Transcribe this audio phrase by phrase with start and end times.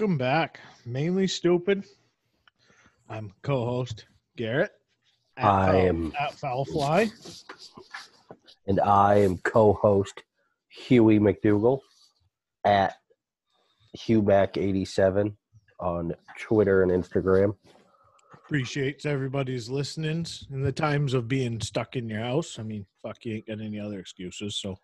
[0.00, 0.60] Welcome back.
[0.86, 1.82] Mainly stupid.
[3.08, 4.70] I'm co-host Garrett.
[5.36, 7.10] at I Foul- am- at Foulfly.
[8.68, 10.22] and I am co-host
[10.68, 11.80] Huey McDougal
[12.64, 12.94] at
[13.96, 15.36] HughMac87
[15.80, 17.56] on Twitter and Instagram.
[18.34, 22.60] Appreciates everybody's listenings in the times of being stuck in your house.
[22.60, 24.78] I mean, fuck, you ain't got any other excuses, so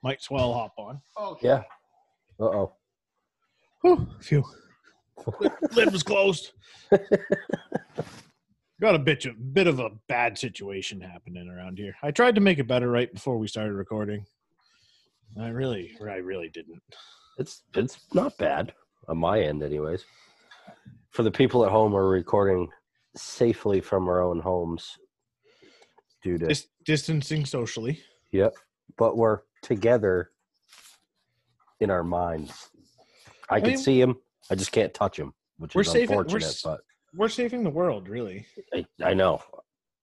[0.00, 1.00] might as well hop on.
[1.16, 1.64] Oh, Yeah.
[2.38, 2.76] Uh oh.
[3.82, 4.44] Whew, phew.
[5.40, 6.52] Lid- Lid was closed.
[8.80, 11.94] Got a bit of, bit of a bad situation happening around here.
[12.02, 14.24] I tried to make it better right before we started recording.
[15.38, 16.82] I really, I really didn't.
[17.38, 18.72] It's it's not bad
[19.08, 20.04] on my end, anyways.
[21.10, 22.68] For the people at home, we're recording
[23.16, 24.96] safely from our own homes
[26.22, 28.00] due to Dis- distancing socially.
[28.30, 28.54] yep,
[28.96, 30.30] but we're together
[31.80, 32.70] in our minds.
[33.50, 34.16] I can mean- see him.
[34.50, 36.60] I just can't touch him, which We're is saving- we're unfortunate.
[36.64, 36.80] but
[37.14, 38.46] We're saving the world, really.
[38.72, 39.42] I, I know.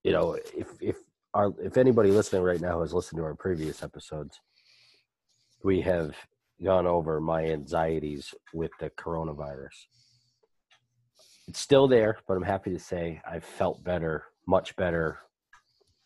[0.04, 0.96] You know, if if
[1.34, 4.40] our if anybody listening right now has listened to our previous episodes,
[5.64, 6.14] we have
[6.64, 9.86] gone over my anxieties with the coronavirus.
[11.48, 15.18] It's still there, but I'm happy to say I've felt better, much better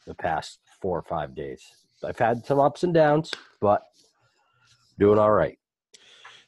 [0.06, 1.62] the past four or five days.
[2.04, 3.82] I've had some ups and downs, but
[4.98, 5.58] doing all right.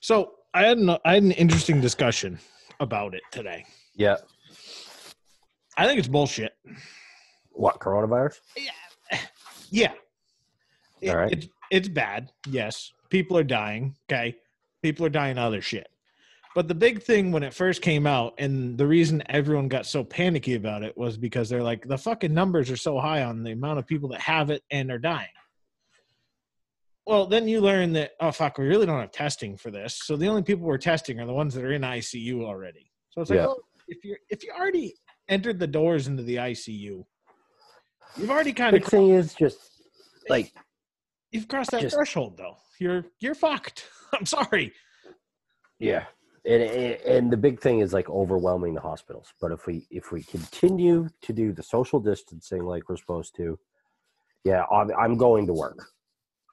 [0.00, 2.38] So I had an, I had an interesting discussion
[2.80, 3.66] about it today.
[3.96, 4.16] Yeah.
[5.76, 6.56] I think it's bullshit.
[7.50, 8.38] What, coronavirus?
[9.70, 9.92] Yeah.
[11.00, 11.32] It- All right.
[11.32, 12.30] It's it's bad.
[12.46, 12.92] Yes.
[13.10, 13.96] People are dying.
[14.08, 14.36] Okay.
[14.82, 15.88] People are dying of other shit.
[16.54, 20.04] But the big thing when it first came out, and the reason everyone got so
[20.04, 23.50] panicky about it was because they're like, the fucking numbers are so high on the
[23.52, 25.26] amount of people that have it and are dying.
[27.06, 30.00] Well, then you learn that, oh, fuck, we really don't have testing for this.
[30.04, 32.90] So the only people we're testing are the ones that are in ICU already.
[33.10, 33.46] So it's like, Yeah.
[33.46, 34.94] well, if you're if you already
[35.28, 37.04] entered the doors into the ICU,
[38.16, 39.58] you've already kind Big of thing is just
[40.28, 40.52] like
[41.30, 42.56] You've crossed that Just- threshold, though.
[42.78, 43.84] You're you're fucked.
[44.14, 44.72] I'm sorry.
[45.80, 46.04] Yeah,
[46.46, 49.32] and, and and the big thing is like overwhelming the hospitals.
[49.40, 53.58] But if we if we continue to do the social distancing like we're supposed to,
[54.44, 55.84] yeah, I'm, I'm going to work.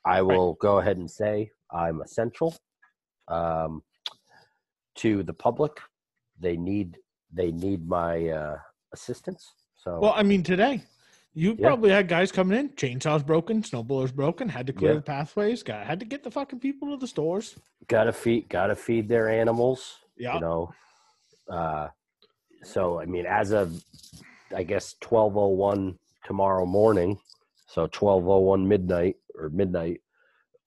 [0.06, 2.56] I will go ahead and say I'm essential
[3.28, 3.84] um,
[4.96, 5.74] to the public.
[6.40, 6.98] They need
[7.34, 8.58] they need my uh,
[8.94, 9.54] assistance.
[9.76, 10.84] So Well, I mean, today
[11.34, 11.68] you Yeah.
[11.68, 14.98] probably had guys coming in, chainsaws broken, snowblowers broken, had to clear Yeah.
[14.98, 17.56] the pathways, got had to get the fucking people to the stores.
[17.88, 19.98] gotta feed gotta feed their animals.
[20.18, 20.36] Yeah.
[20.36, 20.72] you know
[21.50, 21.88] uh
[22.64, 23.84] so i mean as of
[24.56, 27.18] i guess 1201 tomorrow morning
[27.68, 30.02] so 1201 midnight or midnight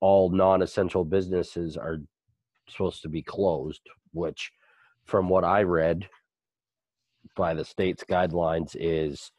[0.00, 1.98] all non-essential businesses are
[2.68, 3.82] supposed to be closed
[4.12, 4.50] which
[5.04, 6.08] from what i read
[7.36, 9.30] by the state's guidelines is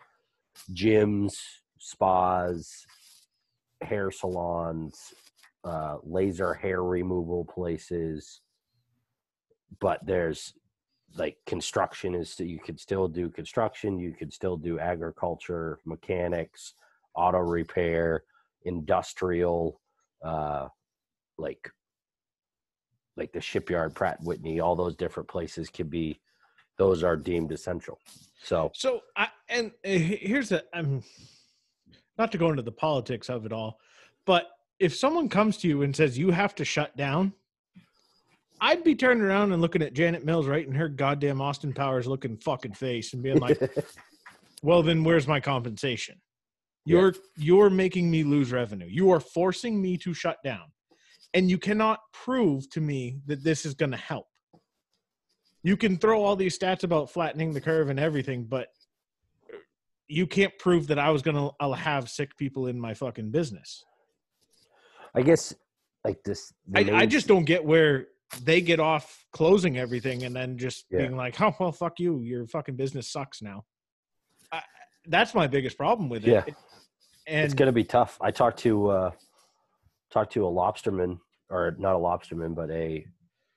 [0.74, 1.36] gyms
[1.80, 2.86] spas
[3.82, 5.14] hair salons
[5.66, 8.42] uh, laser hair removal places.
[9.80, 10.54] But there's
[11.16, 16.74] like construction is you could still do construction you could still do agriculture mechanics
[17.16, 18.24] auto repair
[18.66, 19.80] industrial
[20.24, 20.68] uh
[21.38, 21.70] like
[23.18, 26.20] like the shipyard pratt whitney all those different places could be
[26.78, 28.00] those are deemed essential.
[28.44, 31.04] So So, I, and uh, here's the I'm
[32.18, 33.80] not to go into the politics of it all,
[34.26, 34.48] but
[34.80, 37.34] if someone comes to you and says you have to shut down,
[38.60, 42.08] I'd be turning around and looking at Janet Mills right in her goddamn Austin Powers
[42.08, 43.60] looking fucking face and being like,
[44.64, 46.20] well then where's my compensation
[46.86, 46.98] Yeah.
[47.00, 50.72] you're you're making me lose revenue you are forcing me to shut down
[51.34, 54.28] and you cannot prove to me that this is going to help
[55.64, 58.68] you can throw all these stats about flattening the curve and everything but
[59.52, 59.58] uh,
[60.08, 63.84] you can't prove that i was going to have sick people in my fucking business
[65.16, 65.54] i guess
[66.04, 68.08] like this I, I just don't get where
[68.44, 71.00] they get off closing everything and then just Yeah.
[71.00, 72.22] being like, "Oh well, fuck you.
[72.22, 73.64] Your fucking business sucks now."
[75.08, 76.32] That's my biggest problem with it.
[76.32, 76.44] Yeah.
[77.28, 78.18] and it's going to be tough.
[78.22, 79.12] I talked to uh,
[80.12, 81.20] talked to a lobsterman,
[81.50, 83.06] or not a lobsterman, but a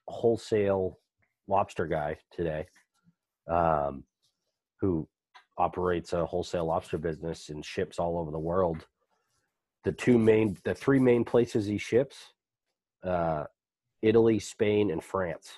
[0.09, 0.99] wholesale
[1.47, 2.67] lobster guy today,
[3.49, 4.05] um,
[4.81, 5.09] who
[5.57, 8.87] operates a wholesale lobster business and ships all over the world.
[9.85, 12.17] The two main, the three main places he ships,
[13.05, 13.45] uh,
[14.03, 15.51] Italy, Spain, and France.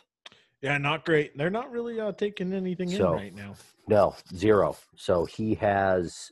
[0.63, 1.37] Yeah, not great.
[1.37, 3.55] They're not really uh, taking anything So- in right now.
[3.89, 4.77] No, zero.
[4.97, 6.31] So he has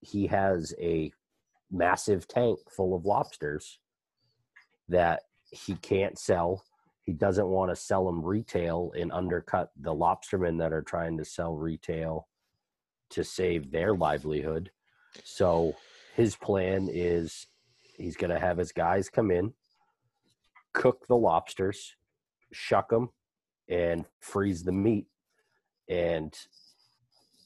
[0.00, 1.10] he has a
[1.70, 3.78] massive tank full of lobsters
[4.88, 6.62] that he can't sell.
[7.00, 11.24] He doesn't want to sell them retail and undercut the lobstermen that are trying to
[11.24, 12.28] sell retail
[13.10, 14.70] to save their livelihood.
[15.22, 15.74] So
[16.14, 17.46] his plan is
[17.96, 19.54] he's going to have his guys come in,
[20.74, 21.94] cook the lobsters,
[22.52, 23.08] shuck them,
[23.68, 25.06] and freeze the meat
[25.88, 26.34] and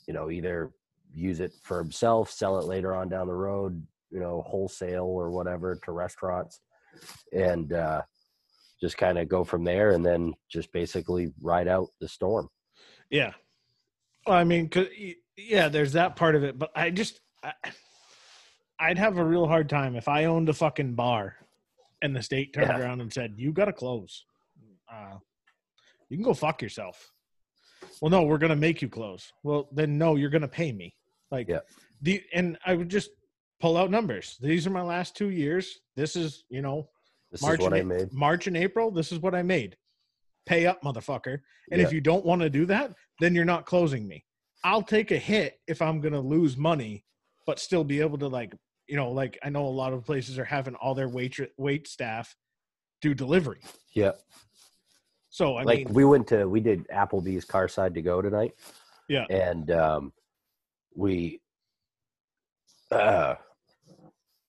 [0.06, 0.70] you know either
[1.12, 5.30] use it for himself sell it later on down the road you know wholesale or
[5.30, 6.60] whatever to restaurants
[7.32, 8.00] and uh
[8.80, 12.48] just kind of go from there and then just basically ride out the storm
[13.10, 13.32] Yeah.
[14.26, 14.70] Well, I mean,
[15.36, 17.52] yeah, there's that part of it, but I just, I,
[18.78, 21.34] I'd have a real hard time if I owned a fucking bar
[22.02, 22.78] and the state turned Yeah.
[22.78, 24.24] around and said, you got to close.
[24.92, 25.16] Uh,
[26.08, 27.10] you can go fuck yourself.
[28.00, 29.32] Well, no, we're going to make you close.
[29.42, 30.94] Well, then no, you're going to pay me.
[31.30, 31.60] Like, Yeah.
[32.02, 33.10] the, and I would just
[33.60, 34.36] pull out numbers.
[34.40, 35.78] These are my last two years.
[35.96, 36.88] This is, you know,
[37.30, 39.42] this March is what i and, A- made March and April, this is what I
[39.42, 39.76] made.
[40.46, 41.40] Pay up, motherfucker.
[41.70, 41.86] And Yeah.
[41.86, 44.24] if you don't want to do that, then you're not closing me.
[44.64, 47.04] I'll take a hit if I'm going to lose money,
[47.46, 48.54] but still be able to like,
[48.86, 51.86] you know, like I know a lot of places are having all their wait wait
[51.86, 52.34] staff
[53.02, 53.60] do delivery.
[53.94, 54.12] yeah
[55.38, 58.54] So I like mean, we went to we did applebee's car side to go tonight.
[59.08, 59.24] Yeah.
[59.30, 60.12] and um
[60.96, 61.40] we
[62.90, 63.36] uh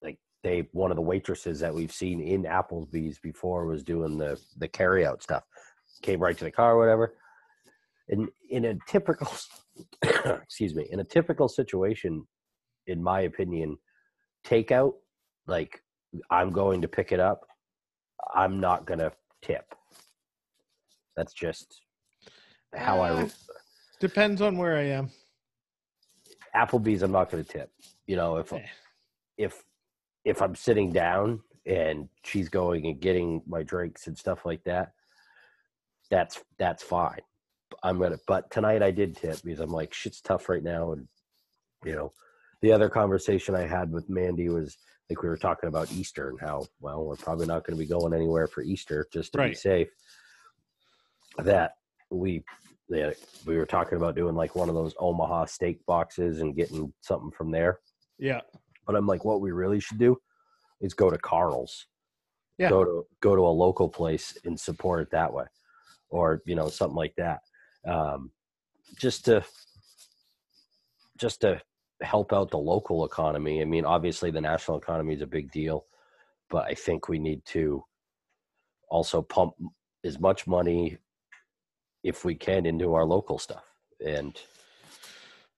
[0.02, 4.42] like they one of the waitresses that we've seen in applebee's before was doing the
[4.58, 5.44] the carry out stuff.
[6.02, 7.14] Came right to the car or whatever.
[8.08, 9.32] And in a typical
[10.02, 12.26] excuse me in a typical situation
[12.88, 13.78] in my opinion
[14.44, 14.94] takeout
[15.46, 15.84] like
[16.32, 17.46] i'm going to pick it up
[18.34, 19.12] i'm not going to
[19.44, 19.76] tip
[21.20, 21.82] that's just
[22.74, 23.30] how i Uh,
[24.00, 25.10] depends on where I am.
[26.56, 27.70] Applebee's, I'm not going to tip.
[28.08, 28.66] You know, if Eh.
[29.38, 29.64] if
[30.24, 34.94] if I'm sitting down and she's going and getting my drinks and stuff like that,
[36.10, 37.22] that's that's fine.
[37.84, 38.18] I'm gonna.
[38.28, 41.08] But tonight I did tip because I'm like shit's tough right now, and
[41.86, 42.14] you know,
[42.62, 44.78] the other conversation I had with Mandy was
[45.10, 47.90] like we were talking about Easter and how well we're probably not going to be
[47.90, 49.90] going anywhere for Easter just to be safe.
[51.46, 51.74] That
[52.10, 52.44] we
[53.46, 57.32] we were talking about doing like one of those Omaha steak boxes and getting something
[57.32, 57.80] from there.
[58.18, 58.42] Yeah.
[58.88, 60.18] But I'm like, what we really should do
[60.82, 61.86] is go to Carl's.
[62.58, 62.70] Yeah.
[62.70, 65.46] Go to go to a local place and support it that way,
[66.10, 67.40] or you know something like that,
[67.88, 68.32] um,
[69.00, 69.46] just to
[71.18, 71.62] just to
[72.02, 73.62] help out the local economy.
[73.62, 75.86] I mean, obviously the national economy is a big deal,
[76.50, 77.82] but I think we need to
[78.90, 79.54] also pump
[80.04, 80.98] as much money
[82.04, 83.64] if we can into our local stuff
[84.06, 84.40] and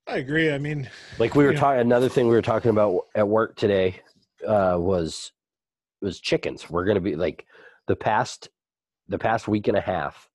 [0.08, 0.52] I agree.
[0.52, 0.90] I mean,
[1.20, 4.02] like we were talking another thing we were talking about at work today
[4.48, 5.32] uh was
[6.02, 7.46] was chickens we're gonna be like
[7.88, 8.50] the past
[9.08, 10.30] the past week and a half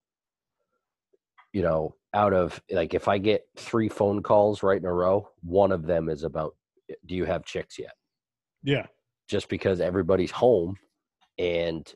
[1.52, 5.28] you know out of like if i get three phone calls right in a row
[5.42, 6.54] one of them is about
[7.06, 7.92] do you have chicks yet
[8.62, 8.86] yeah.
[9.28, 10.76] just because everybody's home
[11.38, 11.94] and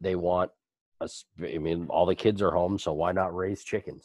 [0.00, 0.50] they want
[1.00, 4.02] i mean all the kids are home so why not raise chickens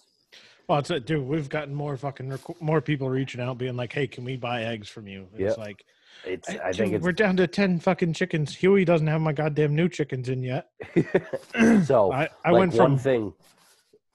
[0.68, 1.28] Well, it's it, dude.
[1.28, 4.88] We've gotten more fucking more people reaching out, being like, "Hey, can we buy eggs
[4.88, 5.58] from you?" It's Yep.
[5.58, 5.86] like,
[6.24, 8.56] it's I, i think it's we're down to ten fucking chickens.
[8.56, 10.70] Huey doesn't have my goddamn new chickens in yet.
[11.84, 13.34] so I, I like went one from thing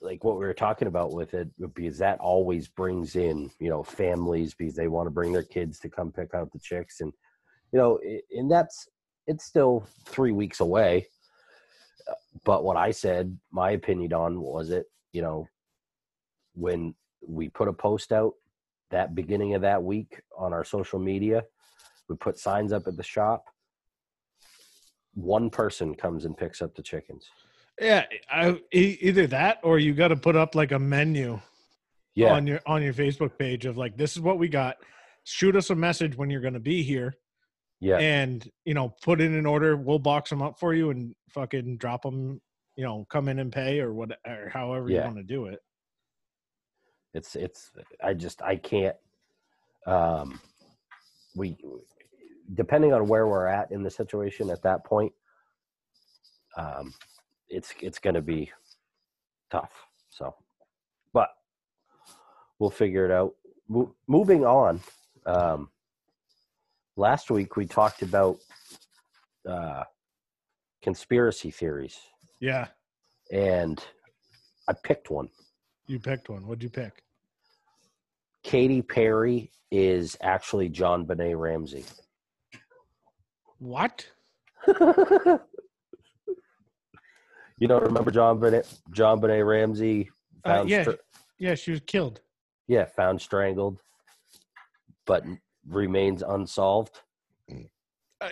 [0.00, 3.82] like what we were talking about with it because that always brings in you know
[3.82, 7.12] families because they want to bring their kids to come pick out the chicks and
[7.72, 7.98] you know
[8.30, 8.88] and that's
[9.26, 11.17] it's still three weeks away Uh,
[12.44, 15.46] but what i said my opinion on was it you know
[16.54, 16.94] when
[17.26, 18.34] we put a post out
[18.90, 21.44] that beginning of that week on our social media
[22.08, 23.44] we put signs up at the shop
[25.14, 27.28] one person comes and picks up the chickens
[27.80, 28.04] yeah.
[28.30, 31.40] I, either that or you got to put up like a menu
[32.14, 34.76] yeah on your on your Facebook page of like, this is what we got.
[35.24, 37.14] Shoot us a message when you're going to be here,
[37.80, 39.76] yeah and you know, put in an order.
[39.76, 42.40] We'll box them up for you and fucking drop them.
[42.76, 45.60] You know, come in and pay or what or however you want to do it.
[47.14, 47.72] it's it's
[48.04, 48.96] i just i can't
[49.86, 50.38] um
[51.34, 51.56] we
[52.54, 55.12] depending on where we're at in the situation at that point
[56.56, 56.92] um
[57.48, 58.50] it's it's going to be
[59.50, 59.72] tough.
[60.10, 60.34] So,
[61.12, 61.30] but
[62.58, 63.34] we'll figure it out.
[63.68, 64.80] Mo- moving on.
[65.26, 65.70] Um,
[66.98, 68.36] last week we talked about
[69.48, 69.84] uh,
[70.82, 71.96] conspiracy theories,
[72.40, 72.66] Yeah,
[73.32, 73.82] and
[74.68, 75.28] I picked one.
[75.86, 76.46] you picked one.
[76.46, 77.02] What'd you pick?
[78.42, 81.84] Katy Perry is actually JonBenét Ramsey.
[83.58, 84.06] What?
[84.66, 84.76] you
[87.66, 90.10] don't remember JonBenét John Benet Ramsey
[90.44, 90.90] Uh, found yeah, str-
[91.38, 92.20] yeah, she was killed.
[92.66, 93.78] yeah found strangled,
[95.06, 95.24] but
[95.68, 97.00] remains unsolved.
[98.20, 98.30] Uh,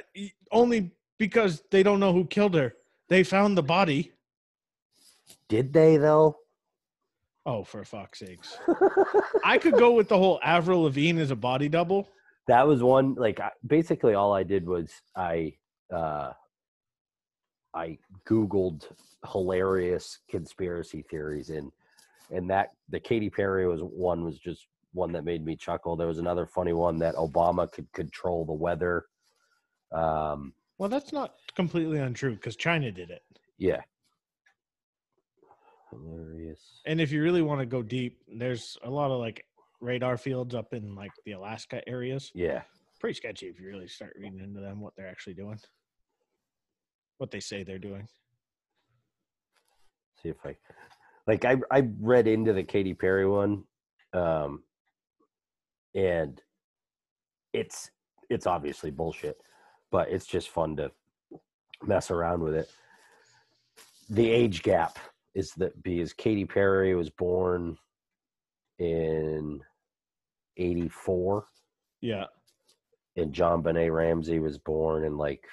[0.51, 2.75] only because they don't know who killed her.
[3.09, 4.13] They found the body.
[5.49, 6.39] Did they though?
[7.45, 8.57] Oh, for fuck's sakes!
[9.45, 12.09] I could go with the whole Avril Lavigne as a body double.
[12.49, 15.55] that was one like basically all I did was I
[15.95, 16.33] uh
[17.75, 18.89] I googled
[19.31, 21.71] hilarious conspiracy theories and
[22.31, 24.67] and that the Katy Perry was one was just
[24.97, 25.95] one that made me chuckle.
[25.97, 29.05] There was another funny one that Obama could control the weather.
[29.93, 33.23] Um Well, that's not completely untrue because China did it.
[33.59, 33.83] yeah.
[35.91, 36.81] Hilarious.
[36.85, 39.45] And if you really want to go deep, there's a lot of like
[39.81, 42.33] radar fields up in like the Alaska areas.
[42.35, 42.63] Yeah.
[43.01, 45.59] Pretty sketchy if you really start reading into them, what they're actually doing,
[47.19, 48.09] what they say they're doing.
[50.23, 50.57] see if I
[51.27, 53.65] like I I read into the Katy Perry one,
[54.13, 54.63] um,
[55.97, 56.41] and
[57.53, 57.91] it's
[58.31, 59.41] it's obviously bullshit,
[59.91, 60.93] but it's just fun to
[61.83, 62.71] mess around with it.
[64.11, 64.99] The age gap
[65.35, 67.77] is that because Katy Perry was born
[68.79, 69.61] in
[70.59, 71.47] eighty four,
[72.01, 72.27] Yeah.
[73.17, 75.47] and JonBenét Ramsey was born in like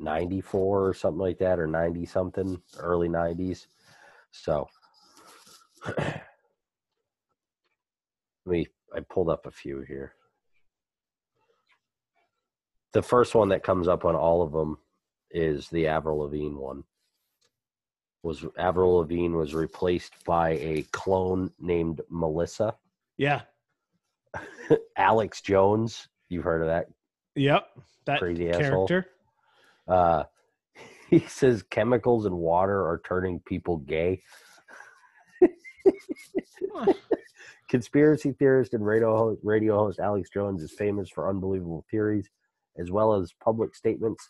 [0.00, 3.66] 94 or something like that, or 90 something, early 90s.
[4.30, 4.68] So,
[8.46, 10.14] me, I pulled up a few here.
[12.92, 14.78] The first one that comes up on all of them
[15.30, 16.84] is the Avril Lavigne one.
[18.22, 22.74] Was Avril Lavigne was replaced by a clone named Melissa.
[23.16, 23.42] Yeah.
[24.96, 26.86] Alex Jones, you've heard of that
[27.38, 27.66] Yep.
[28.06, 28.88] That crazy asshole.
[28.88, 29.10] character.
[29.86, 30.24] Uh,
[31.10, 34.22] he says chemicals and water are turning people gay.
[37.68, 42.28] Conspiracy theorist and radio host, radio host Alex Jones is famous for unbelievable theories,
[42.78, 44.26] as well as public statements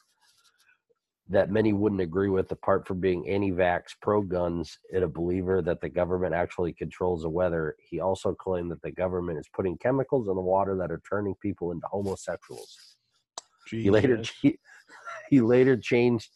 [1.29, 5.63] that many wouldn't agree with, apart from being anti vax, pro guns, and a believer
[5.63, 7.77] that the government actually controls the weather.
[7.79, 11.35] He also claimed that the government is putting chemicals in the water that are turning
[11.41, 12.97] people into homosexuals.
[13.71, 14.59] He later he,
[15.31, 16.31] he later changed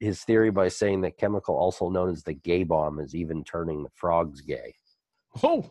[0.00, 3.82] his theory by saying that chemical, also known as the gay bomb, is even turning
[3.82, 4.74] the frogs gay.
[5.42, 5.70] Oh.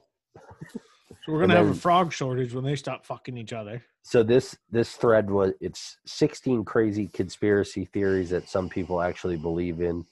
[1.25, 3.84] So we're gonna have a frog shortage when they stop fucking each other.
[4.02, 9.82] So this this thread was it's 16 crazy conspiracy theories that some people actually believe
[9.82, 10.06] in.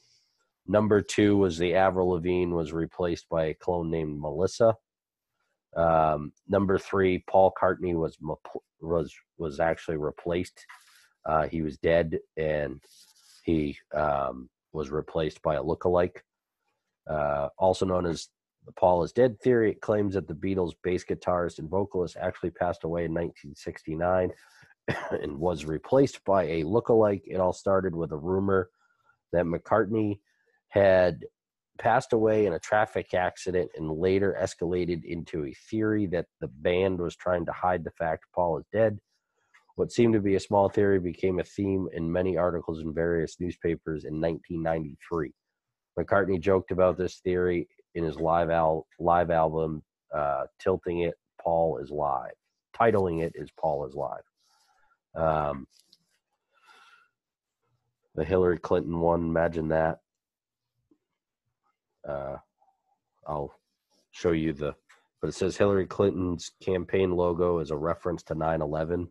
[0.68, 4.78] Number two was the Avril Lavigne was replaced by a clone named Melissa.
[5.76, 8.18] Um, number three, Paul McCartney was
[8.82, 10.66] was was actually replaced.
[11.26, 12.82] Uh, he was dead, and
[13.44, 16.18] he um, was replaced by a lookalike,
[17.10, 18.30] uh, also known as
[18.66, 19.76] the Paul is dead theory.
[19.76, 24.32] Claims that the Beatles' bass guitarist and vocalist actually passed away in 1969
[25.22, 27.24] and was replaced by a lookalike.
[27.26, 28.70] It all started with a rumor
[29.32, 30.20] that McCartney
[30.70, 31.26] had
[31.80, 37.00] passed away in a traffic accident and later escalated into a theory that the band
[37.00, 39.00] was trying to hide the fact Paul is dead.
[39.76, 43.38] What seemed to be a small theory became a theme in many articles in various
[43.40, 45.32] newspapers in 1993.
[45.98, 49.84] McCartney joked about this theory in his live al- live album,
[50.14, 52.34] uh, tilting it "Paul is live,"
[52.76, 54.24] titling it is "Paul is live."
[55.16, 55.68] Um,
[58.16, 60.00] the Hillary Clinton one, imagine that.
[62.08, 62.38] Uh,
[63.28, 63.54] I'll
[64.12, 64.76] show you the,
[65.22, 69.10] but it says Hillary Clinton's campaign logo is a reference to 9/11.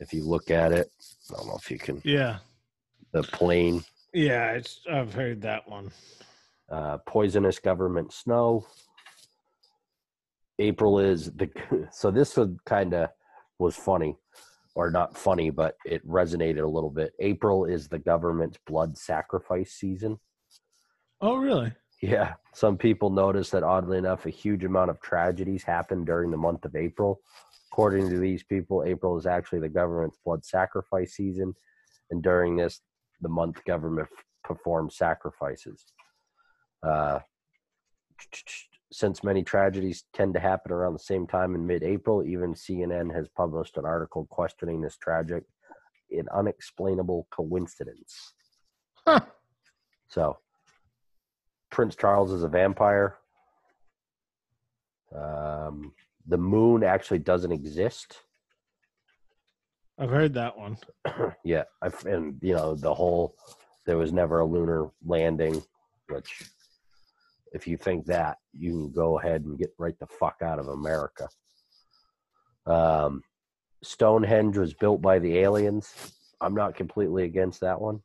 [0.00, 0.90] If you look at it,
[1.30, 2.00] I don't know if you can.
[2.04, 2.38] Yeah.
[3.12, 5.90] The plane, Yeah, it's I've heard that one.
[6.70, 8.66] Uh, poisonous government snow.
[10.58, 11.50] April is the
[11.92, 13.10] so this was kind of
[13.58, 14.16] was funny,
[14.74, 17.12] or not funny, but it resonated a little bit.
[17.18, 20.18] April is the government's blood sacrifice season.
[21.20, 21.72] Oh really?
[22.00, 26.36] Yeah, some people notice that oddly enough, a huge amount of tragedies happen during the
[26.36, 27.20] month of April.
[27.72, 31.54] According to these people, April is actually the government's blood sacrifice season,
[32.10, 32.80] and during this,
[33.20, 34.08] the month government
[34.44, 35.84] performs sacrifices.
[36.82, 37.20] Uh,
[38.90, 43.28] since many tragedies tend to happen around the same time in mid-April, even CNN has
[43.28, 45.44] published an article questioning this tragic
[46.10, 48.32] and unexplainable coincidence.
[49.06, 49.20] Huh.
[50.08, 50.38] So,
[51.70, 53.18] Prince Charles is a vampire.
[55.14, 55.92] Um,
[56.26, 58.22] the moon actually doesn't exist.
[59.98, 60.78] I've heard that one.
[61.44, 63.34] yeah, I've, and you know the whole
[63.84, 65.62] there was never a lunar landing,
[66.08, 66.42] which
[67.52, 70.68] if you think that, you can go ahead and get right the fuck out of
[70.68, 71.28] America.
[72.66, 73.22] Um,
[73.82, 76.12] Stonehenge was built by the aliens.
[76.40, 78.00] I'm not completely against that one.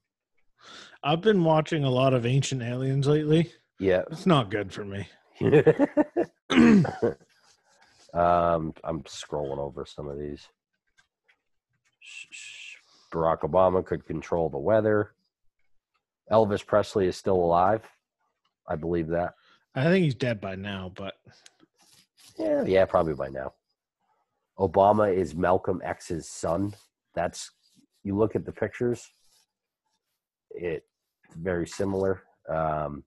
[1.04, 3.52] I've been watching a lot of Ancient Aliens lately.
[3.80, 4.04] Yeah.
[4.12, 5.08] It's not good for me.
[8.14, 10.48] um, I'm scrolling over some of these.
[13.12, 15.12] Barack Obama could control the weather.
[16.32, 17.82] Elvis Presley is still alive.
[18.68, 19.34] I believe that.
[19.76, 21.16] I think he's dead by now, but
[22.38, 23.54] Yeah, yeah, probably by now.
[24.60, 26.76] Obama is Malcolm X's son.
[27.16, 27.52] That's
[28.04, 29.12] you look at the pictures.
[30.52, 30.86] It's
[31.36, 32.24] very similar.
[32.48, 33.04] Um,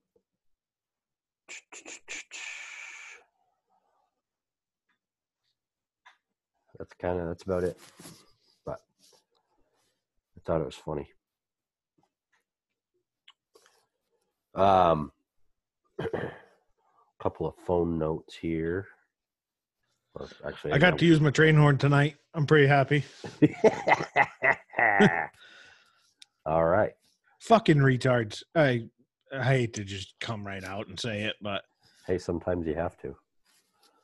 [6.79, 7.79] that's kind of that's about it.
[8.65, 8.81] But
[10.37, 11.09] I thought it was funny.
[14.55, 15.13] Um,
[17.23, 18.87] couple of phone notes here.
[20.47, 22.17] Actually, I got to use my train horn tonight.
[22.35, 23.05] I'm pretty happy.
[26.47, 26.93] All right.
[27.41, 28.43] Fucking retards.
[28.55, 28.89] I
[29.33, 31.63] I hate to just come right out and say it, but
[32.07, 33.17] Hey, sometimes you have to.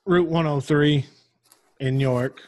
[0.04, 1.06] Route 103
[1.80, 2.42] in York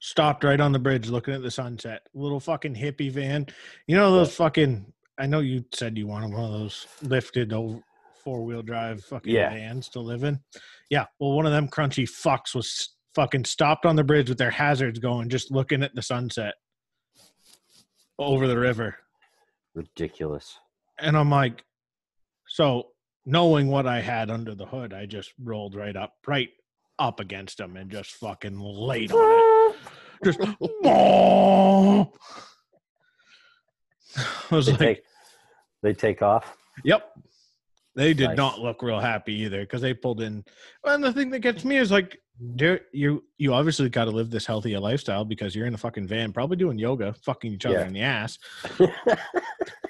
[0.00, 2.06] stopped right on the bridge looking at the sunset.
[2.14, 3.46] Little fucking hippie van.
[3.86, 7.80] You know those fucking I know you said you wanted one of those lifted over
[8.28, 9.48] four wheel drive fucking Yeah.
[9.48, 10.38] vans to live in.
[10.90, 11.06] Yeah.
[11.18, 14.98] Well, one of them crunchy fucks was fucking stopped on the bridge with their hazards
[14.98, 16.52] going, just looking at the sunset
[18.18, 18.98] over the river.
[19.74, 20.58] Ridiculous.
[20.98, 21.64] And I'm like,
[22.46, 22.88] so
[23.24, 26.50] knowing what I had under the hood, I just rolled right up, right
[26.98, 29.76] up against them and just fucking laid on it.
[30.24, 30.40] Just,
[30.84, 32.12] oh.
[34.50, 35.02] I was They like, take
[35.80, 36.56] they take off.
[36.84, 37.08] Yep.
[37.98, 38.36] They did Nice.
[38.36, 40.44] not look real happy either because they pulled in.
[40.84, 44.30] And the thing that gets me is like, there you you obviously got to live
[44.30, 47.80] this healthier lifestyle because you're in a fucking van, probably doing yoga, fucking each other
[47.80, 47.86] Yeah.
[47.88, 48.38] in the ass.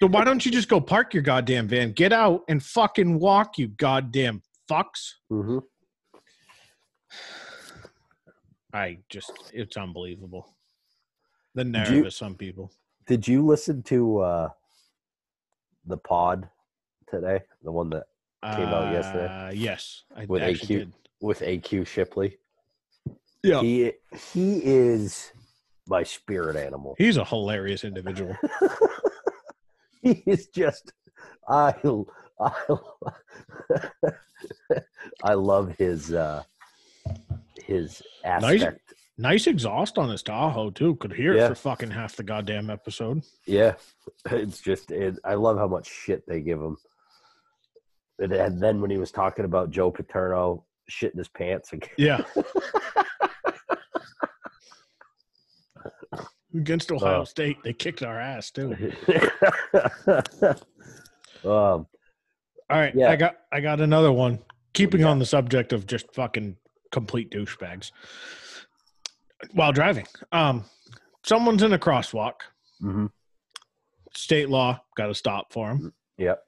[0.01, 3.59] So why don't you just go park your goddamn van, get out and fucking walk,
[3.59, 5.11] you goddamn fucks?
[5.29, 5.59] hmm
[8.73, 10.55] I just, it's unbelievable.
[11.55, 12.73] The you- nerve of some people.
[13.07, 14.49] Did you listen to uh
[15.87, 16.49] the pod
[17.11, 17.40] today?
[17.62, 18.05] The one that
[18.44, 19.27] Came out yesterday.
[19.27, 20.66] Uh, yes, I With AQ.
[20.68, 20.92] did.
[21.21, 22.38] with AQ Shipley.
[23.42, 23.92] Yeah, He
[24.33, 25.33] he is
[25.88, 26.94] my spirit animal.
[26.99, 28.37] he's a hilarious individual.
[30.03, 30.92] he is just
[31.49, 31.75] I
[32.40, 32.53] I
[35.25, 36.42] I love his uh
[37.64, 38.94] his aspect.
[39.21, 40.94] Nice exhaust on his Tahoe too.
[40.97, 43.25] Could hear it for fucking half the goddamn episode.
[43.47, 43.75] Yeah,
[44.31, 46.77] it's just it, I love how much shit they give him.
[48.19, 51.91] And then- when he was talking about Joe Paterno shitting his pants again.
[51.99, 52.23] Yeah.
[56.55, 57.25] Against Ohio Oh.
[57.25, 58.73] State, they kicked our ass too.
[61.45, 61.87] um, All
[62.71, 63.11] right, Yeah.
[63.11, 64.39] I got I got another one.
[64.73, 66.57] Keeping on the subject of just fucking
[66.91, 67.91] complete douchebags
[69.53, 70.07] while driving.
[70.33, 70.65] Um,
[71.25, 72.35] someone's in a crosswalk.
[72.83, 73.07] Mm-hmm.
[74.15, 75.93] State law got to stop for him.
[76.17, 76.43] Yep.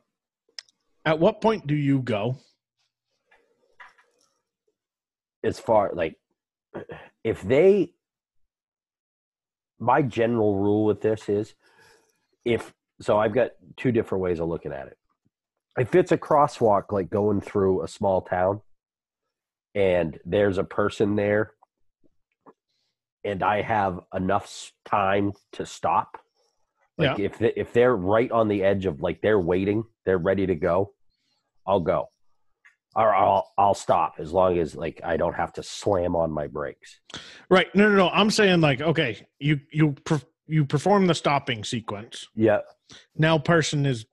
[1.04, 2.36] At what point do you go?
[5.42, 6.16] as far like
[7.24, 7.92] if they
[9.78, 11.54] my general rule with this is
[12.44, 14.98] if so i've got two different ways of looking at it
[15.78, 18.60] if it's a crosswalk like going through a small town
[19.74, 21.52] and there's a person there
[23.24, 26.19] and i have enough time to stop
[27.00, 30.46] like if they, if they're right on the edge of like they're waiting they're ready
[30.46, 30.92] to go
[31.66, 32.08] i'll go
[32.96, 36.46] or I'll I'll stop as long as like I don't have to slam on my
[36.46, 37.00] brakes.
[37.48, 37.72] Right.
[37.74, 38.08] No, no, no.
[38.10, 42.26] I'm saying like, okay, you you per, you perform the stopping sequence.
[42.34, 42.60] Yeah.
[43.16, 44.06] Now, person is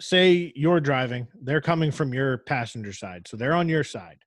[0.00, 1.28] say you're driving.
[1.42, 4.18] They're coming from your passenger side, so they're on your side.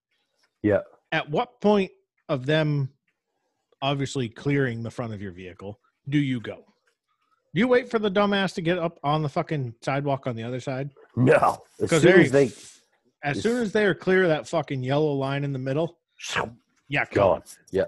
[0.61, 0.81] Yeah.
[1.11, 1.91] At what point
[2.29, 2.89] of them
[3.81, 6.65] obviously clearing the front of your vehicle do you go?
[7.53, 10.43] Do you wait for the dumbass to get up on the fucking sidewalk on the
[10.43, 10.91] other side?
[11.17, 12.51] No, as Because soon as they
[13.23, 15.99] as soon as they are clear of that fucking yellow line in the middle,
[16.87, 17.21] yeah, go.
[17.33, 17.43] gone.
[17.71, 17.85] Yeah,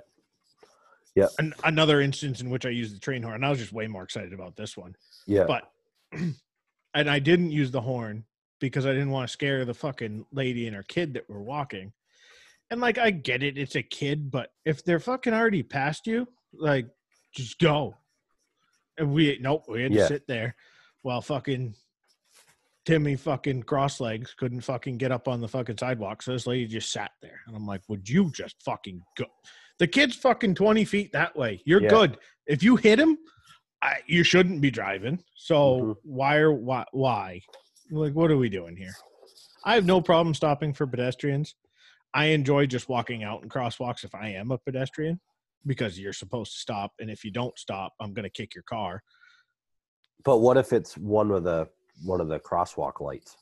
[1.39, 3.43] An, another instance in which I used the train horn.
[3.43, 4.95] I was just way more excited about this one.
[5.27, 5.71] yeah, But
[6.93, 8.25] and I didn't use the horn
[8.59, 11.93] because I didn't want to scare the fucking lady and her kid that were walking.
[12.71, 16.27] And like I get it, it's a kid, but if they're fucking already past you,
[16.53, 16.87] like
[17.35, 17.95] just go.
[18.97, 20.07] And we nope, we had to Yeah.
[20.07, 20.55] sit there
[21.01, 21.75] while fucking
[22.85, 26.21] Timmy fucking cross legs couldn't fucking get up on the fucking sidewalk.
[26.21, 27.39] So this lady just sat there.
[27.47, 29.25] And I'm like, would you just fucking go?
[29.79, 31.61] The kid's fucking 20 feet that way.
[31.65, 31.89] You're Yeah.
[31.89, 32.17] good.
[32.45, 33.17] If you hit him,
[33.81, 35.23] I, you shouldn't be driving.
[35.35, 35.95] So Mhm.
[36.03, 37.41] why are why why?
[37.89, 38.93] Like what are we doing here?
[39.63, 41.55] I have no problem stopping for pedestrians.
[42.13, 45.19] I enjoy just walking out in crosswalks if I am a pedestrian
[45.65, 48.63] because you're supposed to stop and if you don't stop, I'm going to kick your
[48.63, 49.03] car.
[50.23, 51.67] but what if it's one of the
[52.03, 53.35] one of the crosswalk lights?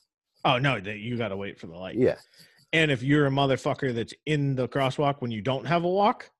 [0.44, 1.96] Oh no, that you got to wait for the light.
[1.96, 2.16] Yeah,
[2.72, 6.30] And if you're a motherfucker that's in the crosswalk when you don't have a walk,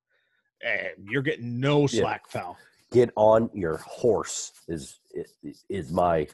[0.62, 2.00] eh, you're getting no Yeah.
[2.00, 2.56] slack, pal.
[2.90, 6.26] get on your horse is is, is my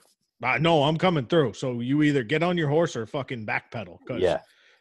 [0.43, 1.53] Uh, no, I'm coming through.
[1.55, 3.99] So you either get on your horse or fucking backpedal.
[4.01, 4.41] Because yeah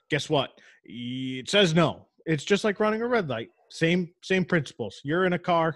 [0.10, 0.52] guess what?
[0.86, 2.08] It says no.
[2.26, 3.50] It's just like running a red light.
[3.70, 5.02] Same same principles.
[5.04, 5.76] You're in a car,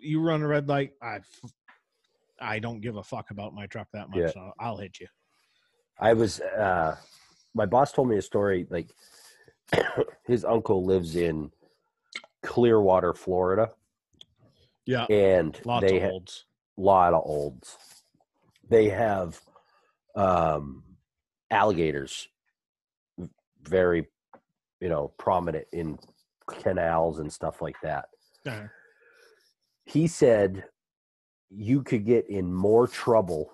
[0.00, 0.92] you run a red light.
[1.02, 1.20] I
[2.40, 4.18] I don't give a fuck about my truck that much.
[4.20, 4.30] Yeah.
[4.30, 5.06] So I'll hit you.
[5.98, 6.96] I was uh
[7.54, 8.88] my boss told me a story like
[10.26, 11.50] his uncle lives in
[12.42, 13.70] Clearwater, Florida,
[14.86, 16.44] Yeah, and lots they of ha- olds.
[16.76, 17.78] lot of olds.
[18.68, 19.40] They have
[20.16, 20.82] um
[21.50, 22.28] alligators
[23.62, 24.06] very
[24.80, 25.98] you know prominent in
[26.48, 28.06] canals and stuff like that.
[28.46, 28.64] Uh,
[29.86, 30.64] He said
[31.50, 33.52] you could get in more trouble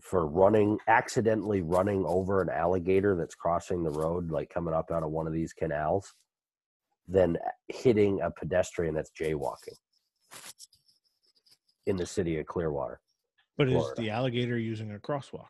[0.00, 5.02] for running accidentally running over an alligator that's crossing the road like coming up out
[5.02, 6.14] of one of these canals
[7.08, 7.36] than
[7.68, 9.74] hitting a pedestrian that's jaywalking
[11.86, 13.00] in the city of Clearwater.
[13.56, 14.00] but is Florida.
[14.00, 15.46] the alligator using a crosswalk?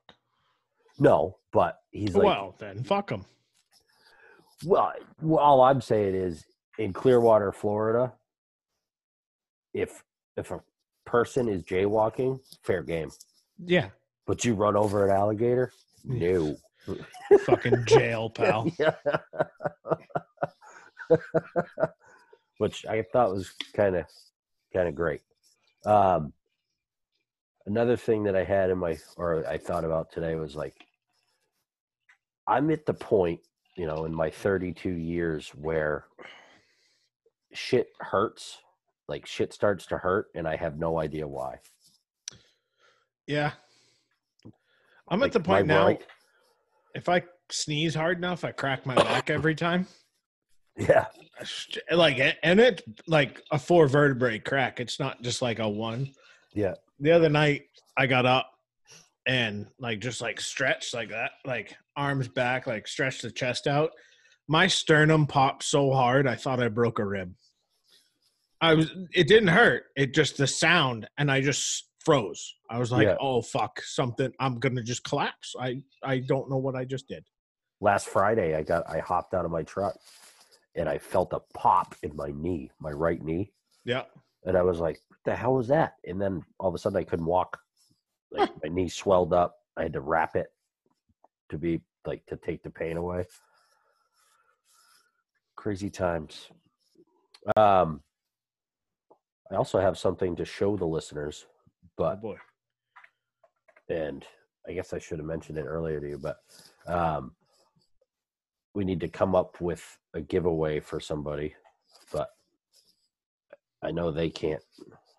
[0.98, 3.24] No, but he's like well, then fuck him.
[4.64, 4.92] Well,
[5.38, 6.44] all I'm saying is
[6.78, 8.12] in Clearwater, Florida,
[9.72, 10.02] if
[10.36, 10.60] if a
[11.04, 13.10] person is jaywalking, fair game.
[13.64, 13.88] Yeah,
[14.26, 15.72] But you run over an alligator,
[16.04, 16.56] no.
[17.44, 18.70] fucking jail, pal.
[22.58, 24.04] Which I thought was kind of
[24.72, 25.20] kind of great.
[25.84, 26.32] Um,
[27.66, 30.74] another thing that I had in my or I thought about today was like
[32.46, 33.40] I'm at the point,
[33.78, 36.04] you know, in my 32 years where
[37.54, 38.58] shit hurts,
[39.06, 41.56] like shit starts to hurt and I have no idea why.
[43.26, 43.52] Yeah.
[45.08, 45.86] I'm Like, at the point now.
[45.86, 46.06] right-
[46.94, 49.86] If I sneeze hard enough, I crack my back every time.
[50.80, 51.06] Yeah.
[51.90, 54.78] Like, and it's like a four vertebrae crack.
[54.78, 56.12] It's not just like a one.
[56.54, 56.74] Yeah.
[57.00, 57.62] The other night,
[57.96, 58.48] I got up
[59.28, 63.90] and like just like stretch like that, like arms back, like stretch the chest out.
[64.48, 67.34] My sternum popped so hard, I thought I broke a rib.
[68.60, 68.90] I was.
[69.12, 69.84] It didn't hurt.
[69.96, 72.54] It just the sound, and I just froze.
[72.68, 73.16] I was like, Yeah.
[73.20, 74.32] "Oh fuck, something!
[74.40, 77.24] I'm gonna just collapse." I I don't know what I just did.
[77.80, 79.94] last Friday I got I hopped out of my truck
[80.74, 83.52] and I felt a pop in my knee, my right knee.
[83.84, 84.04] Yeah.
[84.44, 85.94] And I was like, what the hell was that?
[86.04, 87.58] And then all of a sudden I couldn't walk.
[88.30, 89.56] Like my knee swelled up.
[89.76, 90.48] I had to wrap it
[91.50, 93.24] to be like to take the pain away.
[95.56, 96.48] Crazy times.
[97.56, 98.02] Um
[99.50, 102.36] I also have something to show the listeners, Oh but boy.
[103.88, 104.24] and
[104.68, 106.40] I guess I should have mentioned it earlier to you, but
[106.86, 107.32] um,
[108.74, 111.54] we need to come up with a giveaway for somebody.
[112.12, 112.28] But
[113.82, 114.62] I know they can't.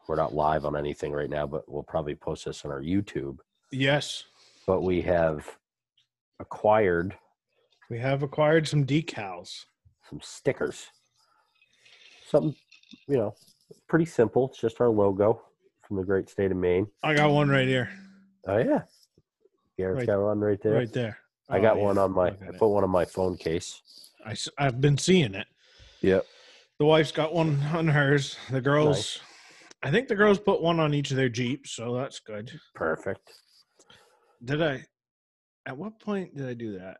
[0.09, 3.37] We're not live on anything right now, but we'll probably post this on our YouTube.
[3.71, 4.23] Yes,
[4.65, 5.47] But we have
[6.39, 7.15] acquired
[7.91, 9.65] we have acquired some decals.
[10.09, 10.87] some stickers.
[12.27, 12.55] Something,
[13.07, 13.35] you know,
[13.87, 14.47] pretty simple.
[14.49, 15.43] It's just our logo
[15.87, 16.87] from the great state of Maine.
[17.03, 17.89] I got one right here,
[18.47, 18.81] Oh yeah,
[19.77, 20.73] Garrett's Right- got one right there.
[20.73, 21.19] right there.
[21.49, 22.29] I Oh, got yeah, one on my.
[22.29, 23.79] I put one on my phone case.
[24.25, 25.45] I, have been seeing it.
[26.01, 26.25] Yep.
[26.79, 28.37] The wife's got one on hers.
[28.49, 29.19] The girls,
[29.83, 32.51] I think the girls put one on each of their Jeeps, so that's good.
[32.75, 33.31] Perfect.
[34.43, 34.85] Did I?
[35.65, 36.97] At what point did I do that?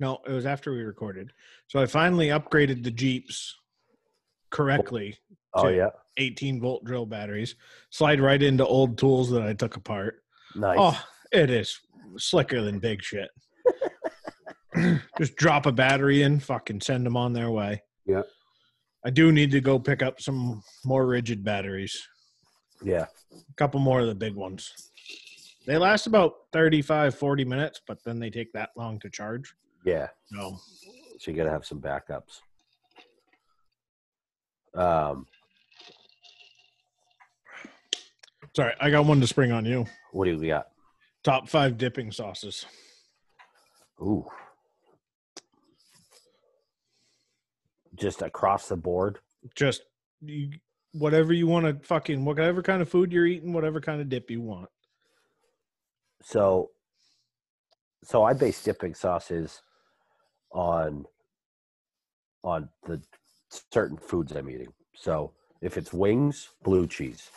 [0.00, 1.32] No, it was after we recorded.
[1.68, 3.54] So I finally upgraded the Jeeps
[4.50, 5.16] correctly
[5.54, 7.56] Oh yeah, 18 volt drill batteries,
[7.90, 10.22] slide right into old tools that I took apart.
[10.54, 10.76] nice.
[10.78, 11.78] Oh, it is
[12.18, 13.30] slicker than big shit.
[15.18, 17.82] Just drop a battery in, fucking send them on their way.
[18.06, 18.22] Yeah.
[19.04, 22.06] I do need to go pick up some more Ridgid batteries,
[22.82, 24.90] Yeah, a couple more of the big ones.
[25.66, 29.54] They last about 35, 40 minutes, but then they take that long to charge.
[29.84, 30.08] yeah.
[30.32, 30.56] So,
[31.18, 32.40] So you got to have some backups.
[34.74, 35.26] Um,
[38.54, 39.86] sorry, I got one to spring on you.
[40.12, 40.68] what do we got?
[41.24, 42.66] Top five dipping sauces.
[44.00, 44.26] Ooh,
[48.00, 49.18] just across the board.
[49.54, 49.82] Just
[50.22, 50.50] you,
[50.92, 54.30] whatever you want to fucking, whatever kind of food you're eating, whatever kind of dip
[54.30, 54.68] you want.
[56.22, 56.70] So,
[58.02, 59.62] so I base dipping sauces
[60.52, 61.04] on
[62.42, 63.00] on the
[63.72, 64.72] certain foods I'm eating.
[64.94, 67.30] So if it's wings, blue cheese,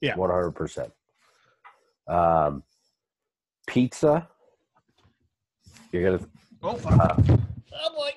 [0.00, 0.16] Yeah.
[0.16, 0.92] one hundred percent.
[2.08, 2.62] Um,
[3.66, 4.28] pizza,
[5.92, 6.28] you're gonna.
[6.62, 6.92] Oh, fuck.
[7.00, 7.36] Uh,
[7.78, 8.10] Oh, boy.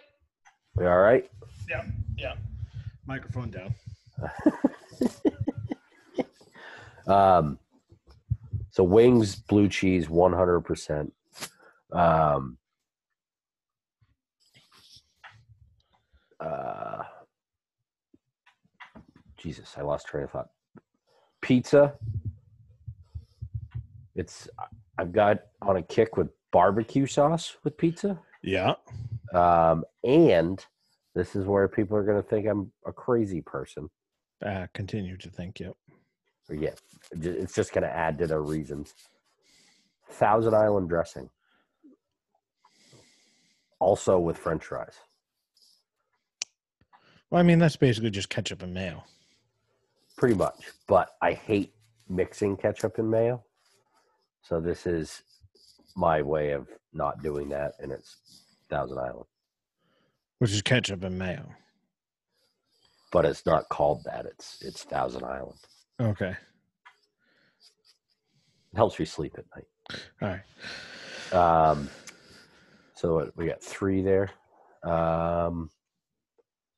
[0.80, 1.30] you all right?
[1.70, 1.84] Yeah,
[2.18, 2.34] yeah.
[3.06, 3.74] Microphone down.
[7.08, 7.58] Um,
[8.70, 11.12] so wings, blue cheese, one hundred percent.
[11.92, 12.58] Um,
[16.40, 17.04] uh,
[19.38, 20.50] Jesus, I lost train of thought.
[21.42, 21.96] Pizza.
[24.16, 24.48] It's
[24.98, 28.20] I've got on a kick with barbecue sauce with pizza.
[28.44, 28.76] Yeah.
[29.34, 30.64] Um, and
[31.20, 33.90] this is where people are going to think I'm a crazy person.
[34.46, 35.60] Uh, continue to think.
[35.60, 35.76] Yep.
[36.50, 36.72] Or yeah,
[37.12, 38.94] it's just going to add to their reasons.
[40.12, 41.30] Thousand Island dressing,
[43.80, 44.96] also with French fries.
[47.30, 49.04] Well, I mean, that's basically just ketchup and mayo.
[50.18, 51.74] Pretty much, but I hate
[52.08, 53.44] mixing ketchup and mayo.
[54.42, 55.22] So this is
[55.96, 58.18] my way of not doing that, and it's
[58.70, 59.26] Thousand Island.
[60.40, 61.50] Which is ketchup and mayo.
[63.12, 64.26] But it's not called that.
[64.26, 65.60] It's it's Thousand Island.
[66.00, 66.30] Okay.
[68.72, 69.66] It helps you sleep at night.
[70.22, 70.44] All right.
[71.72, 71.90] Um,
[72.96, 74.30] so we got three there.
[74.84, 75.70] Um,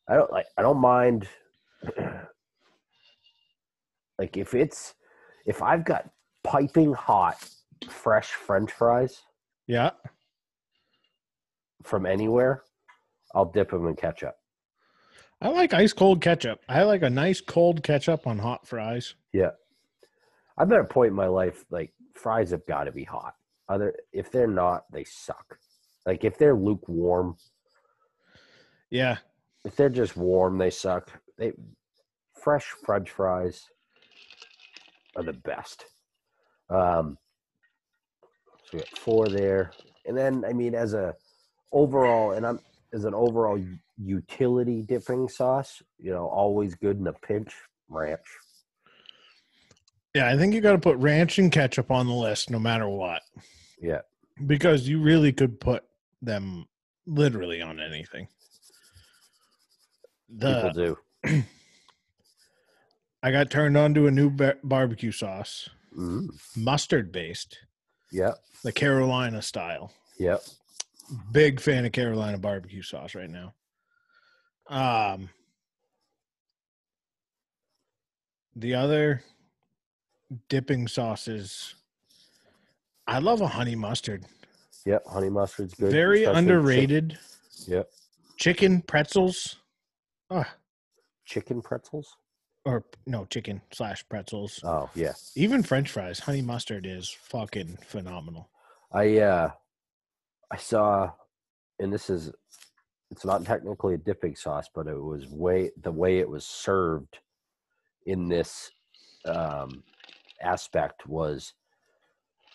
[0.08, 0.46] I don't like.
[0.58, 1.28] I don't mind.
[4.20, 4.94] like if it's
[5.46, 6.10] if I've got
[6.44, 7.38] piping hot
[7.90, 9.22] fresh French fries
[9.68, 9.92] Yeah.
[11.84, 12.64] from anywhere,
[13.34, 14.36] I'll dip them in ketchup.
[15.42, 16.62] I like ice cold ketchup.
[16.70, 19.16] I like a nice cold ketchup on hot fries.
[19.34, 19.52] Yeah,
[20.58, 23.34] I'm at a point in my life like fries have got to be hot.
[23.68, 25.58] Other if they're not, they suck.
[26.06, 27.38] Like if they're lukewarm,
[28.90, 29.18] Yeah.
[29.66, 31.12] if they're just warm, they suck.
[31.38, 31.54] They
[32.40, 33.66] fresh French fries
[35.16, 35.86] are the best.
[36.70, 37.18] Um,
[38.64, 39.72] so we got four there,
[40.06, 41.16] and then I mean, as a
[41.72, 42.60] overall, and I'm
[42.94, 43.60] as an overall
[43.98, 47.54] utility dipping sauce, you know, always good in a pinch.
[47.94, 48.22] Ranch,
[50.16, 50.30] Yeah.
[50.30, 53.22] I think you got to put ranch and ketchup on the list no matter what,
[53.82, 54.00] yeah,
[54.48, 55.84] because you really could put
[56.22, 56.68] them
[57.06, 58.30] literally on anything.
[60.30, 61.44] people The do.
[63.24, 67.58] I got turned on to a new bar- barbecue sauce, Mm, mustard based,
[68.10, 69.92] yeah, the Carolina style.
[70.18, 70.38] yeah.
[71.32, 73.54] Big fan of Carolina barbecue sauce right now.
[74.68, 75.30] Um,
[78.56, 79.24] the other
[80.50, 81.76] dipping sauces,
[83.08, 84.26] I love a honey mustard.
[84.86, 85.92] Yep, honey mustard's good.
[85.92, 87.18] Very underrated.
[87.68, 87.90] Yep,
[88.38, 89.58] Chicken pretzels,
[90.32, 90.50] ah,
[91.26, 92.18] chicken pretzels.
[92.66, 94.60] or no chicken slash pretzels.
[94.64, 98.50] Oh yeah, Even French fries, honey mustard is fucking phenomenal.
[98.92, 99.52] I uh
[100.52, 101.12] I saw
[101.80, 102.32] and this is
[103.10, 107.20] it's not technically a dipping sauce, but it was way the way it was served
[108.06, 108.72] in this
[109.26, 109.84] um
[110.42, 111.54] aspect was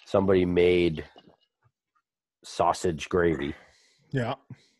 [0.04, 1.04] somebody made
[2.44, 3.54] sausage gravy
[4.10, 4.34] Yeah,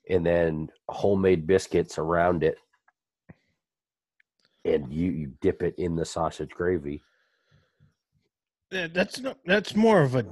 [0.09, 2.59] and then homemade biscuits around it.
[4.65, 7.03] And you, you dip it in the sausage gravy.
[8.73, 10.25] Eh, that's no, that's more of a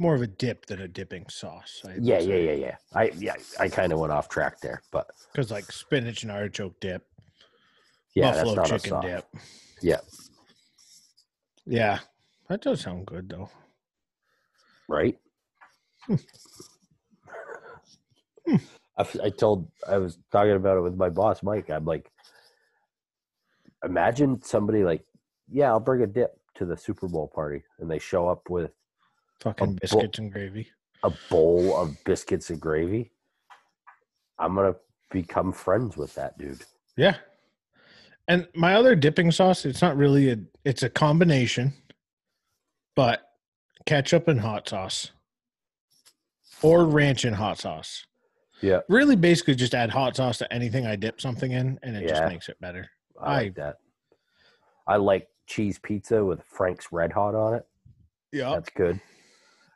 [0.00, 1.82] more of a dip than a dipping sauce.
[1.86, 5.06] I yeah yeah yeah yeah i yeah i kind of went off track there but
[5.30, 7.06] Because like spinach and artichoke dip,
[8.14, 9.04] yeah buffalo that's not a chicken sauce.
[9.04, 9.26] dip.
[9.82, 10.00] Yeah.
[11.66, 11.98] Yeah.
[12.48, 13.50] That does sound good though.
[14.88, 15.16] right?
[16.06, 16.14] Hmm.
[18.46, 18.56] Hmm.
[18.96, 21.70] I, I told I was talking about it with my boss Mike.
[21.70, 22.10] I'm like,
[23.84, 25.04] imagine somebody like,
[25.50, 28.72] yeah, I'll bring a dip to the Super Bowl party, and they show up with
[29.40, 30.70] Fucking bu- biscuits and gravy.
[31.02, 33.10] a bowl of biscuits and gravy.
[34.38, 34.76] I'm gonna
[35.10, 36.62] become friends with that dude.
[36.96, 37.16] Yeah.
[38.28, 41.72] And my other dipping sauce, it's not really a it's a combination,
[42.94, 43.22] but
[43.86, 45.10] ketchup and hot sauce.
[46.62, 48.04] Or ranch and hot sauce.
[48.60, 52.06] Yeah, Really basically just add hot sauce to anything I dip something in and it
[52.06, 52.90] just makes it better.
[53.18, 53.76] I like that.
[54.86, 57.66] I like cheese pizza with Frank's Red Hot on it.
[58.32, 58.50] Yeah.
[58.50, 59.00] That's good.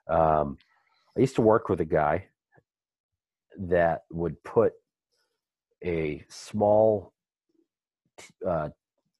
[0.08, 0.58] Um,
[1.16, 2.26] I used to work with a guy
[3.58, 4.72] that would put
[5.84, 7.12] a small
[8.18, 8.70] t- uh,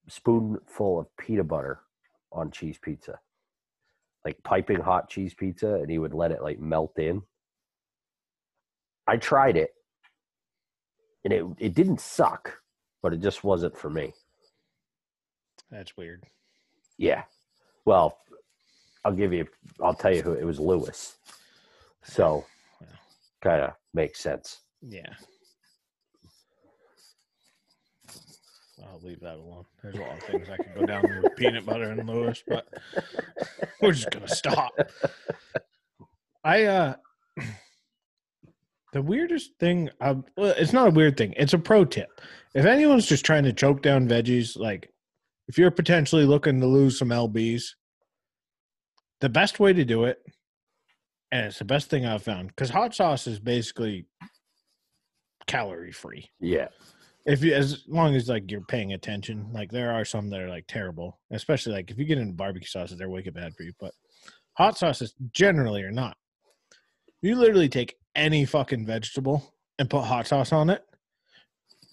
[0.09, 1.81] spoonful of peanut butter
[2.33, 3.19] on cheese pizza,
[4.25, 7.23] like piping hot cheese pizza, and he would let it like melt in.
[9.07, 9.71] I tried it,
[11.25, 12.59] and it it didn't suck,
[13.03, 14.13] but it just wasn't for me.
[15.71, 16.25] That's weird.
[16.97, 17.25] Yeah.
[17.85, 18.19] Well,
[19.05, 19.47] I'll give you.
[19.83, 20.59] I'll tell you who it was.
[20.59, 21.17] Lewis.
[22.03, 22.45] So,
[23.43, 24.61] kind of makes sense.
[24.83, 25.13] Yeah.
[28.95, 29.65] I'll leave that alone.
[29.83, 32.69] There's a lot of things I could go down with peanut butter and Lewis, but
[33.81, 34.73] we're just gonna stop.
[36.45, 36.95] I uh
[38.93, 42.21] the weirdest thing uh, well, it's not a weird thing, it's a pro tip.
[42.55, 44.93] If anyone's just trying to choke down veggies, like
[45.49, 47.65] if you're potentially looking to lose some LBs,
[49.25, 50.19] the best way to do it,
[51.33, 54.05] and it's the best thing I've found, because hot sauce is basically
[55.47, 56.69] calorie free Yeah.
[57.27, 60.49] if you as long as like you're paying attention like there are some that are
[60.49, 63.73] like terrible especially like if you get into barbecue sauces they're wicked bad for you
[63.79, 63.93] but
[64.55, 66.17] hot sauces generally are not.
[67.21, 70.83] You literally take any fucking vegetable and put hot sauce on it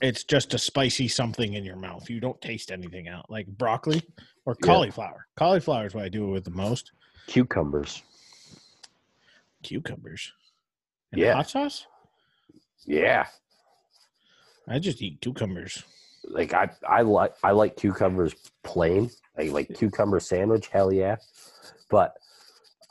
[0.01, 2.09] it's just a spicy something in your mouth.
[2.09, 4.01] You don't taste anything out like broccoli
[4.45, 4.65] or Yeah.
[4.67, 5.27] cauliflower.
[5.37, 6.91] Cauliflower is what i do it with the most
[7.27, 8.03] Cucumbers.
[9.63, 10.33] cucumbers
[11.11, 11.33] and Yeah.
[11.35, 11.85] hot sauce
[12.85, 13.27] Yeah.
[14.67, 15.83] i just eat cucumbers
[16.23, 19.09] Like I, I like I like cucumbers plain.
[19.37, 20.67] I like cucumber sandwich.
[20.67, 21.15] Hell yeah.
[21.89, 22.13] But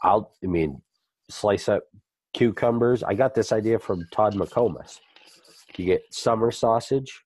[0.02, 0.32] I'll.
[0.42, 0.82] I mean,
[1.28, 1.84] slice up
[2.34, 3.02] cucumbers.
[3.04, 4.98] I got this idea from Todd McComas.
[5.76, 7.22] You get summer sausage,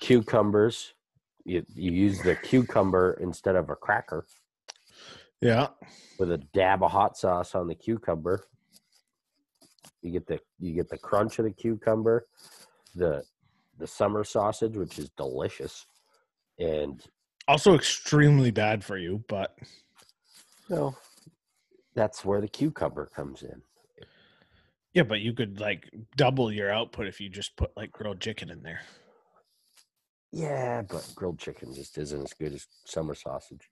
[0.00, 0.94] cucumbers.
[1.44, 4.24] You you use the cucumber instead of a cracker.
[5.40, 5.68] Yeah
[6.18, 8.44] with a dab of hot sauce on the cucumber.
[10.02, 12.26] You get the you get the crunch of the cucumber,
[12.94, 13.22] the
[13.78, 15.86] the summer sausage, which is delicious,
[16.58, 17.02] and
[17.46, 19.56] also extremely bad for you but
[20.68, 20.94] no,
[21.94, 23.62] that's where the cucumber comes in.
[24.94, 28.50] Yeah, but you could like double your output if you just put like grilled chicken
[28.50, 28.80] in there.
[30.30, 33.70] Yeah, but grilled chicken just isn't as good as summer sausage.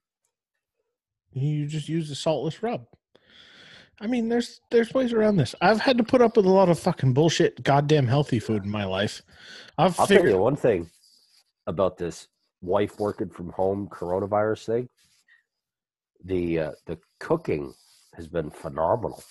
[1.37, 2.85] You just use the saltless rub.
[3.99, 5.55] I mean, there's there's ways around this.
[5.61, 8.69] I've had to put up with a lot of fucking bullshit, goddamn healthy food in
[8.69, 9.21] my life.
[9.77, 10.89] I've I'll tell you one thing
[11.65, 12.27] about this
[12.61, 14.89] wife working from home coronavirus thing.
[16.23, 17.73] The uh, the cooking
[18.15, 19.23] has been phenomenal.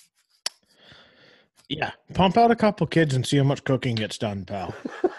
[1.69, 4.73] Yeah, pump out a couple kids and see how much cooking gets done, pal.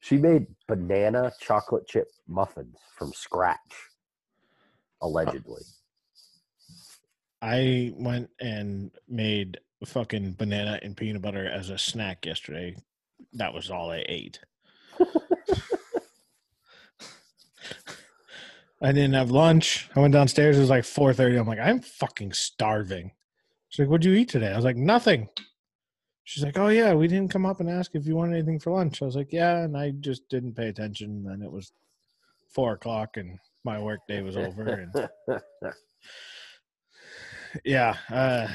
[0.00, 3.87] she made banana chocolate chip muffins from scratch,
[5.00, 5.62] allegedly.
[7.40, 12.76] I went and made fucking banana and peanut butter as a snack yesterday.
[13.34, 14.40] That was all I ate.
[18.80, 19.88] I didn't have lunch.
[19.96, 20.56] I went downstairs.
[20.56, 21.36] It was like four thirty.
[21.36, 23.10] I'm like, I'm fucking starving.
[23.68, 25.28] She's like, "What'd you eat today?" I was like, "Nothing."
[26.24, 28.72] She's like, "Oh yeah, we didn't come up and ask if you wanted anything for
[28.72, 31.26] lunch." I was like, "Yeah," and I just didn't pay attention.
[31.28, 31.72] And it was
[32.48, 34.68] four o'clock, and my work day was over.
[34.68, 35.08] And
[37.64, 38.48] yeah, uh,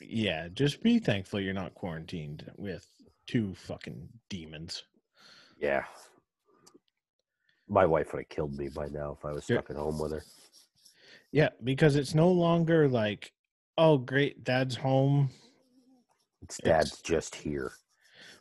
[0.00, 0.48] yeah.
[0.52, 2.86] Just be thankful you're not quarantined with
[3.26, 4.84] two fucking demons.
[5.58, 5.84] yeah.
[7.66, 9.56] My wife would have killed me by now if I was Yeah.
[9.56, 10.22] stuck at home with her.
[11.32, 13.32] Yeah, because it's no longer like,
[13.78, 15.30] oh, great, dad's home.
[16.42, 17.72] It's dad's just here.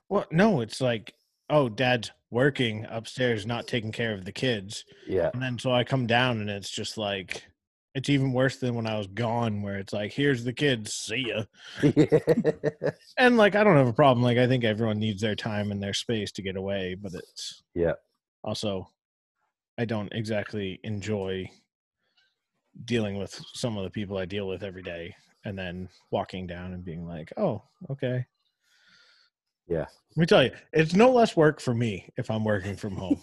[0.09, 1.13] Well, no, it's like,
[1.53, 4.83] oh, dad's working upstairs, not taking care of the kids.
[5.07, 5.29] Yeah.
[5.33, 7.43] And then so I come down and it's just like,
[7.93, 11.27] it's even worse than when I was gone, where it's like, here's the kids, see
[11.29, 11.43] ya.
[13.19, 14.23] And like, I don't have a problem.
[14.23, 17.61] Like, I think everyone needs their time and their space to get away, but it's
[17.75, 17.93] yeah.
[18.43, 18.89] also,
[19.77, 21.47] I don't exactly enjoy
[22.85, 25.15] dealing with some of the people I deal with every day.
[25.45, 28.25] and then walking down and being like, "Oh, okay."
[29.67, 29.85] Yeah.
[30.15, 33.19] Let me tell you, it's no less work for me if I'm working from home.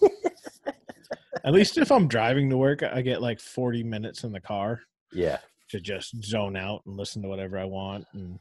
[1.43, 4.81] At least if I'm driving to work, I get like 40 minutes in the car
[5.11, 5.37] Yeah.
[5.69, 8.05] to just zone out and listen to whatever I want.
[8.13, 8.39] And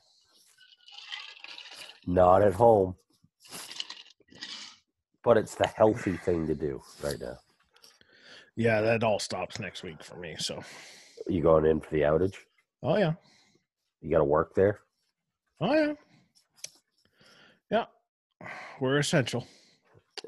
[2.06, 2.96] Not at home.
[5.22, 7.36] But it's the healthy thing to do right now.
[8.56, 10.34] yeah, that all stops next week for me.
[10.38, 10.62] So,
[11.26, 12.34] You going in for the outage?
[12.82, 13.12] oh yeah,
[14.00, 14.80] You got to work there?
[15.60, 15.92] oh yeah,
[17.70, 17.84] yeah,
[18.80, 19.46] we're essential.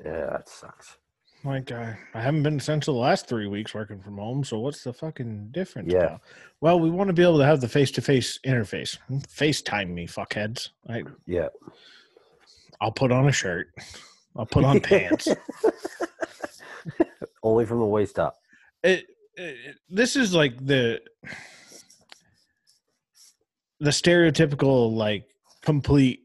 [0.05, 0.97] Yeah, that sucks.
[1.45, 4.45] Like I, I haven't been essential the last three weeks working from home.
[4.45, 5.93] So what's the fucking difference?
[5.93, 6.07] Yeah.
[6.07, 6.23] pal?
[6.61, 8.97] Well, we want to be able to have the face to face interface.
[9.29, 10.69] FaceTime me, fuckheads.
[10.89, 11.49] I, Yeah.
[12.81, 13.69] I'll put on a shirt.
[14.37, 15.29] I'll put on pants.
[17.43, 18.37] Only from the waist up.
[18.83, 21.01] It, it, this is like the
[23.81, 25.25] the stereotypical like
[25.63, 26.22] complete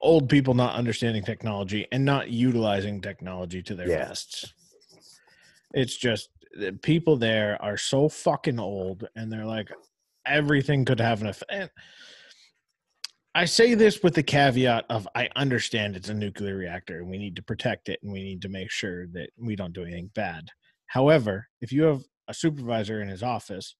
[0.00, 4.06] old people not understanding technology and not utilizing technology to their Yeah.
[4.08, 4.52] bests.
[5.74, 9.70] It's just the people there are so fucking old and they're like
[10.24, 11.72] everything could have an effect.
[13.34, 17.18] I say this with the caveat of I understand it's a nuclear reactor and we
[17.18, 20.10] need to protect it and we need to make sure that we don't do anything
[20.14, 20.48] bad.
[20.86, 23.76] However, if you have a supervisor in his office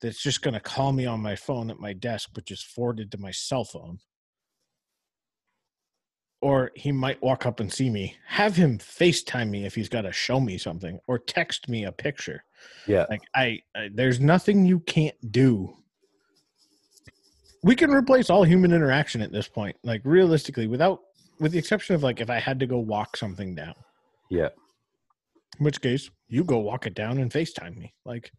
[0.00, 3.12] that's just going to call me on my phone at my desk, which is forwarded
[3.12, 3.98] to my cell phone,
[6.40, 10.02] or he might walk up and see me, have him FaceTime me if he's got
[10.02, 12.44] to show me something, or text me a picture.
[12.86, 13.06] Yeah.
[13.10, 15.74] Like I, I there's nothing you can't do.
[17.64, 19.76] We can replace all human interaction at this point.
[19.82, 21.00] Like realistically, without
[21.40, 23.74] with the exception of like if I had to go walk something down.
[24.30, 24.48] Yeah.
[25.58, 27.94] In which case, you go walk it down and FaceTime me.
[28.04, 28.30] Like,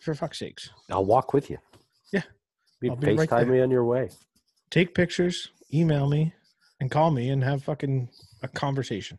[0.00, 0.70] for fuck's sakes.
[0.90, 1.58] I'll walk with you.
[2.12, 2.22] Yeah.
[2.80, 3.46] You I'll be right FaceTime there.
[3.46, 4.08] me on your way.
[4.70, 6.32] Take pictures, email me,
[6.80, 8.08] and call me and have fucking
[8.42, 9.18] a conversation.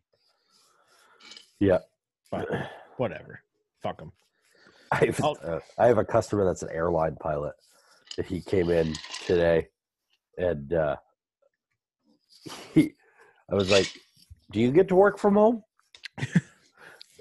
[1.60, 1.80] Yeah.
[2.32, 2.48] But
[2.98, 3.42] whatever.
[3.82, 4.12] Fuck them.
[4.92, 7.54] I have, uh, I have a customer that's an airline pilot.
[8.18, 8.94] That he came in
[9.26, 9.70] today,
[10.38, 10.98] and uh,
[12.74, 12.94] he,
[13.50, 13.90] I was like,
[14.52, 15.64] "Do you get to work from home?"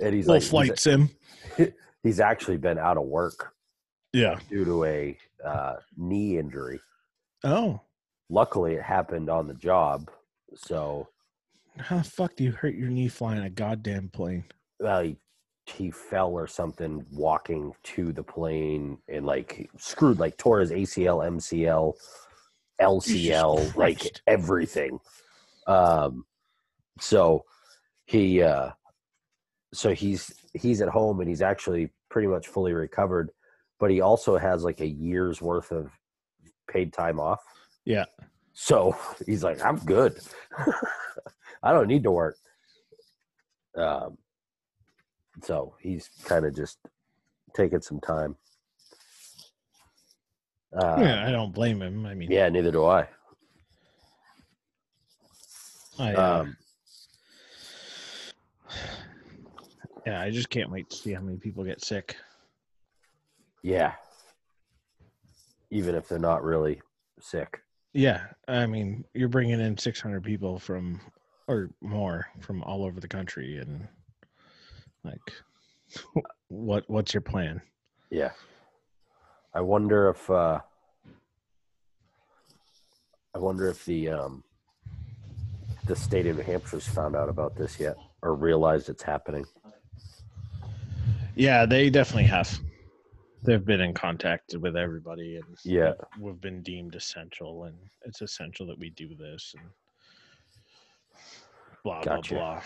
[0.00, 1.10] And he's like, flight he's, sim.
[2.02, 3.52] he's actually been out of work
[4.14, 4.38] Yeah.
[4.48, 6.80] due to a uh, knee injury.
[7.44, 7.82] Oh.
[8.30, 10.10] Luckily, it happened on the job,
[10.54, 11.08] so
[11.78, 14.44] How the fuck do you hurt your knee flying a goddamn plane?
[14.78, 15.16] well, he,
[15.66, 21.24] he fell or something walking to the plane and like screwed, like tore his ACL,
[21.28, 21.94] MCL,
[22.80, 24.98] LCL, like everything.
[25.66, 26.24] Um,
[26.98, 27.44] so
[28.06, 28.70] he, uh,
[29.72, 33.30] so he's he's at home and he's actually pretty much fully recovered,
[33.78, 35.92] but he also has like a year's worth of
[36.68, 37.40] paid time off.
[37.84, 38.06] Yeah.
[38.62, 38.94] So
[39.24, 40.20] he's like, I'm good.
[41.62, 42.36] I don't need to work.
[43.74, 44.18] Um,
[45.42, 46.78] so he's kind of just
[47.54, 48.36] taking some time.
[50.78, 52.04] Uh, yeah, I don't blame him.
[52.04, 53.08] I mean, yeah, neither do I.
[55.98, 56.56] I, uh, Um,
[60.06, 62.14] yeah, I just can't wait to see how many people get sick.
[63.62, 63.94] yeah.
[65.70, 66.82] Even if they're not really
[67.20, 67.62] sick.
[67.92, 71.00] Yeah, I mean, you're bringing in 600 people from
[71.48, 73.88] or more from all over the country, and
[75.02, 75.20] like,
[76.48, 77.60] what what's your plan?
[78.10, 78.30] Yeah.
[79.52, 80.60] I wonder if uh
[83.34, 84.44] I wonder if the um
[85.86, 89.44] the state of New Hampshire's found out about this yet or realized it's happening.
[91.34, 92.60] Yeah, they definitely have.
[93.42, 95.94] They've been in contact with everybody, and Yeah.
[96.18, 99.70] we've been deemed essential, and it's essential that we do this, and
[101.82, 102.34] blah Gotcha.
[102.34, 102.62] blah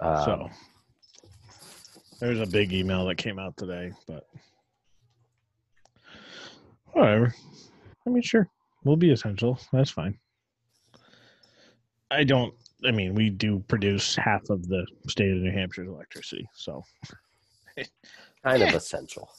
[0.00, 0.14] blah.
[0.24, 0.50] Um, so
[2.20, 4.26] there's a big email that came out today, but
[6.92, 7.34] whatever.
[8.06, 8.48] I mean, sure,
[8.84, 9.60] we'll be essential.
[9.72, 10.18] That's fine.
[12.10, 12.54] I don't.
[12.84, 16.82] I mean, we do produce half of the state of New Hampshire's electricity, so
[18.44, 18.68] kind Yeah.
[18.68, 19.30] of essential.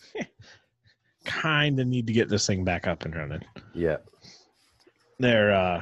[1.26, 3.44] kind of need to get this thing back up and running.
[3.74, 3.98] Yeah.
[5.20, 5.54] They're.
[5.54, 5.82] uh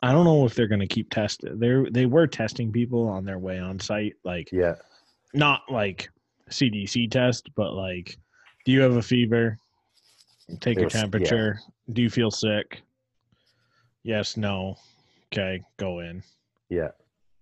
[0.00, 1.58] I don't know if they're going to keep testing.
[1.58, 4.76] They they were testing people on their way on site, like Yeah.
[5.34, 6.08] not like
[6.50, 8.16] CDC test, but like,
[8.64, 9.58] do you have a fever?
[10.60, 11.00] Take your There's- yeah.
[11.00, 11.58] temperature.
[11.92, 12.82] Do you feel sick?
[14.04, 14.76] Yes, no.
[15.32, 16.22] Okay, go in.
[16.70, 16.88] Yeah.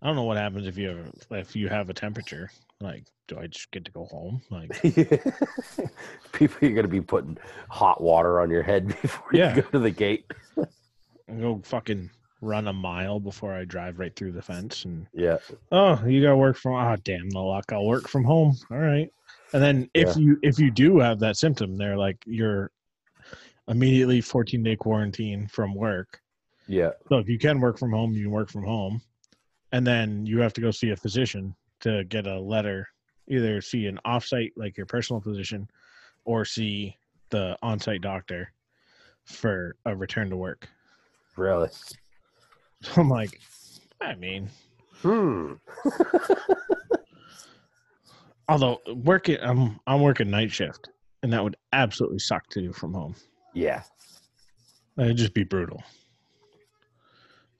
[0.06, 2.48] I don't know what happens if you have if you have a temperature.
[2.80, 4.40] Like, do I just get to go home?
[4.52, 4.70] Like,
[6.32, 7.36] People, you're gonna be putting
[7.68, 9.56] hot water on your head before Yeah.
[9.56, 10.30] you go to the gate.
[11.40, 12.08] Go fucking
[12.40, 15.38] run a mile before I drive right through the fence and Yeah,
[15.72, 17.64] oh, you gotta work from ah damn the luck.
[17.72, 18.54] I'll work from home.
[18.70, 19.10] All right.
[19.52, 20.22] And then if Yeah.
[20.22, 22.70] you if you do have that symptom, they're like you're
[23.66, 26.20] immediately 14 day quarantine from work.
[26.68, 29.02] yeah, So if you can work from home, you can work from home.
[29.76, 32.88] And then you have to go see a physician to get a letter,
[33.28, 35.68] either see an offsite like your personal physician
[36.24, 36.96] or see
[37.28, 38.50] the on-site doctor
[39.24, 40.66] for a return to work.
[41.36, 41.68] really.
[42.80, 43.38] So I'm like,
[44.00, 44.48] I mean,
[45.02, 45.52] Hmm.
[48.48, 50.88] although working I'm I'm working night shift
[51.22, 53.14] and that would absolutely suck to do from home.
[53.52, 53.82] Yeah,
[54.98, 55.82] It'd just be brutal.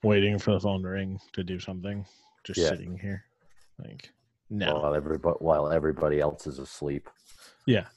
[0.03, 2.05] Waiting for the phone to ring to do something,
[2.43, 2.69] just Yeah.
[2.69, 3.23] sitting here.
[3.79, 4.11] Like
[4.49, 4.75] no.
[4.79, 7.09] while everybody while everybody else is asleep.
[7.65, 7.87] Yeah.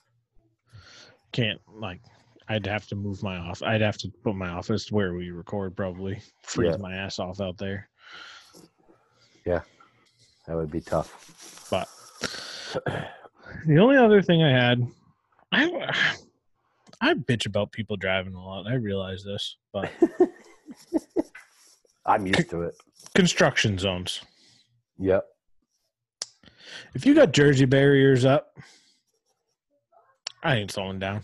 [1.33, 2.01] Can't like
[2.49, 5.77] I'd have to move my off I'd have to put my office where we record
[5.77, 6.21] probably.
[6.43, 6.77] Freeze Yeah.
[6.79, 7.89] my ass off out there.
[9.47, 9.61] Yeah,
[10.47, 11.69] that would be tough.
[11.71, 11.89] But
[13.67, 14.87] the only other thing I had
[15.53, 15.93] I
[17.01, 18.67] I bitch about people driving a lot.
[18.67, 19.91] I realize this, but
[22.07, 22.75] I'm used to it.
[23.15, 24.21] construction zones.
[24.99, 25.25] Yep.
[26.95, 28.57] If you got Jersey barriers up,
[30.43, 31.23] I ain't slowing down.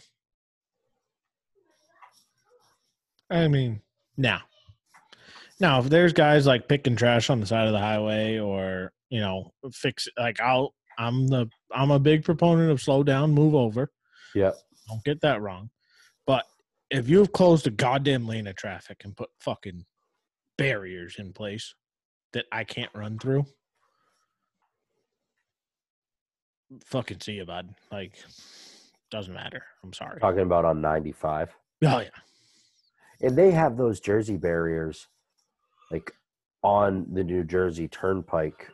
[3.31, 3.81] I mean,
[4.17, 4.43] now.
[5.59, 9.21] Now, if there's guys like picking trash on the side of the highway or, you
[9.21, 13.91] know, fix like I'll I'm the I'm a big proponent of slow down, move over.
[14.35, 14.55] Yep.
[14.89, 15.71] Don't get that wrong.
[16.27, 16.45] But
[16.91, 19.85] if you've closed a goddamn lane of traffic and put fucking
[20.59, 21.75] barriers in place
[22.33, 23.47] that I can't run through,
[26.85, 27.75] fucking see you, bud.
[27.93, 28.15] Like,
[29.11, 29.63] doesn't matter.
[29.85, 30.21] I'm sorry.
[30.21, 31.55] Talking about on 95.
[31.85, 32.09] Oh yeah,
[33.21, 35.09] And they have those Jersey barriers
[35.91, 36.13] like
[36.63, 38.69] on the New Jersey Turnpike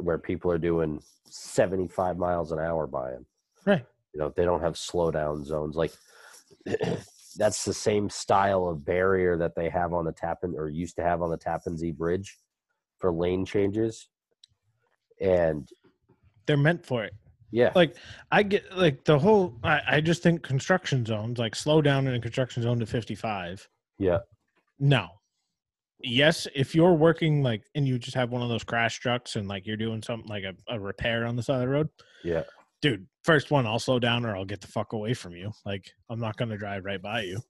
[0.00, 3.26] where people are doing 75 miles an hour by them.
[3.64, 3.84] right.
[4.14, 5.74] You know, they don't have slowdown zones.
[5.74, 5.92] Like
[7.34, 11.02] that's the same style of barrier that they have on the Tappan or used to
[11.02, 12.38] have on the Tappan Zee Bridge
[12.98, 14.08] for lane changes.
[15.20, 15.68] And
[16.46, 17.14] They're meant for it.
[17.50, 17.96] yeah, Like
[18.30, 19.58] I get like the whole.
[19.62, 23.68] I, I just think construction zones like slow down in a construction zone to 55.
[23.98, 24.18] yeah,
[24.78, 25.08] No.
[26.04, 29.46] Yes, if you're working like and you just have one of those crash trucks and
[29.46, 31.88] like you're doing something like a, a repair on the side of the road,
[32.24, 32.42] yeah,
[32.82, 35.52] dude, first one, I'll slow down or I'll get the fuck away from you.
[35.64, 37.40] Like, I'm not going to drive right by you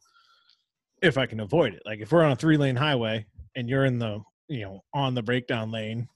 [1.02, 1.82] if I can avoid it.
[1.84, 3.26] Like, if we're on a three lane highway
[3.56, 6.06] and you're in the, you know, on the breakdown lane,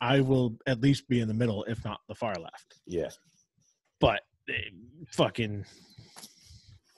[0.00, 2.80] I will at least be in the middle, if not the far left.
[2.86, 3.10] yeah.
[4.00, 4.52] But eh,
[5.12, 5.66] fucking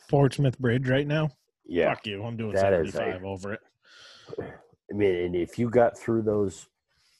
[0.08, 1.30] Portsmouth Bridge right now,
[1.66, 1.92] Yeah.
[1.92, 2.22] fuck you.
[2.22, 3.60] I'm doing That is 75 a- over it.
[4.40, 6.68] I mean, and if you got through those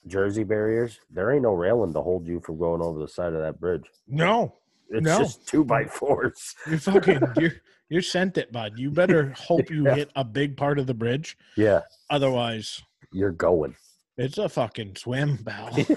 [0.07, 3.41] Jersey barriers, there ain't no railing to hold you from going over the side of
[3.41, 3.85] that bridge.
[4.09, 4.55] No,
[4.91, 5.19] It's No.
[5.19, 6.55] just two by fours.
[6.67, 7.53] you're fucking, you're,
[7.89, 8.73] you're sent it, bud.
[8.77, 9.95] You better hope you Yeah.
[9.95, 11.39] hit a big part of the bridge.
[11.57, 12.83] Yeah, Otherwise,
[13.13, 13.77] you're going.
[14.19, 15.85] It's a fucking swim battle.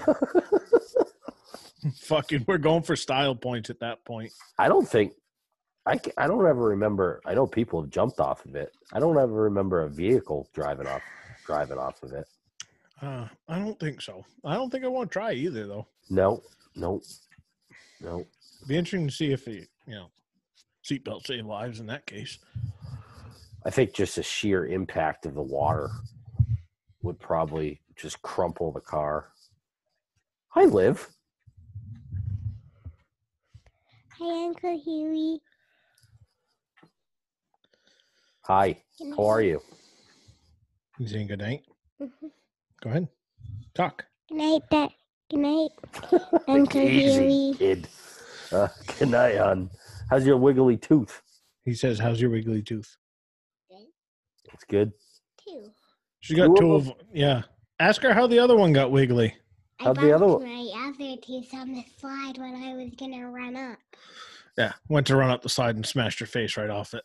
[2.00, 4.32] fucking, we're going for style points at that point.
[4.58, 5.12] I don't think
[5.84, 7.20] I, ca- I don't ever remember.
[7.26, 8.72] I know people have jumped off of it.
[8.92, 11.02] I don't ever remember a vehicle driving off
[11.44, 12.26] driving off of it.
[13.00, 14.24] Uh, I don't think so.
[14.44, 15.86] I don't think I want to try either, though.
[16.08, 16.42] No,
[16.74, 17.02] no,
[18.00, 18.24] no.
[18.66, 20.06] Be interesting to see if the you know
[20.84, 22.38] seatbelt save lives in that case.
[23.64, 25.90] I think just the sheer impact of the water
[27.02, 29.32] would probably just crumple the car.
[30.48, 31.08] Hi, Liv.
[34.18, 35.40] Hi, Uncle Huey.
[38.44, 38.80] Hi.
[39.16, 39.60] How are you?
[40.98, 41.64] You saying good night?
[42.00, 42.30] Mhm.
[42.82, 43.08] Go ahead,
[43.74, 44.04] talk.
[44.28, 44.90] Good night, Dad.
[45.30, 45.70] Good night,
[46.48, 47.54] Uncle Easy, Huey.
[47.58, 47.88] kid.
[48.52, 48.68] Uh,
[48.98, 49.70] good night, hon.
[50.10, 51.20] How's your wiggly tooth?
[51.64, 52.96] He says, "How's your wiggly tooth?"
[53.68, 53.86] Good.
[54.54, 54.92] It's good.
[55.44, 55.70] Two.
[56.20, 57.42] She got Two two of of yeah.
[57.80, 59.34] Ask her how the other one got wiggly.
[59.80, 63.28] I How'd the other one- my other tooth on the slide when I was gonna
[63.30, 63.78] run up.
[64.56, 67.04] Yeah, went to run up the slide and smashed her face right off it.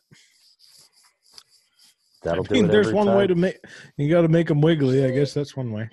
[2.22, 2.72] That'll I mean, do it.
[2.72, 3.58] there's every one way to make.
[3.96, 5.04] You got to make them wiggly.
[5.04, 5.90] I guess that's one way.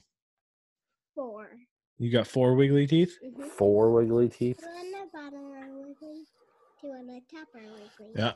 [1.16, 1.50] Four.
[1.98, 3.18] You got four wiggly teeth.
[3.26, 3.44] Mm-hmm.
[3.50, 4.60] four wiggly teeth.
[4.60, 6.24] Two on the bottom are wiggly.
[6.80, 8.14] Two on the top are wiggly.
[8.16, 8.34] Yeah.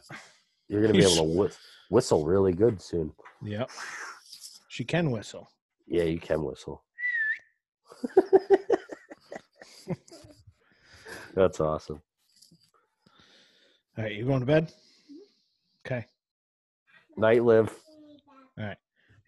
[0.67, 1.51] You're gonna be able to whi-
[1.89, 3.13] whistle really good soon.
[3.43, 3.69] Yep.
[4.69, 5.49] She can whistle.
[5.85, 6.83] Yeah, you can whistle.
[11.35, 12.01] That's awesome.
[13.97, 14.71] All right, you going to bed?
[15.85, 16.05] Okay.
[17.17, 17.71] Night Liv.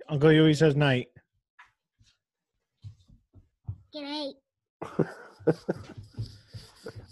[0.08, 1.08] Uncle Huey says night.
[3.94, 4.34] Good night.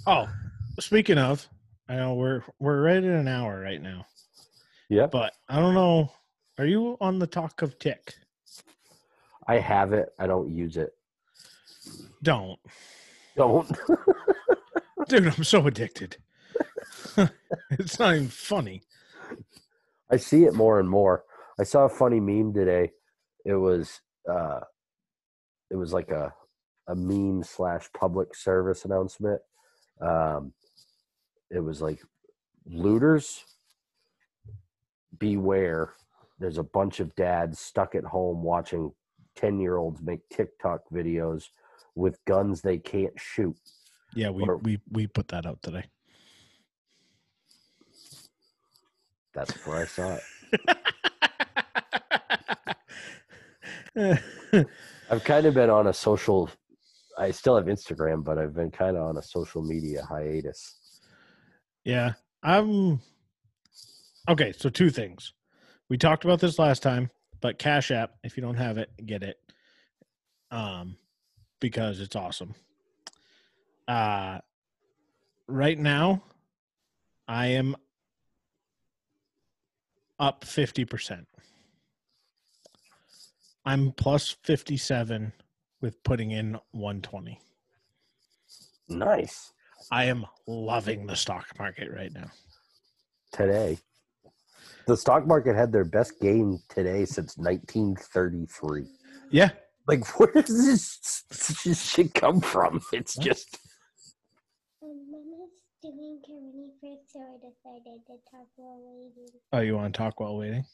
[0.06, 0.28] Oh,
[0.82, 1.48] speaking of,
[1.88, 4.06] I know we're we're right at an hour right now,
[4.90, 5.06] Yeah.
[5.08, 6.12] but I don't know.
[6.58, 8.14] Are you on the talk of tick?
[9.48, 10.10] I have it.
[10.20, 10.92] I don't use it.
[12.22, 12.60] Don't,
[13.38, 13.72] Don't.
[15.08, 15.28] dude.
[15.28, 16.18] I'm so addicted.
[17.72, 18.82] it's not even funny.
[20.12, 21.24] I see it more and more.
[21.60, 22.92] I saw a funny meme today.
[23.46, 24.62] It was uh
[25.70, 26.34] it was like a
[26.88, 29.42] a meme slash public service announcement.
[30.02, 30.54] Um
[31.50, 32.02] it was like
[32.66, 33.44] looters
[35.20, 35.94] beware.
[36.40, 38.92] There's a bunch of dads stuck at home watching
[39.36, 41.46] 10 year olds make TikTok videos
[41.96, 43.56] with guns they can't shoot.
[44.16, 45.86] Yeah, we Or- we we put that out today.
[49.34, 50.24] That's where I saw it.
[53.96, 56.50] I've kind of been on a social.
[57.18, 60.80] I still have Instagram, but I've been kind of on a social media hiatus.
[61.84, 63.00] yeah, I'm
[64.28, 64.52] okay.
[64.52, 65.34] So two things.
[65.90, 69.22] We talked about this last time, but Cash App, if you don't have it, get
[69.22, 69.38] it.
[70.50, 70.98] Um,
[71.60, 72.56] because it's awesome.
[73.88, 74.40] Uh,
[75.48, 76.24] right now,
[77.28, 77.76] I am
[80.20, 81.28] up fifty percent.
[83.66, 85.34] I'm plus fifty seven
[85.82, 87.40] with putting in one twenty.
[88.90, 89.54] Nice
[89.92, 92.32] I am loving the stock market right now.
[93.32, 93.78] today.
[94.88, 98.86] The stock market had their best gain today since 1933.
[99.32, 99.52] Yeah,
[99.88, 101.24] Like, where does this,
[101.64, 102.82] this shit come from?
[102.92, 103.58] It's just
[104.82, 105.06] um,
[105.82, 109.34] doing Germany first, so I decided to talk while waiting.
[109.54, 110.66] Oh, you want to talk while waiting?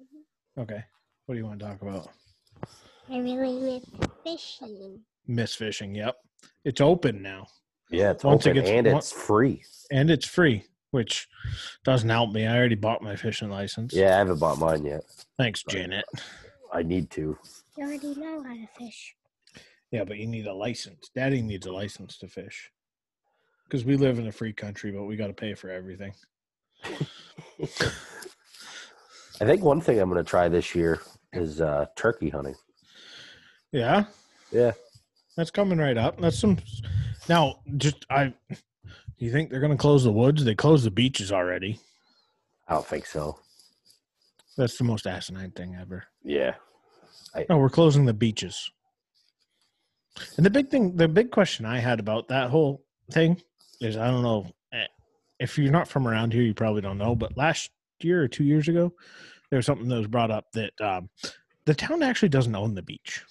[0.00, 0.60] Mm-hmm.
[0.62, 0.82] Okay.
[1.26, 2.08] What do you want to talk about?
[3.10, 3.84] I really miss
[4.24, 5.00] fishing.
[5.26, 5.94] Miss fishing.
[5.94, 6.16] Yep.
[6.64, 7.46] It's open now
[7.92, 9.62] yeah, it's Once it open gets- and it's free.
[9.90, 11.28] and it's free, which
[11.84, 12.46] doesn't help me.
[12.46, 13.92] I already bought my fishing license.
[13.92, 15.02] Yeah, I haven't bought mine yet.
[15.38, 16.06] Thanks, Janet.
[16.72, 17.38] I need to.
[17.76, 19.14] You already know how to fish.
[19.90, 21.10] Yeah, but you need a license.
[21.14, 22.70] Daddy needs a license to fish.
[23.64, 26.14] Because we live in a free country, but we got to pay for everything.
[26.84, 26.88] I
[29.44, 31.00] think one thing I'm going to try this year
[31.32, 32.54] is uh, turkey hunting.
[33.70, 34.04] Yeah.
[34.50, 34.72] Yeah.
[35.36, 36.20] That's coming right up.
[36.20, 36.58] That's some.
[37.28, 38.34] Now, just I.
[38.50, 40.44] Do you think they're going to close the woods?
[40.44, 41.78] They closed the beaches already.
[42.68, 43.38] I don't think so.
[44.56, 46.04] That's the most asinine thing ever.
[46.22, 46.54] Yeah.
[47.48, 48.70] No, we're closing the beaches.
[50.36, 53.40] And the big thing, the big question I had about that whole thing
[53.80, 54.86] is I don't know eh,
[55.38, 57.70] if you're not from around here, you probably don't know, but last
[58.00, 58.92] year or two years ago,
[59.52, 61.10] there was something that was brought up that um,
[61.66, 63.22] the town actually doesn't own the beach.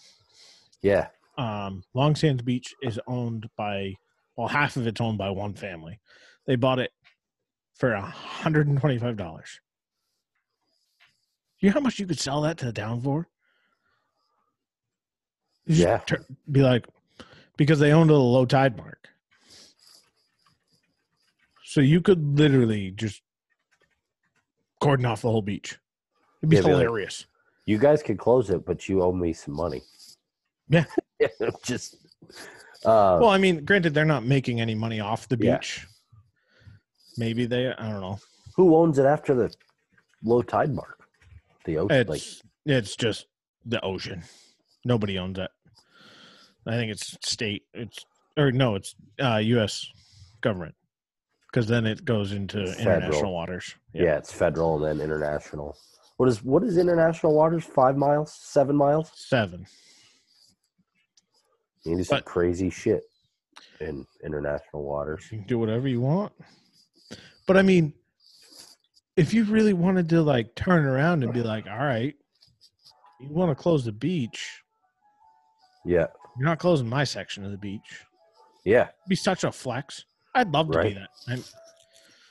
[0.84, 1.07] Yeah.
[1.36, 3.95] Um, Long Sands Beach is owned by,
[4.36, 5.99] well, half of it's owned by one family.
[6.45, 6.91] They bought it
[7.74, 9.43] for $125.
[11.59, 13.28] You know how much you could sell that to the town for?
[15.67, 15.97] Just Yeah.
[16.05, 16.86] tur- be like,
[17.57, 19.09] because they owned a low tide mark.
[21.63, 23.24] So you could literally just
[24.80, 25.80] cordon off the whole beach.
[26.41, 27.25] It'd be Yeah, be like- hilarious.
[27.65, 29.81] You guys could close it, but you owe me some money.
[30.69, 30.85] Yeah.
[31.63, 31.97] Just.
[32.85, 35.57] Uh, well, I mean, granted, they're not making any money off the Yeah.
[35.57, 35.85] beach.
[37.17, 38.19] Maybe they, I don't know.
[38.55, 39.53] who owns it after the
[40.23, 40.97] low tide mark?
[41.65, 41.97] The ocean.
[41.97, 42.21] It's like,
[42.65, 43.27] it's just
[43.65, 44.23] the ocean.
[44.85, 45.51] Nobody owns it.
[46.65, 47.63] I think it's state.
[47.73, 48.05] It's
[48.37, 49.85] or no, it's uh, U.S.
[50.39, 50.73] government
[51.51, 52.97] because then it goes into Federal.
[52.97, 53.75] international waters.
[53.93, 54.17] yeah.
[54.17, 55.75] it's federal and then international.
[56.18, 57.64] What is what is international waters?
[57.64, 58.34] Five miles?
[58.34, 59.12] Seven miles?
[59.16, 59.66] seven.
[61.84, 63.03] You do some But- crazy shit
[63.80, 65.24] in international waters.
[65.32, 66.32] You can do whatever you want.
[67.47, 67.93] But I mean,
[69.18, 72.16] if you really wanted to like turn around and be like, all right,
[73.20, 74.62] you want to close the beach,
[75.84, 76.07] Yeah.
[76.38, 78.05] you're not closing my section of the beach.
[78.64, 78.84] Yeah.
[78.84, 80.05] It'd be such a flex.
[80.36, 80.93] I'd love to Right.
[80.93, 81.09] be that.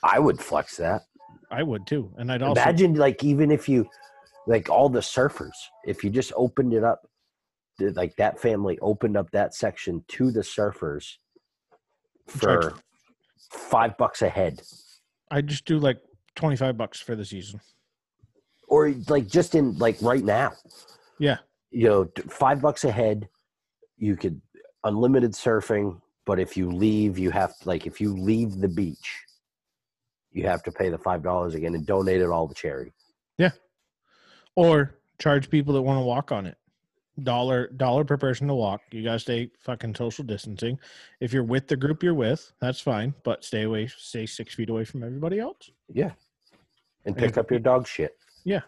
[0.04, 1.02] I, I would flex that.
[1.50, 2.12] I would too.
[2.16, 3.88] And I'd also Imagine like even if you
[4.46, 7.06] like all the surfers, if you just opened it up
[7.80, 11.14] like that family opened up that section to the surfers
[12.26, 12.74] for
[13.50, 14.60] five bucks a head.
[15.30, 15.98] I'd just do like
[16.36, 17.60] 25 bucks for the season.
[18.68, 20.52] Or like just in like right now.
[21.18, 21.38] Yeah.
[21.70, 23.28] You know, five bucks a head,
[23.96, 24.40] you could
[24.84, 29.24] unlimited surfing, but if you leave, you have like if you leave the beach,
[30.32, 32.92] you have to pay the five dollars again and donate it all to charity.
[33.38, 33.50] Yeah,
[34.56, 36.56] or charge people that want to walk on it.
[37.22, 38.80] Dollar dollar per person to walk.
[38.90, 40.78] You gotta stay fucking social distancing.
[41.20, 43.14] If you're with the group you're with, that's fine.
[43.24, 45.70] But stay away, stay six feet away from everybody else.
[45.92, 46.12] Yeah.
[47.04, 48.16] And pick up your dog shit.
[48.44, 48.60] Yeah.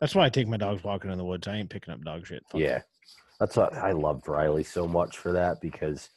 [0.00, 1.46] That's why I take my dogs walking in the woods.
[1.46, 2.42] I ain't picking up dog shit.
[2.50, 2.80] Fuck Yeah.
[3.38, 6.10] That's what I loved Riley so much for that because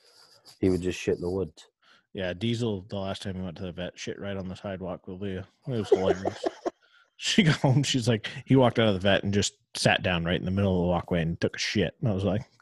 [0.60, 1.68] he would just shit in the woods.
[2.14, 2.86] Yeah, Diesel.
[2.90, 5.46] The last time we went to the vet, shit right on the sidewalk with Leah.
[5.68, 6.46] It was hilarious.
[7.18, 7.82] she got home.
[7.84, 10.52] She's like, he walked out of the vet and just sat down right in the
[10.52, 11.96] middle of the walkway and took a shit.
[12.02, 12.44] And I was like,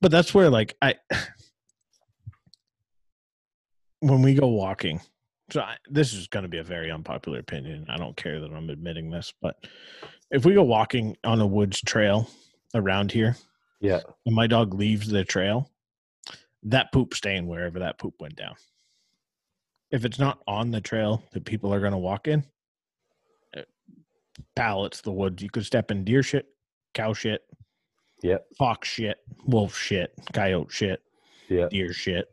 [0.00, 0.94] but that's where like I,
[4.00, 5.00] when we go walking.
[5.50, 7.84] So I, this is going to be a very unpopular opinion.
[7.88, 9.56] I don't care that I'm admitting this, but
[10.30, 12.30] if we go walking on a woods trail
[12.74, 13.36] around here,
[13.80, 14.00] Yeah.
[14.24, 15.68] and my dog leaves the trail,
[16.64, 18.54] that poop staying wherever that poop went down.
[19.90, 22.44] If it's not on the trail that people are going to walk in,
[23.56, 23.62] uh,
[24.54, 25.42] pal, the woods.
[25.42, 26.46] You could step in deer shit,
[26.94, 27.42] cow shit,
[28.22, 28.46] Yep.
[28.58, 31.02] fox shit, wolf shit, coyote shit,
[31.48, 31.68] Yeah.
[31.70, 32.26] deer shit,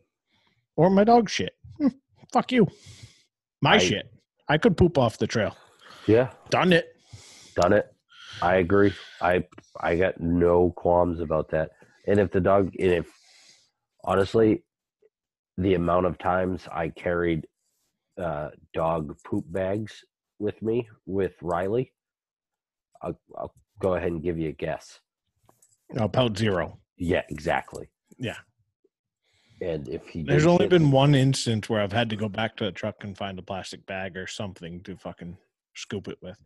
[0.75, 1.55] or my dog shit.
[1.77, 1.87] Hmm,
[2.31, 2.67] fuck you.
[3.61, 4.11] My I- shit.
[4.49, 5.57] I could poop off the trail.
[6.07, 6.33] Yeah.
[6.49, 6.95] Done it.
[7.55, 7.93] Done it.
[8.41, 8.93] I agree.
[9.19, 9.45] I
[9.79, 11.71] I got no qualms about that.
[12.05, 13.07] And if the dog and if
[14.07, 14.63] honestly
[15.57, 17.45] the amount of times I carried
[18.19, 20.03] uh dog poop bags
[20.39, 21.93] with me with Riley,
[23.01, 24.99] I'll, I'll go ahead and give you a guess.
[25.95, 26.79] About zero.
[26.97, 27.89] Yeah, exactly.
[28.17, 28.37] Yeah.
[29.61, 32.65] And if he There's only been one instance where I've had to go back to
[32.65, 35.37] the truck and find a plastic bag or something to fucking
[35.73, 36.37] scoop it with.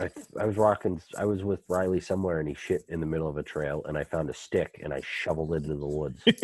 [0.00, 1.00] I, I was rocking.
[1.16, 3.96] I was with Riley somewhere, and he shit in the middle of a trail, and
[3.96, 6.22] I found a stick, and I shoveled it into the woods.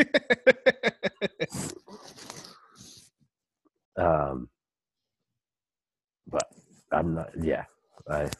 [3.96, 4.48] Um,
[6.26, 6.44] but
[6.92, 7.30] I'm not.
[7.40, 7.64] Yeah,
[8.08, 8.30] I.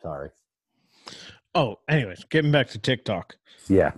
[0.00, 0.30] Sorry.
[1.54, 3.34] oh, anyways, getting back to TikTok.
[3.68, 3.92] Yeah.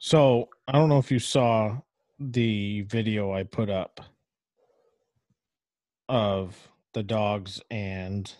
[0.00, 1.78] So I don't know if you saw
[2.18, 4.00] the video I put up
[6.08, 6.56] of
[6.94, 8.32] the dogs and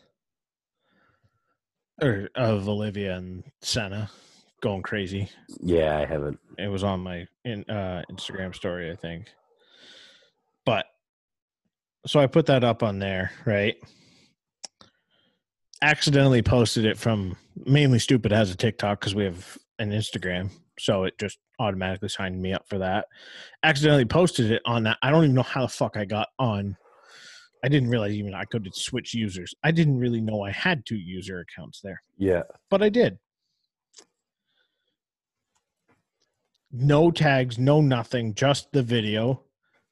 [2.01, 4.11] or of Olivia and Senna
[4.63, 5.29] going crazy.
[5.61, 6.39] Yeah, I haven't.
[6.59, 9.29] It was on my in, uh, Instagram story, I think.
[10.65, 10.87] But
[12.07, 13.77] so I put that up on there, right?
[15.83, 21.05] Accidentally posted it from mainly stupid has a TikTok because we have an Instagram, so
[21.05, 23.07] it just automatically signed me up for that.
[23.63, 24.99] Accidentally posted it on that.
[25.03, 26.77] I don't even know how the fuck I got on.
[27.67, 29.53] I didn't realize even I could switch users.
[29.64, 32.45] I didn't really know I had two user accounts there Yeah.
[32.71, 33.19] but I did.
[36.71, 39.43] No tags, no nothing, just the video.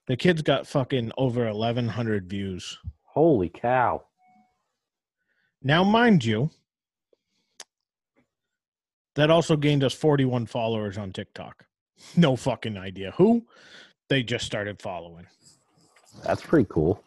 [0.07, 2.79] The kid's got fucking over 1,100 views.
[3.03, 4.05] Holy cow.
[5.61, 6.51] Now, mind you,
[9.17, 11.67] that also gained us 41 followers on TikTok.
[12.17, 13.47] No fucking idea who.
[14.09, 15.27] They just started following.
[16.23, 17.03] That's pretty cool.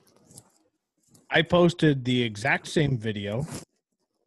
[1.29, 3.45] I posted the exact same video,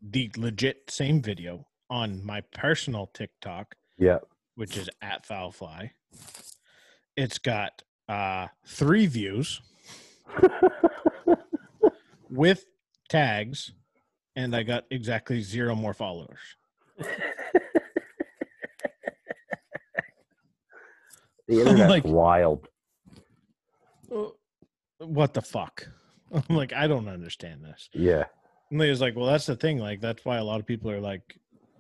[0.03, 4.19] the legit same video on my personal TikTok Yeah.
[4.55, 5.91] which is at Foulfly.
[7.17, 9.61] It's got uh three views
[12.31, 12.65] with
[13.09, 13.73] tags,
[14.37, 16.39] and I got exactly zero more followers.
[16.99, 17.09] The
[21.61, 22.69] internet's Like- wild.
[24.15, 24.29] Uh,
[24.99, 25.89] What the fuck?
[26.49, 27.89] I'm like, I don't understand this.
[27.93, 28.25] Yeah.
[28.71, 29.79] And Leah's like, well, that's the thing.
[29.79, 31.39] Like, that's why a lot of people are like,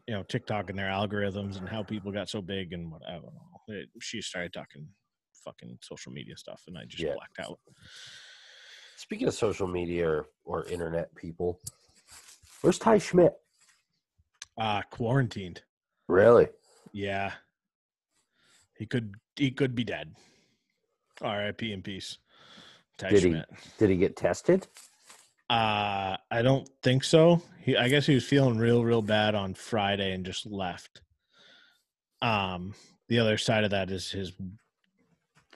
[0.08, 3.12] you know, TikTok and their algorithms and how people got so big and what I
[3.12, 3.60] don't know.
[3.68, 4.88] It, she started talking
[5.44, 7.14] fucking social media stuff, and I just Yeah.
[7.14, 7.58] blacked out.
[8.96, 11.60] Speaking of social media or, or internet people,
[12.60, 13.34] where's Ty Schmidt?
[14.58, 15.62] Uh quarantined.
[16.08, 16.48] Really?
[16.92, 17.32] Yeah.
[18.76, 20.14] He could he could be dead.
[21.22, 21.72] R.I.P.
[21.72, 22.18] in peace.
[23.08, 23.42] Did he?
[23.78, 24.66] Did he get tested?
[25.48, 27.42] Uh I don't think so.
[27.60, 31.00] He I guess he was feeling real, real bad on Friday and just left.
[32.22, 32.74] Um
[33.08, 34.32] the other side of that is his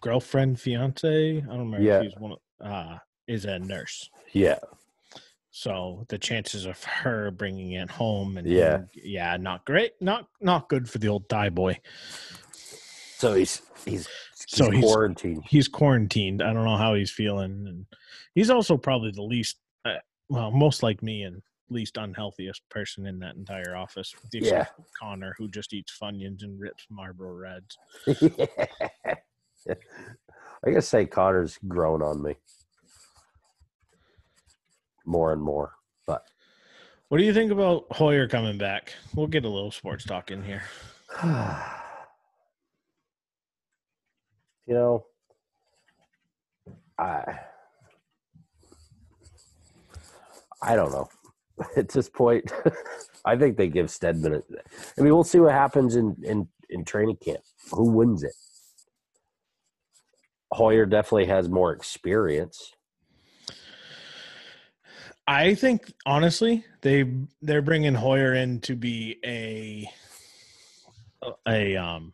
[0.01, 1.37] girlfriend, fiance.
[1.39, 1.99] I don't remember Yeah.
[2.01, 4.09] if he's one of uh is a nurse.
[4.33, 4.59] Yeah.
[5.51, 8.79] So the chances of her bringing it home and Yeah.
[8.79, 11.79] him- yeah, not great, not not good for the old Ty boy.
[13.17, 14.09] So he's he's,
[14.49, 15.45] he's So he's- quarantined.
[15.49, 16.43] he's quarantined.
[16.43, 17.87] I don't know how he's feeling, and
[18.35, 19.97] he's also probably the least, uh,
[20.29, 24.15] well, most like me and least unhealthiest person in that entire office.
[24.21, 24.61] With the Yeah.
[24.61, 27.79] exception of Connor, who just eats Funyuns and rips Marlboro Reds.
[29.67, 32.37] I gotta say, Connor's grown on me
[35.07, 35.73] more and more.
[36.07, 36.27] But
[37.09, 38.93] What do you think about Hoyer coming back?
[39.15, 40.63] We'll get a little sports talk in here.
[44.67, 45.07] you know,
[46.99, 47.39] I
[50.63, 51.09] I don't know.
[51.77, 52.51] At this point,
[53.25, 54.35] I think they give Stidham.
[54.35, 54.43] A,
[54.99, 57.41] I mean, we'll see what happens in in in training camp.
[57.73, 58.35] Who wins it?
[60.53, 62.73] Hoyer definitely has more experience.
[65.27, 67.11] I think honestly, they
[67.41, 69.91] they're bringing Hoyer in to be a
[71.49, 72.13] a um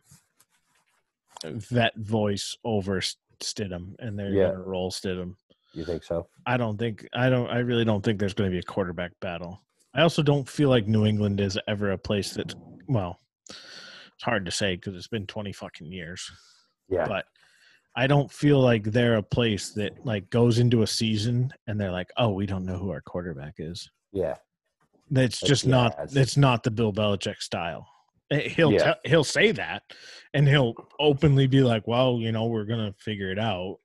[1.45, 3.01] vet voice over
[3.41, 4.51] Stidham, and they're Yeah.
[4.51, 5.35] gonna roll Stidham.
[5.73, 6.27] You think so?
[6.45, 9.11] I don't think I don't I really don't think there's going to be a quarterback
[9.21, 9.61] battle.
[9.93, 12.53] I also don't feel like New England is ever a place that
[12.87, 13.19] well,
[13.49, 16.29] it's hard to say because it's been 20 fucking years.
[16.89, 17.07] Yeah.
[17.07, 17.25] But
[17.95, 21.91] I don't feel like they're a place that like goes into a season and they're
[21.91, 24.35] like, "Oh, we don't know who our quarterback is." yeah.
[25.13, 27.85] That's just yeah, not it's not the Bill Belichick style.
[28.55, 28.83] He'll Yeah.
[28.83, 29.83] tell he'll say that
[30.33, 33.79] and he'll openly be like, "Well, you know, we're going to figure it out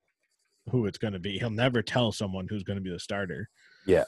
[0.71, 3.49] who it's going to be." He'll never tell someone who's going to be the starter.
[3.87, 4.05] Yeah.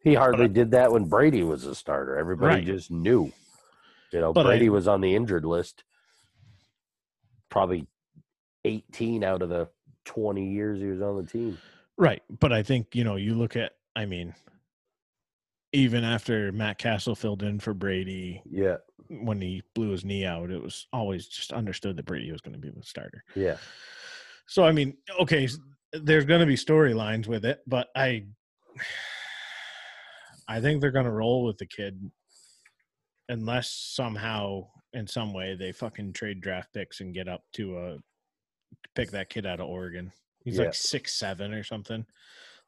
[0.00, 2.16] He hardly did that when Brady was a starter.
[2.16, 2.64] Everybody Right.
[2.66, 3.32] just knew.
[4.12, 5.82] You know, But I- Brady was on the injured list
[7.48, 7.86] probably
[8.64, 9.68] 18 out of the
[10.04, 11.58] 20 years he was on the team.
[11.96, 12.22] Right.
[12.28, 14.34] But I think, you know, you look at, I mean,
[15.72, 18.76] even after Matt Cassel filled in for Brady Yeah.
[19.08, 22.54] When he blew his knee out, it was always just understood that Brady was going
[22.54, 23.22] to be the starter.
[23.34, 23.56] Yeah.
[24.46, 25.48] So, I mean, okay,
[25.92, 28.24] there's going to be storylines with it, but I,
[30.48, 32.10] I think they're going to roll with the kid
[33.28, 37.98] unless somehow, in some way, they fucking trade draft picks and get up to a
[38.94, 40.12] pick that kid out of Oregon.
[40.44, 40.66] He's Yeah.
[40.66, 42.06] like six seven or something,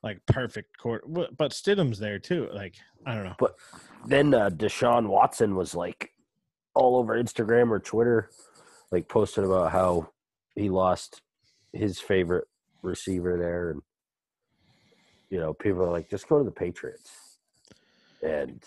[0.03, 1.05] like perfect court.
[1.07, 2.49] But Stidham's there too.
[2.53, 2.75] Like
[3.07, 3.37] I don't know.
[3.39, 3.55] But
[4.07, 6.13] then uh, Deshaun Watson was like
[6.79, 8.31] all over Instagram or Twitter,
[8.93, 10.11] like posted about how
[10.55, 11.23] he lost
[11.73, 12.47] his favorite
[12.83, 13.71] receiver there.
[13.71, 13.83] And,
[15.29, 17.39] you know, people are like, just go to the Patriots.
[18.23, 18.63] And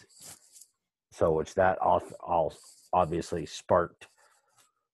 [1.12, 2.54] so, which that all
[2.92, 4.08] obviously sparked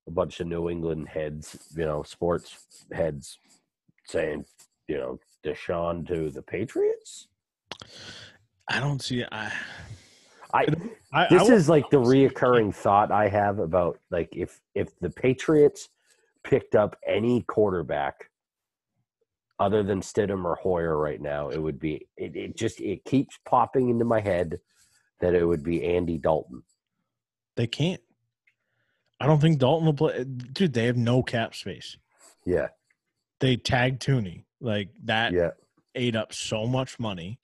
[0.07, 2.55] a bunch of New England heads, you know, sports
[2.91, 3.39] heads
[4.05, 4.45] saying,
[4.87, 7.27] you know, Deshaun to the Patriots.
[8.67, 9.25] I don't see.
[9.31, 9.51] I.
[10.53, 10.65] I,
[11.13, 14.97] I I this would- is like the reoccurring thought I have about like if if
[14.99, 15.89] the Patriots
[16.43, 18.29] picked up any quarterback
[19.59, 23.37] other than Stidham or Hoyer right now, it would be it, it just it keeps
[23.45, 24.59] popping into my head
[25.19, 26.61] that it would be Andy Dalton.
[27.55, 28.01] They can't.
[29.19, 30.23] I don't think Dalton will play.
[30.23, 31.97] Dude, they have no cap space.
[32.45, 32.67] Yeah,
[33.39, 35.33] They tagged Thuney like that.
[35.33, 35.51] yeah,
[35.95, 37.39] ate up so much money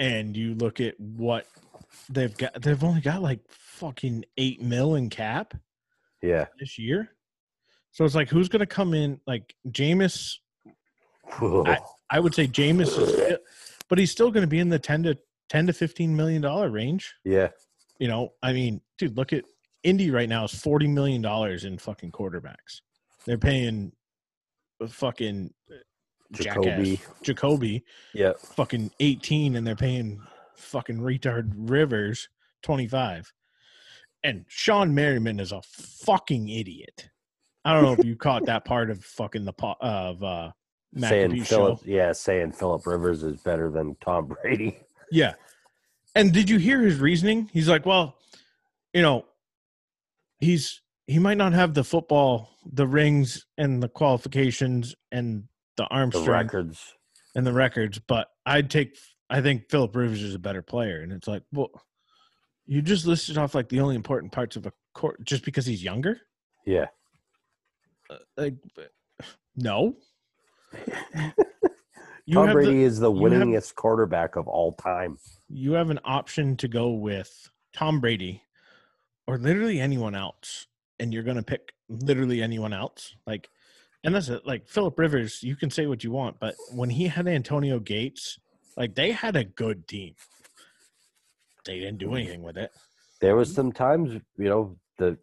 [0.00, 1.46] and you look at what
[2.08, 5.54] they've got they've only got like fucking 8 mil in cap
[6.22, 6.46] yeah.
[6.58, 7.10] this year.
[7.92, 9.20] So it's like who's going to come in?
[9.26, 10.36] Like Jameis
[12.10, 13.38] I would say Jameis is
[13.88, 15.18] but he's still going to be in the 10 to
[15.48, 17.14] 10 to 15 million dollar range.
[17.24, 17.48] Yeah,
[17.98, 19.44] you know I mean dude look at
[19.84, 22.80] Indy right now is 40 million dollars in fucking quarterbacks.
[23.26, 23.92] They're paying
[24.88, 25.52] fucking
[26.32, 26.96] Jacoby.
[26.96, 27.06] jackass.
[27.22, 27.84] Jacoby.
[28.14, 30.20] Yeah, fucking 18 and they're paying
[30.58, 32.28] fucking retard Rivers
[32.62, 33.32] 25.
[34.24, 37.08] And Shawne Merriman is a fucking idiot.
[37.64, 40.50] I don't know if you caught that part of fucking the po- of uh
[40.96, 41.78] saying Philip.
[41.80, 41.84] show.
[41.84, 44.78] Yeah, saying Philip Rivers is better than Tom Brady.
[45.10, 45.34] Yeah.
[46.14, 47.48] And did you hear his reasoning?
[47.54, 48.16] He's like, well,
[48.92, 49.24] you know,
[50.38, 55.44] he's he might not have the football, the rings and the qualifications and
[55.78, 56.94] the arm The strength records.
[57.34, 58.96] and the records, but I'd take.
[59.30, 61.70] I think Philip Rivers is a better player, and it's like, well,
[62.66, 65.82] you just listed off like the only important parts of a court just because he's
[65.82, 66.18] younger.
[66.66, 66.86] Yeah,
[68.10, 68.54] uh, Like,
[69.56, 69.96] no.
[72.32, 75.16] Tom Brady the, is the you have- winningest quarterback of all time.
[75.48, 78.42] you have an option to go with Tom Brady
[79.26, 80.66] or literally anyone else,
[80.98, 83.14] and you're going to pick literally anyone else.
[83.26, 83.48] Like,
[84.04, 84.46] and that's it.
[84.46, 88.38] Like Philip Rivers, you can say what you want, but when he had Antonio Gates,
[88.78, 90.14] like they had a good team.
[91.66, 92.70] They didn't do anything with it.
[93.20, 95.18] There was some times, you know, the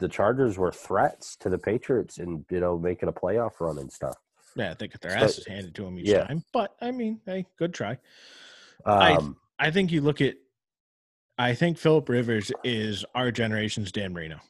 [0.00, 3.92] the Chargers were threats to the Patriots and you know making a playoff run and
[3.92, 4.16] stuff.
[4.56, 6.24] Yeah, they got their So- asses handed to them each yeah.
[6.26, 6.42] time.
[6.52, 7.98] But I mean, hey, good try.
[8.84, 10.34] I- Um, I think you look at
[11.38, 14.40] I think Philip Rivers is our generation's Dan Marino.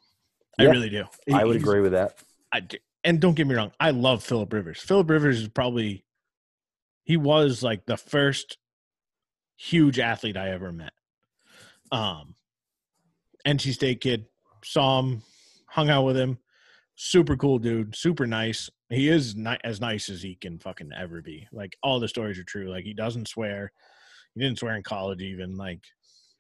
[0.59, 1.05] I really do.
[1.33, 2.19] I would agree with that.
[2.53, 4.81] I d- and don't get me wrong, I love Philip Rivers.
[4.81, 6.05] Philip Rivers is probably
[7.05, 8.59] he was like the first
[9.57, 10.93] huge athlete I ever met.
[11.93, 12.35] Um
[13.47, 14.27] NC State kid,
[14.65, 15.23] saw him,
[15.69, 16.39] hung out with him,
[16.97, 18.71] super cool dude, super nice.
[18.89, 21.47] He is ni- as nice as he can fucking ever be.
[21.53, 22.71] Like all the stories are true.
[22.71, 23.73] Like he doesn't swear.
[24.35, 25.57] He didn't swear in college even.
[25.57, 25.81] Like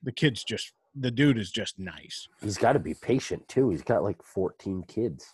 [0.02, 2.28] the kid's just the dude is just nice.
[2.40, 3.70] He's got to be patient too.
[3.70, 5.26] He's got like 14 kids.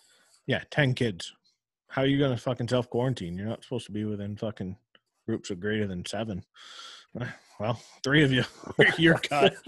[0.47, 1.31] Yeah, ten kids.
[1.87, 3.37] How are you gonna fucking self quarantine?
[3.37, 4.75] You're not supposed to be within fucking
[5.27, 6.43] groups of greater than seven.
[7.59, 8.43] Well, three of you,
[8.97, 9.53] you're cut.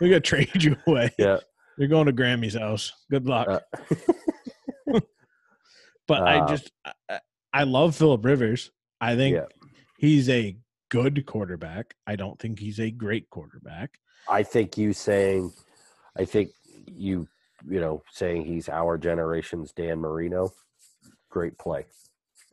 [0.00, 1.10] We gotta trade you away.
[1.18, 1.40] Yeah.
[1.76, 2.90] You're going to Grammy's house.
[3.10, 3.48] Good luck.
[3.48, 5.00] Uh,
[6.08, 7.20] but I uh, just, I- I,
[7.52, 8.70] I love Philip Rivers.
[9.00, 9.44] I think Yeah.
[9.98, 10.56] he's a
[10.88, 11.94] good quarterback.
[12.06, 13.98] I don't think he's a great quarterback.
[14.28, 15.52] I think you saying,
[16.16, 16.50] I think
[16.86, 17.28] you,
[17.68, 20.50] you know, saying he's our generation's Dan Marino,
[21.30, 21.84] great play.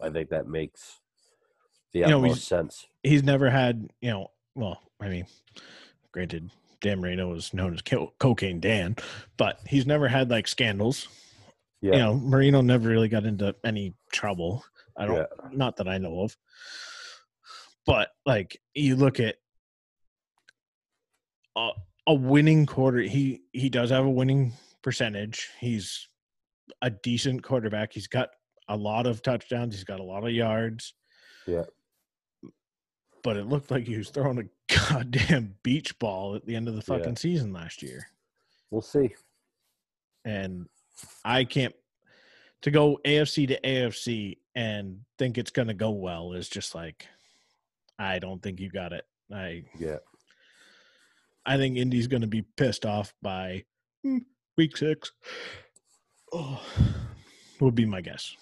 [0.01, 0.99] I think that makes
[1.93, 2.87] the You know, sense.
[3.03, 5.25] He's never had, you know, well, I mean,
[6.11, 8.95] granted, Dan Marino was known as Co- Cocaine Dan,
[9.37, 11.07] but he's never had like scandals.
[11.81, 11.93] Yeah.
[11.93, 14.63] You know, Marino never really got into any trouble.
[14.97, 15.25] I don't, yeah.
[15.51, 16.37] not that I know of.
[17.85, 19.35] But like you look at
[21.57, 21.69] a,
[22.07, 25.49] a winning quarter, he he does have a winning percentage.
[25.59, 26.07] He's
[26.81, 27.93] a decent quarterback.
[27.93, 28.29] He's got
[28.67, 29.73] a lot of touchdowns.
[29.73, 30.93] He's got a lot of yards.
[31.47, 31.63] Yeah.
[33.23, 36.75] But it looked like he was throwing a goddamn beach ball at the end of
[36.75, 36.97] the Yeah.
[36.97, 38.07] fucking season last year.
[38.69, 39.13] We'll see.
[40.25, 40.67] And
[41.25, 41.75] I can't
[42.61, 47.07] to go AFC to AFC and think it's going to go well is just like
[47.97, 49.05] I don't think you got it.
[49.33, 49.97] I Yeah.
[51.45, 53.63] I think Indy's going to be pissed off by
[54.03, 54.19] hmm,
[54.57, 55.11] week 6.
[56.33, 56.61] Oh,
[57.59, 58.35] would be my guess.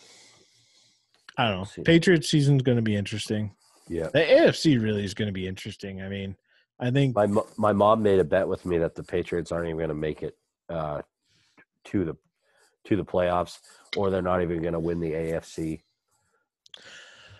[1.37, 1.83] I don't know.
[1.83, 3.55] Patriots season's going to be interesting.
[3.89, 4.09] Yeah.
[4.13, 6.01] The AFC really is going to be interesting.
[6.01, 6.35] I mean,
[6.79, 7.27] I think My
[7.57, 10.23] my mom made a bet with me that the Patriots aren't even going to make
[10.23, 10.37] it
[10.69, 11.01] uh,
[11.85, 12.15] to the
[12.85, 13.59] to the playoffs,
[13.97, 15.81] or they're not even going to win the AFC.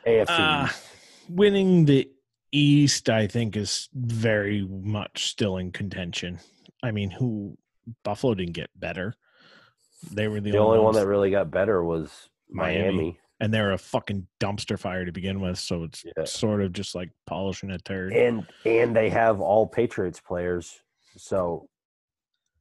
[0.06, 0.26] AFC.
[0.28, 0.68] Uh,
[1.30, 2.10] winning the
[2.52, 6.40] East, I think, is very much still in contention.
[6.84, 7.58] I mean, who
[8.04, 9.16] Buffalo didn't get better.
[10.12, 12.82] They were the, the only one that really got better was Miami.
[12.84, 13.20] Miami.
[13.40, 15.58] And they're a fucking dumpster fire to begin with.
[15.58, 16.26] So it's Yeah.
[16.26, 18.14] sort of just like polishing a turd.
[18.14, 20.82] and and they have all Patriots players,
[21.18, 21.70] so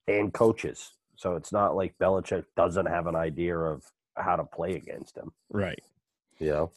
[0.06, 0.92] and coaches.
[1.16, 3.84] So it's not like Belichick doesn't have an idea of
[4.16, 5.32] how to play against him.
[5.50, 5.80] right.
[6.38, 6.70] You know?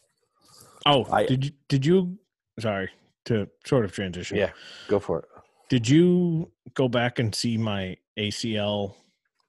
[0.86, 2.18] Oh, I- did you did you?
[2.58, 2.90] Sorry
[3.26, 4.36] to sort of transition.
[4.36, 4.50] Yeah.
[4.88, 5.24] Go for it.
[5.68, 8.96] Did you go back and see my ACL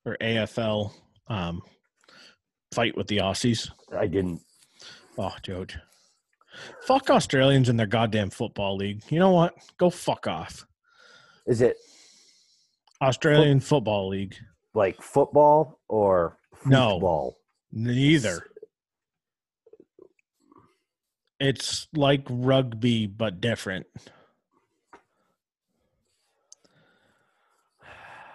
[0.05, 0.93] or AFL
[1.27, 1.61] um,
[2.73, 3.69] fight with the Aussies?
[3.95, 4.41] I didn't.
[5.17, 5.77] Oh, George.
[6.85, 9.01] Fuck Australians in their goddamn football league.
[9.09, 9.55] You know what?
[9.77, 10.65] Go fuck off.
[11.47, 11.77] Is it
[13.01, 14.35] Australian Football League.
[14.73, 16.91] like football or No.
[16.91, 17.37] football?
[17.71, 18.47] Neither.
[21.39, 23.87] It's like rugby, but different.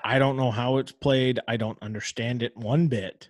[0.04, 1.40] I don't know how it's played.
[1.48, 3.28] I don't understand it one bit.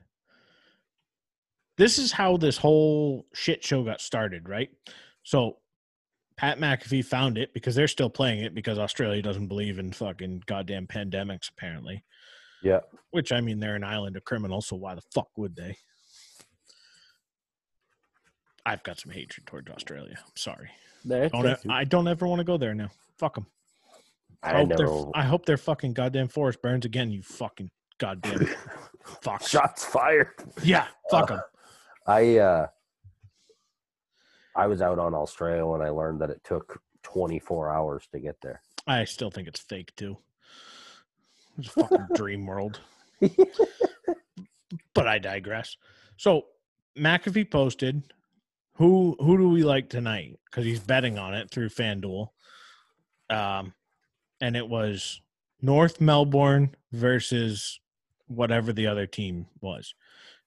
[1.79, 4.69] This is how this whole shit show got started, right?
[5.23, 5.59] So
[6.37, 10.43] Pat McAfee found it because they're still playing it because Australia doesn't believe in fucking
[10.47, 12.05] goddamn pandemics, apparently.
[12.63, 12.81] Yeah.
[13.13, 15.77] Which I mean, they're an island of criminals, so why the fuck would they?
[18.67, 20.17] I've got some hatred towards Australia.
[20.19, 20.71] I'm sorry.
[21.07, 22.91] Don't e- I don't ever want to go there now.
[23.19, 23.47] Fuck them.
[24.43, 27.11] I, I hope their never I hope their fucking goddamn forest burns again.
[27.11, 28.47] You fucking goddamn
[29.23, 29.47] fuck.
[29.47, 30.29] shots fired.
[30.63, 31.43] Yeah, fuck uh, them.
[32.09, 32.67] I uh
[34.57, 38.41] I was out on Australia when I learned that it took 24 hours to get
[38.41, 38.61] there.
[38.89, 40.17] I still think it's fake too.
[41.59, 42.81] It's a fucking dream world.
[44.95, 45.77] But I digress.
[46.19, 46.47] So
[46.97, 48.03] McAfee posted
[48.75, 50.39] who who do we like tonight?
[50.45, 52.29] Because he's betting on it through FanDuel.
[53.31, 53.73] Um
[54.41, 55.21] and it was
[55.63, 57.81] North Melbourne versus
[58.27, 59.95] whatever the other team was.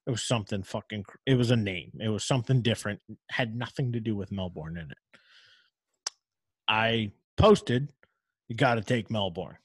[0.08, 1.92] It was something fucking it was a name.
[2.00, 3.00] It was something different.
[3.30, 4.98] Had nothing to do with Melbourne in it.
[6.68, 7.92] I posted,
[8.48, 9.58] you gotta take Melbourne.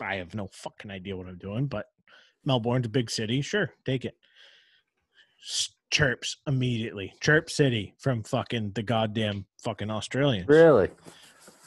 [0.00, 1.86] I have no fucking idea what I'm doing, but
[2.44, 3.40] Melbourne's a big city.
[3.40, 4.16] Sure, take it.
[5.90, 7.12] Chirps immediately.
[7.20, 10.48] Chirp City from fucking the goddamn fucking Australians.
[10.48, 10.88] Really?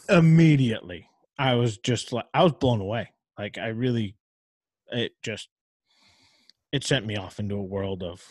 [0.10, 1.08] Immediately.
[1.38, 3.12] I was just like I was blown away.
[3.38, 4.16] Like I really
[4.92, 5.50] it just
[6.76, 8.22] it sent me off into a world of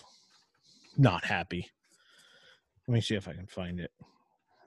[0.98, 1.66] not happy.
[2.86, 3.90] Let me see if I can find it.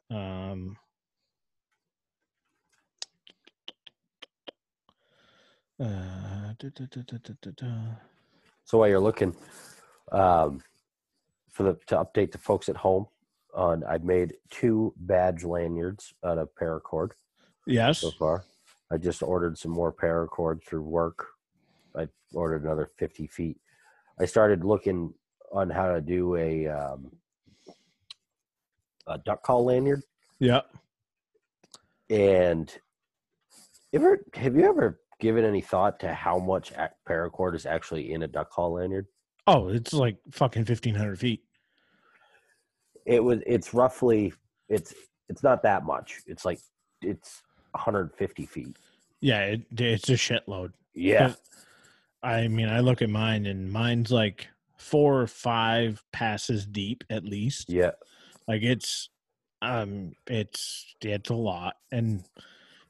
[0.10, 0.78] Um
[5.80, 7.68] uh, da, da, da.
[8.66, 9.36] So while you're looking,
[10.12, 10.64] um,
[11.52, 13.06] for the to update the folks at home,
[13.54, 17.12] on I've made two badge lanyards out of paracord
[17.68, 18.00] Yes.
[18.00, 18.44] so far.
[18.92, 21.28] I just ordered some more paracord through work.
[21.96, 23.58] I ordered another 50 feet.
[24.20, 25.14] I started looking
[25.52, 27.12] on how to do a um,
[29.08, 30.04] a duck call lanyard.
[30.40, 30.62] Yeah.
[32.10, 32.72] And
[33.94, 36.74] ever have you ever given any thought to how much
[37.08, 39.08] paracord is actually in a duck call lanyard?
[39.46, 41.44] Oh, it's like fucking fifteen hundred feet.
[43.06, 43.40] It was.
[43.46, 44.34] It's roughly.
[44.68, 44.94] It's.
[45.30, 46.22] It's not that much.
[46.28, 46.60] It's like.
[47.02, 48.76] It's 150 feet.
[49.22, 50.72] Yeah, it, it's a shitload.
[50.94, 51.34] Yeah.
[52.28, 57.24] I mean, I look at mine, and mine's like four or five passes deep at
[57.24, 57.70] least.
[57.70, 57.92] Yeah.
[58.50, 59.10] Like it's,
[59.62, 62.26] um, it's it's a lot, and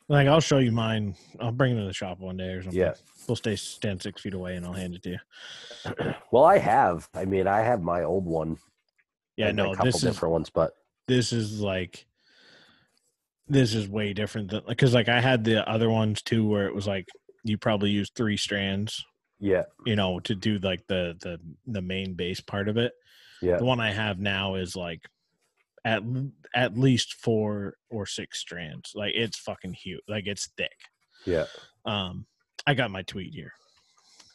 [0.10, 1.16] like I'll show you mine.
[1.40, 2.80] I'll bring it to the shop one day or something.
[2.80, 2.94] Yeah.
[3.28, 6.14] we'll stay stand six feet away, and I'll hand it to you.
[6.32, 7.08] Well, I have.
[7.14, 8.58] I mean, I have my old one.
[9.38, 10.74] Yeah, and a no, couple this is different ones, but
[11.08, 12.08] this is like
[13.48, 16.74] this is way different than because like I had the other ones too, where it
[16.74, 17.08] was like
[17.44, 19.06] you probably use three strands,
[19.40, 22.94] yeah, you know, to do like the the the main base part of it.
[23.42, 25.02] yeah, The one I have now is like
[25.86, 26.02] at
[26.56, 28.92] at least four or six strands.
[28.96, 30.02] Like it's fucking huge.
[30.08, 30.76] Like it's thick.
[31.26, 31.46] yeah.
[31.86, 32.26] Um,
[32.66, 33.54] I got my tweet here.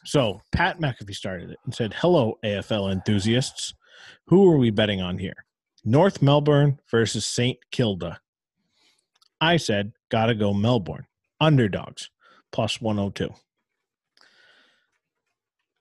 [0.05, 3.73] So Pat McAfee started it and said, "Hello, AFL enthusiasts.
[4.27, 5.45] Who are we betting on here?
[5.85, 7.57] North Melbourne versus St.
[7.71, 8.19] Kilda."
[9.39, 11.05] I said, "Gotta go Melbourne.
[11.39, 12.09] Underdogs
[12.51, 13.33] plus 102."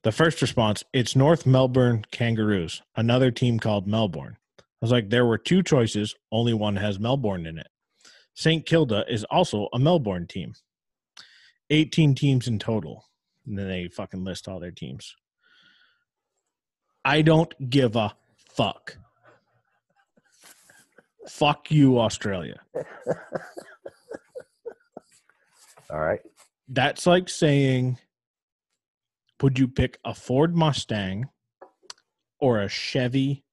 [0.02, 4.36] The first response, it's North Melbourne Kangaroos, another team called Melbourne.
[4.58, 7.68] I was like, there were two choices, only one has Melbourne in it.
[8.34, 8.66] St.
[8.66, 10.54] Kilda is also a Melbourne team.
[11.70, 13.04] 18 teams in total.
[13.46, 15.14] And then they fucking list all their teams.
[17.04, 18.96] I don't give a fuck.
[21.28, 22.60] fuck you, Australia.
[25.90, 26.20] All right.
[26.68, 27.98] That's like saying,
[29.42, 31.28] would you pick a Ford Mustang
[32.38, 33.44] or a Chevy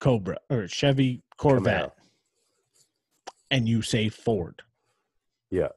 [0.00, 1.92] Cobra or a Chevy Corvette?
[3.50, 4.62] And you say Ford.
[5.50, 5.68] Yeah.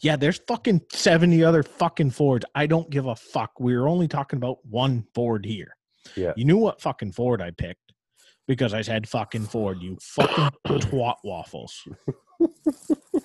[0.00, 2.44] Yeah, there's fucking 70 other fucking Fords.
[2.54, 3.58] I don't give a fuck.
[3.58, 5.76] We're only talking about one Ford here.
[6.16, 6.32] Yeah.
[6.36, 7.92] You knew what fucking Ford I picked
[8.46, 11.86] because I said fucking Ford, you fucking twat waffles.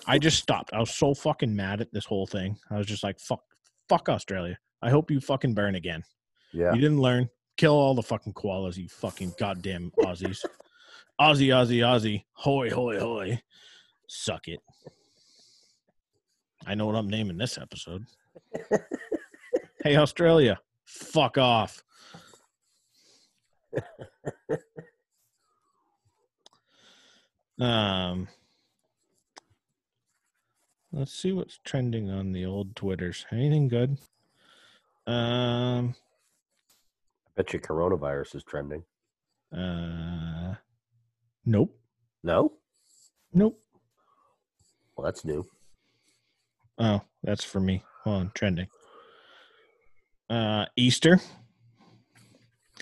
[0.08, 0.72] I just stopped.
[0.74, 2.58] I was so fucking mad at this whole thing.
[2.70, 3.42] I was just like, fuck,
[3.88, 4.58] fuck Australia.
[4.86, 6.04] I hope you fucking burn again.
[6.54, 6.72] Yeah.
[6.72, 7.28] You didn't learn.
[7.58, 10.46] Kill all the fucking koalas, you fucking goddamn Aussies.
[11.20, 12.24] Aussie, Aussie, Aussie.
[12.34, 13.42] Hoy, hoy, hoy.
[14.08, 14.60] Suck it.
[16.68, 18.06] I know what I'm naming this episode.
[19.84, 20.60] hey, Australia.
[20.86, 21.82] Fuck off.
[27.60, 28.28] um,
[30.92, 33.26] let's see what's trending on the old Twitters.
[33.32, 33.98] Anything good?
[35.08, 35.94] Um,
[37.28, 38.84] I bet you coronavirus is trending.
[39.56, 40.56] uh,
[41.46, 41.78] nope,
[42.24, 42.54] No?
[43.34, 43.60] nope.
[44.96, 45.46] Well, that's new.
[46.78, 47.84] Oh, that's for me.
[48.04, 48.68] Hold on, trending.
[50.30, 51.20] Uh, Easter.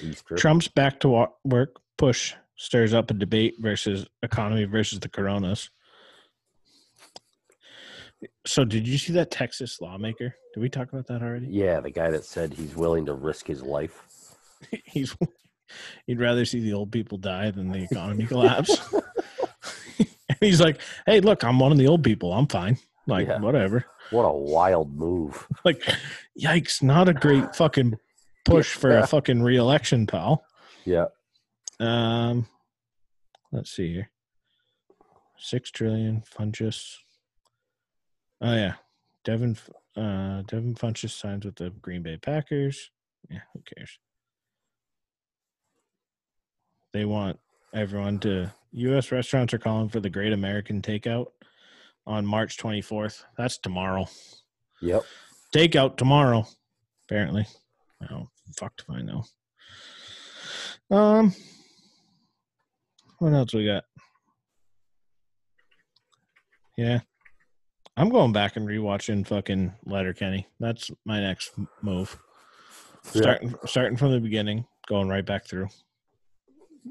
[0.02, 0.36] Easter.
[0.36, 5.70] Trump's back to work push stirs up a debate versus economy versus the coronas.
[8.46, 10.36] So, did you see that Texas lawmaker?
[10.54, 11.48] Did we talk about that already?
[11.48, 14.04] Yeah, the guy that said he's willing to risk his life.
[14.86, 15.16] He's
[16.08, 18.80] he'd rather see the old people die than the economy collapse.
[18.94, 19.04] and
[20.40, 22.32] he's like, "Hey, look, I'm one of the old people.
[22.32, 22.78] I'm fine.
[23.08, 23.40] Like, Yeah.
[23.40, 23.86] whatever.
[24.12, 25.46] What a wild move.
[25.66, 25.82] Like,
[26.40, 26.82] yikes!
[26.82, 27.98] Not a great fucking
[28.46, 30.46] push for a fucking re-election, pal."
[30.86, 31.08] Yeah.
[31.80, 32.48] Um,
[33.52, 34.12] let's see here.
[35.38, 37.00] Six trillion Funchess.
[38.44, 38.74] Oh yeah,
[39.24, 39.58] Devin.
[39.96, 42.92] Uh, Devin Funchess signs with the Green Bay Packers.
[43.30, 43.98] Yeah, who cares?
[46.92, 47.40] They want
[47.74, 48.52] everyone to.
[48.74, 49.12] U.S.
[49.12, 51.28] restaurants are calling for the Great American Takeout
[52.08, 53.24] on March 24th.
[53.38, 54.08] That's tomorrow.
[54.82, 55.04] Yep.
[55.56, 56.46] Takeout tomorrow,
[57.06, 57.46] apparently.
[58.12, 59.24] Oh, fuck if I know.
[60.90, 61.36] Um,
[63.20, 63.84] what else we got?
[66.76, 67.02] Yeah,
[67.96, 70.48] I'm going back and rewatching fucking Letterkenny.
[70.60, 71.52] That's my next
[71.82, 72.18] move.
[73.14, 73.22] Yeah.
[73.22, 75.68] Starting starting from the beginning, going right back through.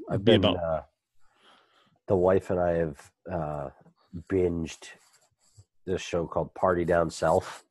[0.09, 0.81] I've been about- uh,
[2.07, 3.69] the wife and I have uh,
[4.29, 4.89] binged
[5.85, 7.63] this show called Party Down South.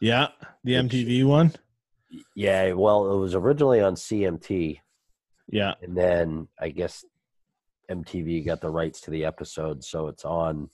[0.00, 0.28] Yeah,
[0.64, 1.52] the Which- MTV one.
[2.34, 4.80] Yeah, well, it was originally on CMT,
[5.48, 7.04] Yeah, and then I guess
[7.90, 10.70] MTV got the rights to the episode, so it's on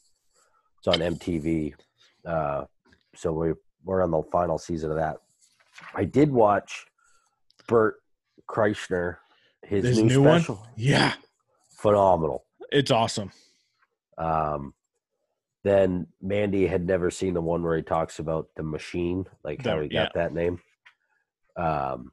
[0.78, 1.74] it's on MTV.
[2.26, 2.64] Uh,
[3.14, 3.52] so we
[3.84, 5.16] we're on the final season of that.
[5.94, 6.86] I did watch
[7.68, 7.96] Bert
[8.48, 9.16] Kreischer,
[9.62, 10.40] his This new, new one?
[10.40, 11.14] special, yeah,
[11.78, 12.44] phenomenal.
[12.70, 13.30] it's awesome.
[14.16, 14.72] Um,
[15.64, 19.80] then Mandy had never seen the one where he talks about the machine, like how
[19.80, 20.60] he got that name.
[21.56, 22.12] Um,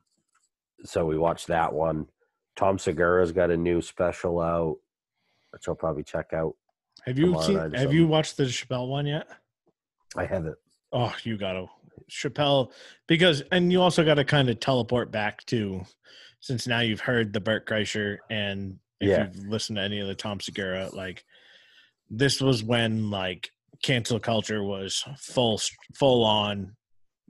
[0.84, 2.08] so we watched that one.
[2.56, 4.78] Tom Segura's got a new special out,
[5.52, 6.56] which I'll probably check out.
[7.06, 7.56] Have you Tomorrow seen?
[7.58, 8.10] night or Have you something.
[8.10, 9.28] watched the Chappelle one yet?
[10.16, 10.56] I have it.
[10.92, 11.68] Oh, you gotta
[12.10, 12.72] Chappelle
[13.08, 15.82] because, and you also got to kind of teleport back to
[16.42, 19.30] since now you've heard the Bert Kreischer and if Yeah.
[19.34, 21.24] you've listened to any of the Tom Segura, like
[22.10, 23.50] this was when like
[23.84, 25.60] cancel culture was full
[25.96, 26.76] full on.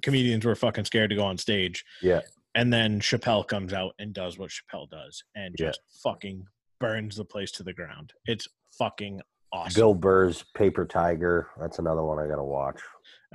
[0.01, 1.85] Comedians were fucking scared to go on stage.
[2.01, 2.21] Yeah.
[2.55, 5.67] And then Chappelle comes out and does what Chappelle does and Yeah.
[5.67, 6.45] just fucking
[6.79, 8.13] burns the place to the ground.
[8.25, 8.47] It's
[8.77, 9.21] fucking
[9.51, 9.79] awesome.
[9.79, 11.47] Bill Burr's Paper Tiger.
[11.59, 12.79] That's another one I got to watch.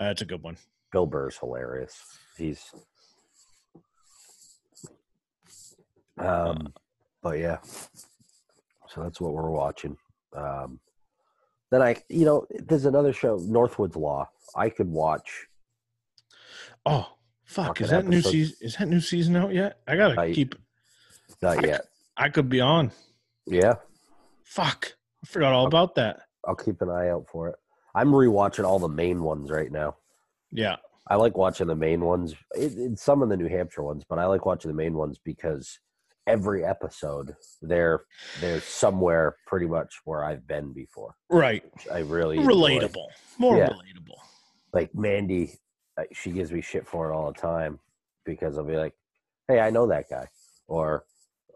[0.00, 0.56] Uh, it's a good one.
[0.92, 2.00] Bill Burr's hilarious.
[2.36, 2.62] He's.
[6.18, 6.72] Um,
[7.22, 7.58] but yeah,
[8.88, 9.96] so that's what we're watching.
[10.34, 10.80] Um,
[11.70, 14.28] then I, you know, there's another show, Northwoods Law.
[14.54, 15.46] I could watch.
[16.86, 17.06] Oh
[17.44, 17.80] fuck!
[17.80, 18.56] Is that new season?
[18.62, 19.80] Is that new season out yet?
[19.86, 20.54] I gotta keep.
[21.42, 21.82] Not I- yet.
[22.16, 22.92] I could be on.
[23.46, 23.74] Yeah,
[24.42, 24.94] Fuck!
[25.26, 26.20] Forgot all about that.
[26.46, 27.56] I'll keep an eye out for it.
[27.94, 29.96] I'm rewatching all the Maine ones right now.
[30.52, 30.76] Yeah,
[31.08, 32.34] I like watching the Maine ones.
[32.54, 35.18] It, it's some of the New Hampshire ones, but I like watching the Maine ones
[35.22, 35.78] because
[36.26, 38.00] every episode they're
[38.40, 41.14] they're somewhere pretty much where I've been before.
[41.30, 41.62] right.
[41.92, 42.50] I really enjoy.
[42.52, 43.06] Relatable.
[43.38, 43.68] More Yeah.
[43.70, 44.16] relatable.
[44.72, 45.54] Like Mandy,
[45.98, 47.78] uh, she gives me shit for it all the time
[48.24, 48.94] because I'll be like,
[49.48, 50.28] "Hey, I know that guy,"
[50.68, 51.04] or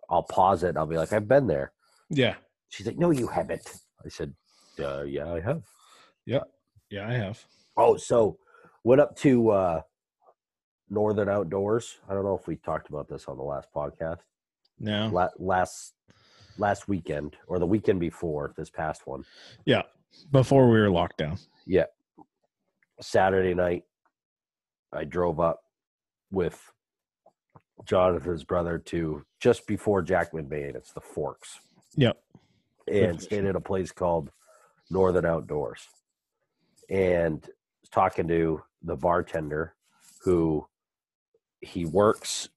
[0.09, 0.77] I'll pause it.
[0.77, 1.73] I'll be like, "I've been there."
[2.09, 2.37] Yeah,
[2.71, 4.35] She's like, "No, you haven't." I said,
[4.79, 5.63] uh, "Yeah, I have."
[6.25, 6.41] yeah,
[6.89, 7.45] yeah, I have.
[7.77, 8.39] Oh, so
[8.85, 9.83] went up to uh,
[10.89, 11.99] Northern Outdoors.
[12.09, 14.21] I don't know if we talked about this on the last podcast.
[14.79, 15.09] No.
[15.13, 15.95] La- last
[16.59, 19.25] last weekend or the weekend before this past one.
[19.65, 19.83] Yeah.
[20.33, 21.39] Before we were locked down.
[21.67, 21.87] Yeah.
[23.01, 23.85] Saturday night,
[24.93, 25.63] I drove up
[26.31, 26.61] with
[27.85, 30.71] Jonathan's brother to just before Jackman Bay.
[30.75, 31.61] It's the Forks.
[31.97, 32.21] Yep.
[32.91, 34.31] And stayed at a place called
[34.91, 35.87] Northern Outdoors.
[36.89, 37.41] And
[37.81, 39.75] was talking to the bartender
[40.25, 40.67] who
[41.61, 42.49] he works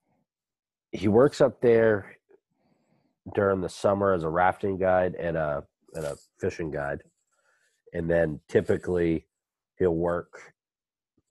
[0.93, 2.17] he works up there
[3.33, 5.63] during the summer as a rafting guide and a
[5.95, 7.01] and a fishing guide.
[7.93, 9.27] And then typically
[9.77, 10.53] he'll work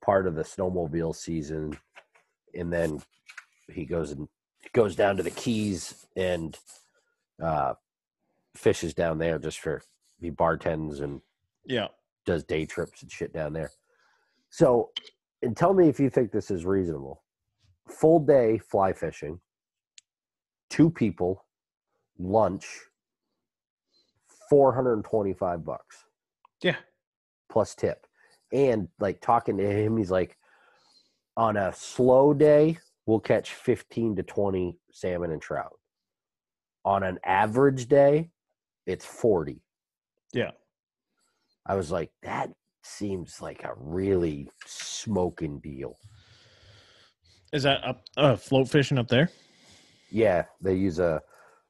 [0.03, 1.77] part of the snowmobile season
[2.53, 3.01] and then
[3.71, 4.27] he goes and
[4.73, 6.57] goes down to the keys and
[7.41, 7.73] uh
[8.55, 9.81] fishes down there just for
[10.19, 11.21] he bartends and
[11.65, 11.87] Yeah.
[12.25, 13.71] does day trips and shit down there.
[14.49, 14.91] So,
[15.41, 17.23] and tell me if you think this is reasonable.
[17.89, 19.41] Full day fly fishing,
[20.69, 21.45] two people,
[22.17, 22.65] lunch,
[24.49, 26.05] 425 bucks
[26.61, 26.77] Yeah.
[27.49, 28.05] plus tip.
[28.51, 30.37] And like talking to him, he's like,
[31.35, 35.79] on a slow day, we'll catch 15 to 20 salmon and trout.
[36.85, 38.29] On an average day,
[38.85, 39.61] it's 40.
[40.33, 40.51] Yeah.
[41.65, 42.51] I was like, that
[42.83, 45.97] seems like a really smoking deal.
[47.53, 49.29] Is that up uh float fishing up there?
[50.11, 51.21] Yeah, they use a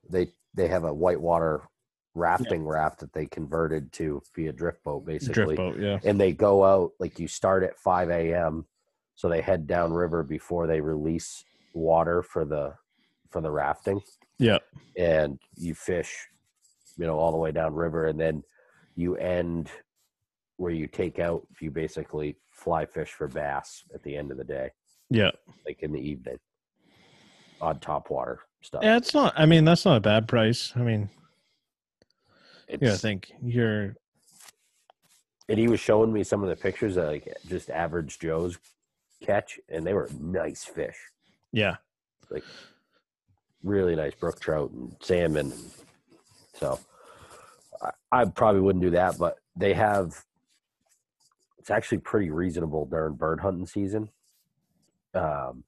[0.09, 1.61] they they have a whitewater
[2.15, 5.55] rafting raft that they converted to be a drift boat basically.
[5.55, 5.99] Drift boat, yeah.
[6.03, 8.65] And they go out like you start at five AM,
[9.15, 12.73] so they head downriver before they release water for the
[13.29, 14.01] for the rafting.
[14.39, 14.59] Yeah.
[14.97, 16.27] and you fish,
[16.97, 18.43] you know, all the way down river, and then
[18.95, 19.69] you end
[20.57, 21.45] where you take out.
[21.59, 24.71] You basically fly fish for bass at the end of the day,
[25.09, 25.31] Yeah.
[25.65, 26.37] like in the evening,
[27.61, 28.83] on top water stuff.
[28.83, 30.71] Yeah, it's not I mean, that's not a bad price.
[30.75, 31.09] I mean,
[32.67, 33.95] It's, yeah, I think you're
[35.49, 38.57] and he was showing me some of the pictures of like just average Joe's
[39.21, 40.95] catch, and they were nice fish,
[41.51, 41.77] yeah.
[42.29, 42.43] Like
[43.63, 45.51] really nice brook trout and salmon.
[46.63, 46.79] So
[47.81, 50.23] I, I probably wouldn't do that, but they have
[51.59, 54.09] it's actually pretty reasonable during bird hunting season.
[55.13, 55.65] Um,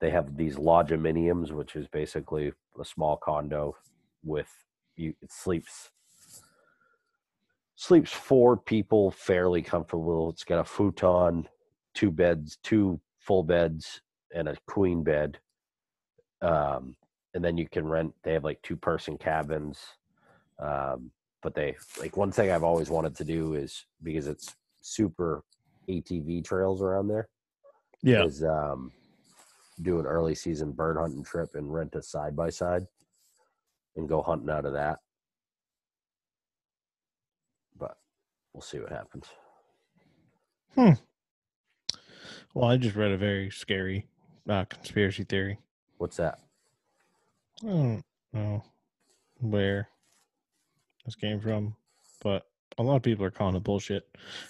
[0.00, 3.76] they have these lodgiminiums, which is basically a small condo
[4.24, 4.48] with
[4.96, 5.14] you.
[5.22, 5.90] It sleeps
[7.76, 10.30] sleeps four people fairly comfortable.
[10.30, 11.46] It's got a futon,
[11.94, 14.00] two beds, two full beds,
[14.34, 15.38] and a queen bed.
[16.42, 16.96] Um,
[17.32, 18.12] and then you can rent.
[18.24, 19.78] They have like two person cabins.
[20.60, 21.10] Um,
[21.42, 25.42] but they like one thing I've always wanted to do is because it's super
[25.88, 27.28] ATV trails around there.
[28.02, 28.24] Yeah.
[28.24, 28.92] Is um,
[29.82, 32.86] do an early season bird hunting trip and rent a side by side
[33.96, 34.98] and go hunting out of that.
[37.78, 37.96] But
[38.52, 39.26] we'll see what happens.
[40.74, 40.92] Hmm.
[42.54, 44.06] Well, I just read a very scary
[44.48, 45.58] uh, conspiracy theory.
[45.98, 46.38] What's that?
[47.62, 48.64] I don't know
[49.40, 49.88] where
[51.10, 51.74] this came from,
[52.22, 52.46] but
[52.78, 54.08] a lot of people are calling it bullshit.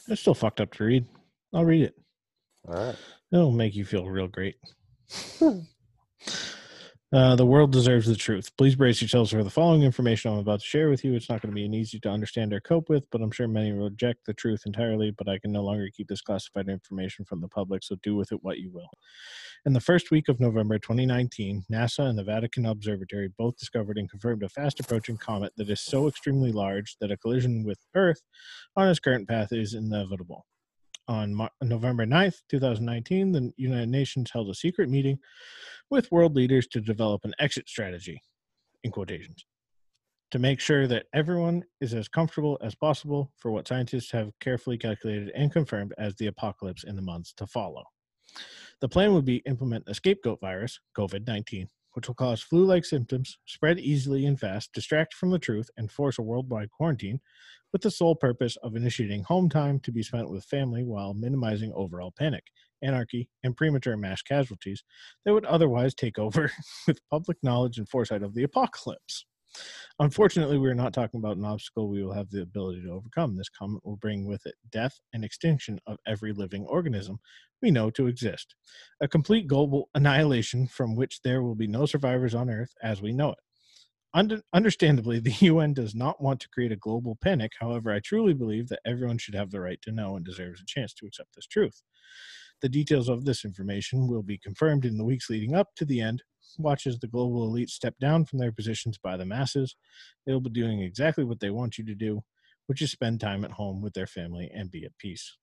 [0.09, 1.07] It's still fucked up to read.
[1.55, 1.95] I'll read it.
[2.69, 2.97] All right.
[3.33, 4.57] It'll make you feel real great.
[7.13, 8.57] Uh, the world deserves the truth.
[8.57, 11.15] Please brace yourselves for the following information I'm about to share with you.
[11.15, 13.49] It's not going to be an easy to understand or cope with, but I'm sure
[13.49, 15.11] many will reject the truth entirely.
[15.11, 18.31] But I can no longer keep this classified information from the public, so do with
[18.31, 18.91] it what you will.
[19.67, 24.09] In the first week of November 2019, NASA and the Vatican Observatory both discovered and
[24.09, 28.23] confirmed a fast approaching comet that is so extremely large that a collision with Earth
[28.77, 30.47] on its current path is inevitable.
[31.09, 35.19] On Mar- November 9th, 2019, the United Nations held a secret meeting
[35.91, 38.23] with world leaders to develop an exit strategy,
[38.85, 39.45] in quotations,
[40.31, 44.79] to make sure that everyone is as comfortable as possible for what scientists have carefully
[44.79, 47.85] calculated and confirmed as the apocalypse in the months to follow.
[48.81, 52.85] The plan would be implement a scapegoat virus, COVID 19, which will cause flu like
[52.85, 57.21] symptoms, spread easily and fast, distract from the truth, and force a worldwide quarantine,
[57.73, 61.73] with the sole purpose of initiating home time to be spent with family while minimizing
[61.75, 62.45] overall panic,
[62.83, 64.83] anarchy, and premature mass casualties
[65.25, 66.51] that would otherwise take over
[66.87, 69.27] with public knowledge and foresight of the apocalypse.
[69.99, 73.37] Unfortunately, we are not talking about an obstacle we will have the ability to overcome.
[73.37, 77.19] This comet will bring with it death and extinction of every living organism
[77.61, 78.55] we know to exist,
[79.01, 83.13] a complete global annihilation from which there will be no survivors on Earth as we
[83.13, 83.39] know it.
[84.13, 87.53] Under, understandably, the UN does not want to create a global panic.
[87.61, 90.67] However, I truly believe that everyone should have the right to know and deserves a
[90.67, 91.83] chance to accept this truth.
[92.61, 96.01] The details of this information will be confirmed in the weeks leading up to the
[96.01, 96.23] end.
[96.59, 99.77] Watch as the global elite step down from their positions by the masses.
[100.27, 102.23] They will be doing exactly what they want you to do,
[102.67, 105.37] which is spend time at home with their family and be at peace.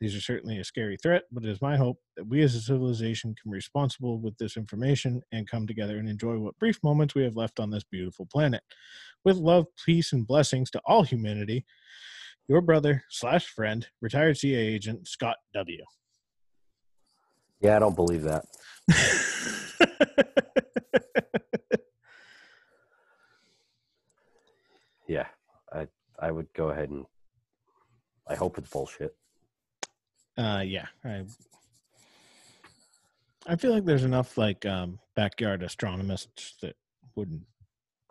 [0.00, 2.60] These are certainly a scary threat, but it is my hope that we as a
[2.60, 7.14] civilization can be responsible with this information and come together and enjoy what brief moments
[7.14, 8.62] we have left on this beautiful planet.
[9.24, 11.64] With love, peace, and blessings to all humanity,
[12.48, 15.84] your brother slash friend, retired CIA agent Scott W.
[17.60, 18.44] Yeah, I don't believe that.
[25.06, 25.26] Yeah,
[25.72, 25.86] I
[26.18, 27.04] I would go ahead and
[28.26, 29.14] I hope it's bullshit.
[30.36, 31.24] uh, yeah, I,
[33.46, 36.76] I feel like there's enough like um, backyard astronomists that
[37.16, 37.42] wouldn't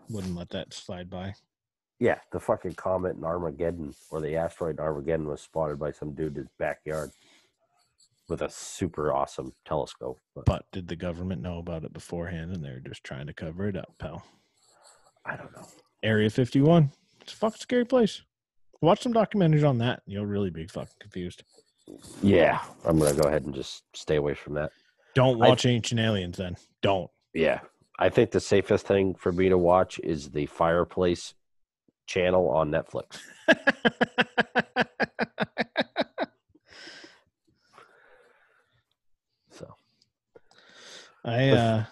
[0.10, 1.36] wouldn't let that slide by.
[2.00, 6.14] Yeah, the fucking comet in Armageddon or the asteroid in Armageddon was spotted by some
[6.14, 7.10] dude in his backyard
[8.30, 10.20] with a super awesome telescope.
[10.36, 13.68] But But did the government know about it beforehand and they're just trying to cover
[13.68, 14.24] it up, pal?
[15.26, 15.66] I don't know.
[16.04, 16.92] Area 51.
[17.22, 18.22] It's a fucking scary place.
[18.82, 20.02] Watch some documentaries on that.
[20.06, 21.44] and You'll really be fucking confused.
[22.22, 24.72] Yeah, I'm gonna go ahead and just stay away from that.
[25.16, 26.56] Don't I- watch Ancient Aliens then.
[26.82, 27.10] Don't.
[27.34, 27.62] Yeah,
[27.98, 31.34] I think the safest thing for me to watch is the Fireplace
[32.06, 33.20] channel on Netflix.
[39.52, 39.76] So
[41.28, 41.84] I uh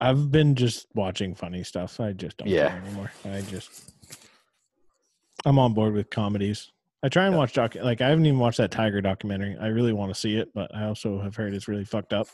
[0.00, 2.00] I've been just watching funny stuff.
[2.00, 2.70] I just don't Yeah.
[2.70, 3.12] care anymore.
[3.24, 3.92] I just
[5.44, 6.72] I'm on board with comedies.
[7.04, 7.38] I try and Yeah.
[7.38, 9.56] watch doc like I haven't even watched that Tiger documentary.
[9.60, 12.26] I really want to see it, but I also have heard it's really fucked up.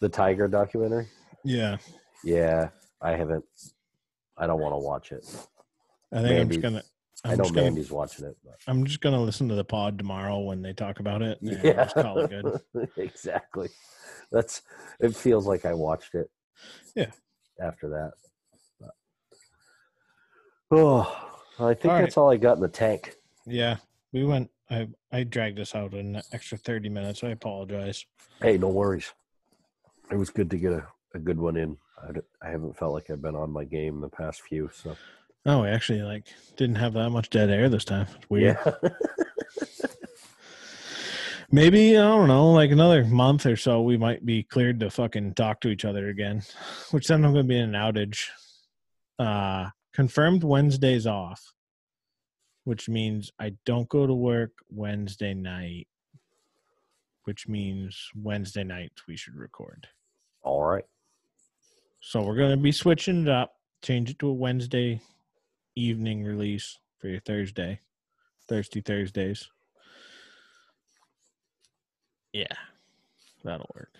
[0.00, 1.08] the Tiger documentary.
[1.42, 1.78] Yeah.
[2.22, 2.68] Yeah,
[3.00, 3.44] I haven't.
[4.36, 5.24] I don't want to watch it.
[6.12, 6.82] I think I'm just gonna
[7.24, 8.36] i I'm know just gonna, Mandy's watching it.
[8.44, 11.38] But I'm just gonna listen to the pod tomorrow when they talk about it.
[11.40, 12.88] yeah, it good.
[12.96, 13.68] exactly.
[14.30, 14.62] That's.
[15.00, 16.30] It feels like I watched it.
[16.94, 17.10] Yeah.
[17.60, 18.12] After that.
[20.68, 22.00] But, oh, I think All right.
[22.02, 23.14] that's all I got in the tank.
[23.46, 23.76] Yeah.
[24.12, 27.22] We went I I dragged us out an extra thirty minutes.
[27.22, 28.04] I apologize.
[28.40, 29.12] Hey, no worries.
[30.10, 31.76] It was good to get a, a good one in.
[32.02, 34.96] I, I haven't felt like I've been on my game the past few, so
[35.46, 38.08] Oh, we actually like didn't have that much dead air this time.
[38.16, 38.58] It's weird.
[38.66, 38.72] Yeah.
[41.52, 45.34] Maybe I don't know, like another month or so, we might be cleared to fucking
[45.34, 46.42] talk to each other again.
[46.90, 48.26] Which then I'm gonna be in an outage.
[49.20, 51.52] Uh confirmed Wednesdays off,
[52.64, 55.86] which means I don't go to work Wednesday night.
[57.22, 59.86] Which means Wednesday nights we should record.
[60.42, 60.84] All right.
[62.00, 65.00] So we're gonna be switching it up, change it to a Wednesday
[65.76, 67.80] evening release for your Thursday,
[68.48, 69.48] Thirsty Thursdays.
[72.32, 72.46] Yeah,
[73.44, 73.90] that'll work.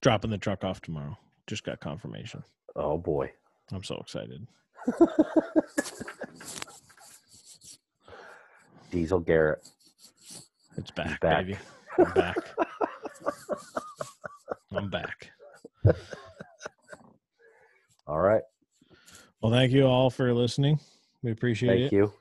[0.00, 1.18] Dropping the truck off tomorrow.
[1.46, 2.44] Just got confirmation.
[2.76, 3.32] Oh boy.
[3.72, 4.46] I'm so excited.
[8.90, 9.68] Diesel Garrett.
[10.76, 11.46] It's back, back.
[11.46, 11.58] baby.
[11.98, 12.36] I'm back.
[14.72, 15.30] I'm back.
[18.06, 18.42] All right.
[19.40, 20.80] Well, thank you all for listening.
[21.22, 21.82] We appreciate Thank it.
[21.82, 22.12] Thank you.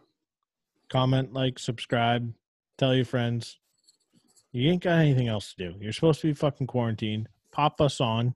[0.89, 2.33] comment, like, subscribe,
[2.77, 3.59] tell your friends.
[4.51, 5.77] You ain't got anything else to do.
[5.79, 7.27] You're supposed to be fucking quarantined.
[7.51, 8.33] Pop us on.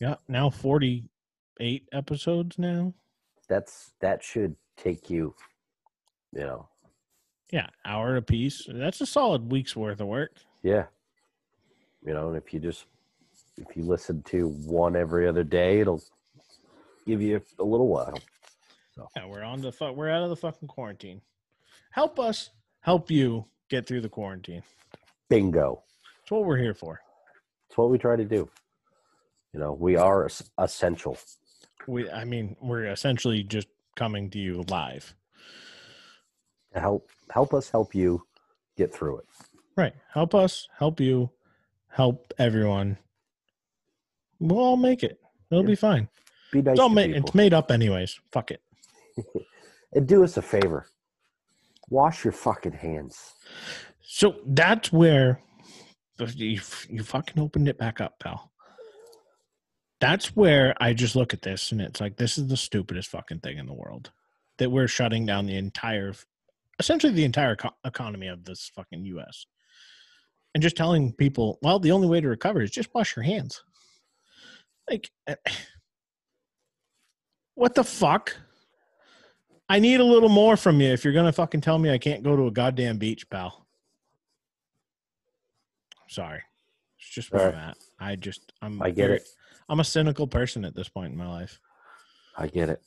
[0.00, 2.94] Yeah, now 48 episodes now.
[3.48, 5.34] That's that should take you,
[6.32, 6.68] you know,
[7.50, 8.66] Yeah, hour a piece.
[8.72, 10.32] That's a solid week's worth of work.
[10.62, 10.84] yeah.
[12.06, 12.86] You know, and if you just
[13.58, 16.02] if you listen to one every other day, it'll
[17.06, 18.18] give you a little while.
[19.16, 21.22] Yeah, we're on the fu- we're out of the fucking quarantine.
[21.90, 22.50] Help us
[22.80, 24.62] help you get through the quarantine.
[25.28, 25.82] Bingo.
[26.22, 27.00] It's what we're here for.
[27.68, 28.48] It's what we try to do.
[29.54, 30.28] You know, we are
[30.58, 31.16] essential.
[31.86, 35.14] We I mean, we're essentially just coming to you live.
[36.74, 38.22] to help help us help you
[38.76, 39.24] get through it.
[39.76, 39.94] Right.
[40.12, 41.30] Help us, help you,
[41.88, 42.98] help everyone.
[44.38, 45.20] We'll all make it.
[45.50, 45.68] It'll Yeah.
[45.68, 46.08] be fine.
[46.52, 47.20] Be nice It's, all to ma- people.
[47.20, 48.18] it's made up anyways.
[48.32, 48.62] Fuck it.
[49.92, 50.86] and do us a favor.
[51.88, 53.34] Wash your fucking hands.
[54.02, 55.40] So that's where
[56.34, 58.52] you, you fucking opened it back up, pal.
[60.00, 63.40] That's where I just look at this and it's like, this is the stupidest fucking
[63.40, 64.10] thing in the world
[64.58, 66.12] that we're shutting down the entire,
[66.78, 69.46] essentially the entire co- economy of this fucking US.
[70.54, 73.62] And just telling people, well, the only way to recover is just wash your hands.
[74.88, 75.36] Like, eh,
[77.60, 78.34] what the fuck?
[79.68, 82.22] I need a little more from you if you're gonna fucking tell me I can't
[82.22, 83.66] go to a goddamn beach, pal.
[86.08, 86.40] Sorry.
[86.98, 87.76] It's just where I'm at.
[88.00, 89.28] I just I'm I get very- it.
[89.68, 91.60] I'm a cynical person at this point in my life.
[92.34, 92.80] I get it.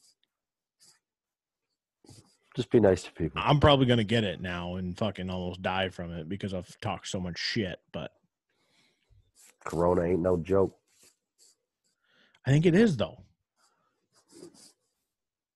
[2.55, 3.39] Just be nice to people.
[3.45, 7.07] I'm probably gonna get it now and fucking almost die from it because I've talked
[7.07, 8.11] so much shit, but
[9.63, 10.75] Corona ain't no joke.
[12.47, 13.19] I think it is though.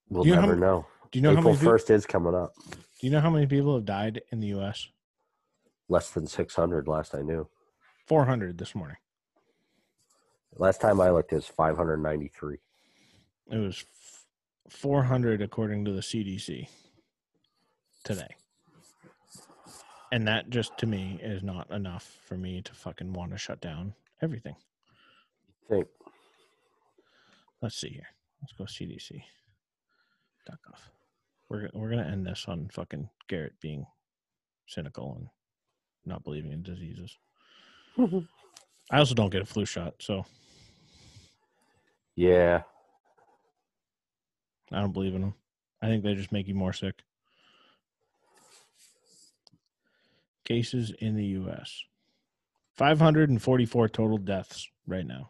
[0.10, 0.86] We'll you know never m- know.
[1.12, 2.54] Do you know how April first is coming up.
[2.70, 4.88] do you know how many people have died in the US?
[5.90, 7.48] Less than six hundred last I knew.
[8.08, 8.98] 400 this morning.
[10.56, 12.58] Last time I looked, it was five hundred ninety three.
[13.52, 14.26] It was f-
[14.70, 16.68] 400 according to the CDC
[18.04, 18.36] today.
[20.12, 23.60] And that just to me is not enough for me to fucking want to shut
[23.62, 24.56] down everything.
[25.70, 25.88] Think
[27.62, 28.08] Let's see here.
[28.42, 29.22] Let's go CDC.
[30.72, 30.90] Off.
[31.50, 33.86] We're we're gonna end this on fucking Garrett being
[34.68, 35.28] cynical and
[36.06, 37.18] not believing in diseases.
[38.92, 40.26] I also don't get a flu shot, so
[42.16, 42.62] yeah,
[44.72, 45.36] I don't believe in them.
[45.82, 46.96] I think they just make you more sick.
[50.46, 51.84] Cases in the U.S.
[52.76, 55.30] 544 total deaths right now.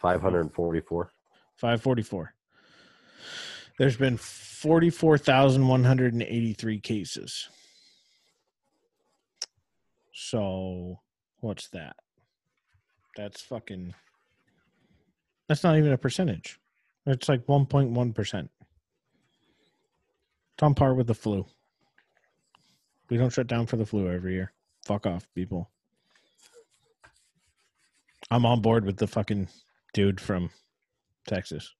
[0.00, 1.12] 544.
[1.56, 2.34] 544.
[3.78, 7.48] There's been 44,183 cases.
[10.12, 11.00] So,
[11.40, 11.94] what's that?
[13.16, 13.94] That's fucking.
[15.48, 16.58] That's not even a percentage.
[17.06, 18.48] It's like 1.1%.
[20.54, 21.46] It's on par with the flu.
[23.08, 24.52] We don't shut down for the flu every year.
[24.84, 25.70] Fuck off, people.
[28.30, 29.48] I'm on board with the fucking
[29.94, 30.50] dude from
[31.26, 31.74] Texas.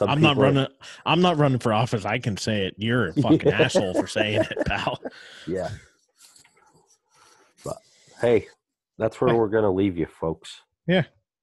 [0.00, 0.66] I'm not are- running.
[1.06, 2.04] I'm not running for office.
[2.04, 2.74] I can say it.
[2.76, 5.00] You're a fucking asshole for saying it, pal.
[5.46, 5.70] Yeah.
[7.64, 7.78] But
[8.20, 8.46] hey,
[8.98, 9.36] that's where Hey.
[9.36, 10.60] we're gonna leave you, folks.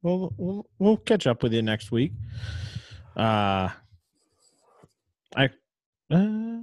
[0.03, 2.11] We'll we'll we'll catch up with you next week.
[3.15, 3.69] Uh,
[5.35, 5.49] I
[6.11, 6.59] uh,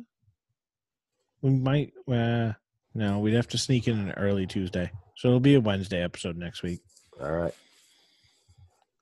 [1.41, 1.93] we might.
[2.07, 2.53] Uh,
[2.95, 6.37] no, we'd have to sneak in an early Tuesday, so it'll be a Wednesday episode
[6.37, 6.81] next week.
[7.19, 7.55] All right.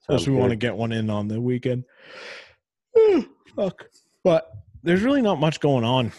[0.09, 1.85] Unless we want to get one in on the weekend.
[3.55, 3.85] Fuck.
[4.23, 4.49] But
[4.83, 6.11] there's really not much going on.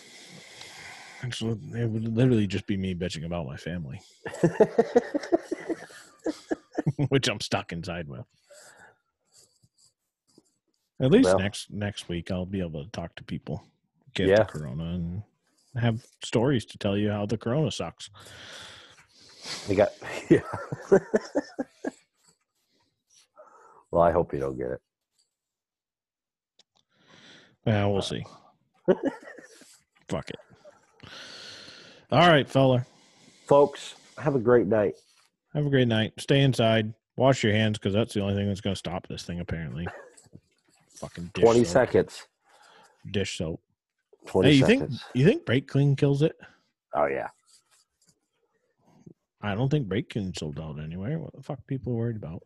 [1.23, 4.01] It's, it would literally just be me bitching about my family,
[7.09, 8.25] which I'm stuck inside with.
[11.03, 11.39] At least Well.
[11.39, 13.63] next next week, I'll be able to talk to people,
[14.15, 14.37] get Yeah.
[14.39, 15.23] the corona, and
[15.77, 18.09] have stories to tell you how the corona sucks.
[19.69, 19.91] They got
[20.31, 20.41] yeah.
[23.91, 24.81] Well, I hope you don't get it.
[27.67, 28.25] Yeah, we'll see.
[30.09, 30.39] Fuck it.
[32.11, 32.85] All right, fella.
[33.47, 34.95] Folks, have a great night.
[35.55, 36.13] Have a great night.
[36.19, 36.95] Stay inside.
[37.17, 39.41] Wash your hands because that's the only thing that's going to stop this thing.
[39.41, 39.87] Apparently,
[40.95, 41.67] fucking dish 20 soap.
[41.73, 42.27] seconds.
[43.13, 43.61] Dish soap.
[44.27, 45.05] 20 Hey, you think seconds.
[45.15, 46.37] you think brake clean kills it?
[46.95, 47.29] Oh yeah.
[49.43, 51.19] I don't think brake clean sold out anywhere.
[51.19, 52.43] What the fuck people worried about?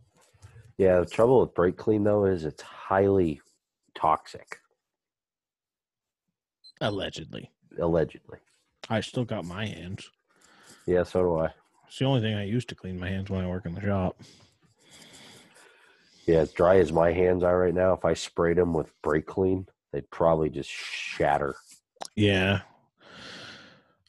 [0.78, 3.40] Yeah, the trouble with brake clean though is it's highly
[3.94, 4.58] toxic,
[6.80, 8.38] Allegedly, allegedly.
[8.90, 10.10] I still got my hands.
[10.86, 11.50] Yeah, so do I.
[11.86, 13.80] It's the only thing I use to clean my hands when I work in the
[13.80, 14.20] shop.
[16.26, 19.26] Yeah, as dry as my hands are right now, if I sprayed them with brake
[19.26, 21.54] clean, they'd probably just shatter.
[22.16, 22.62] Yeah.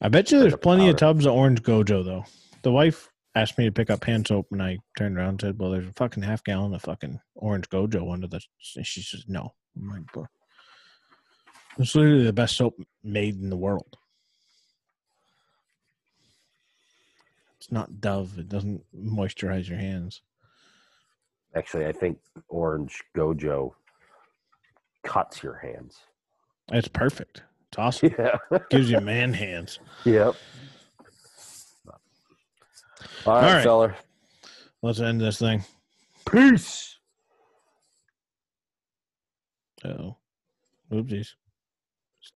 [0.02, 2.26] I bet you there's plenty of tubs of orange gojo though.
[2.64, 5.60] The wife asked me to pick up hand soap and I turned around and said,
[5.60, 8.42] Well, there's a fucking half gallon of fucking orange gojo under the
[8.76, 9.54] and she says, No.
[9.78, 10.26] I'm like, "Bro,
[11.78, 13.98] It's literally the best soap made in the world.
[17.58, 18.38] It's not Dove.
[18.38, 20.22] It doesn't moisturize your hands.
[21.56, 23.74] Actually, I think orange gojo
[25.04, 25.98] cuts your hands.
[26.72, 27.44] It's perfect.
[27.70, 28.14] It's awesome.
[28.20, 28.38] Yeah.
[28.70, 29.80] Gives you man hands.
[30.06, 30.36] yep.
[33.26, 33.64] All right, right.
[33.64, 33.96] feller.
[34.82, 35.64] Let's end this thing.
[36.30, 36.98] Peace.
[39.84, 40.18] Oh.
[40.92, 41.34] Oopsies.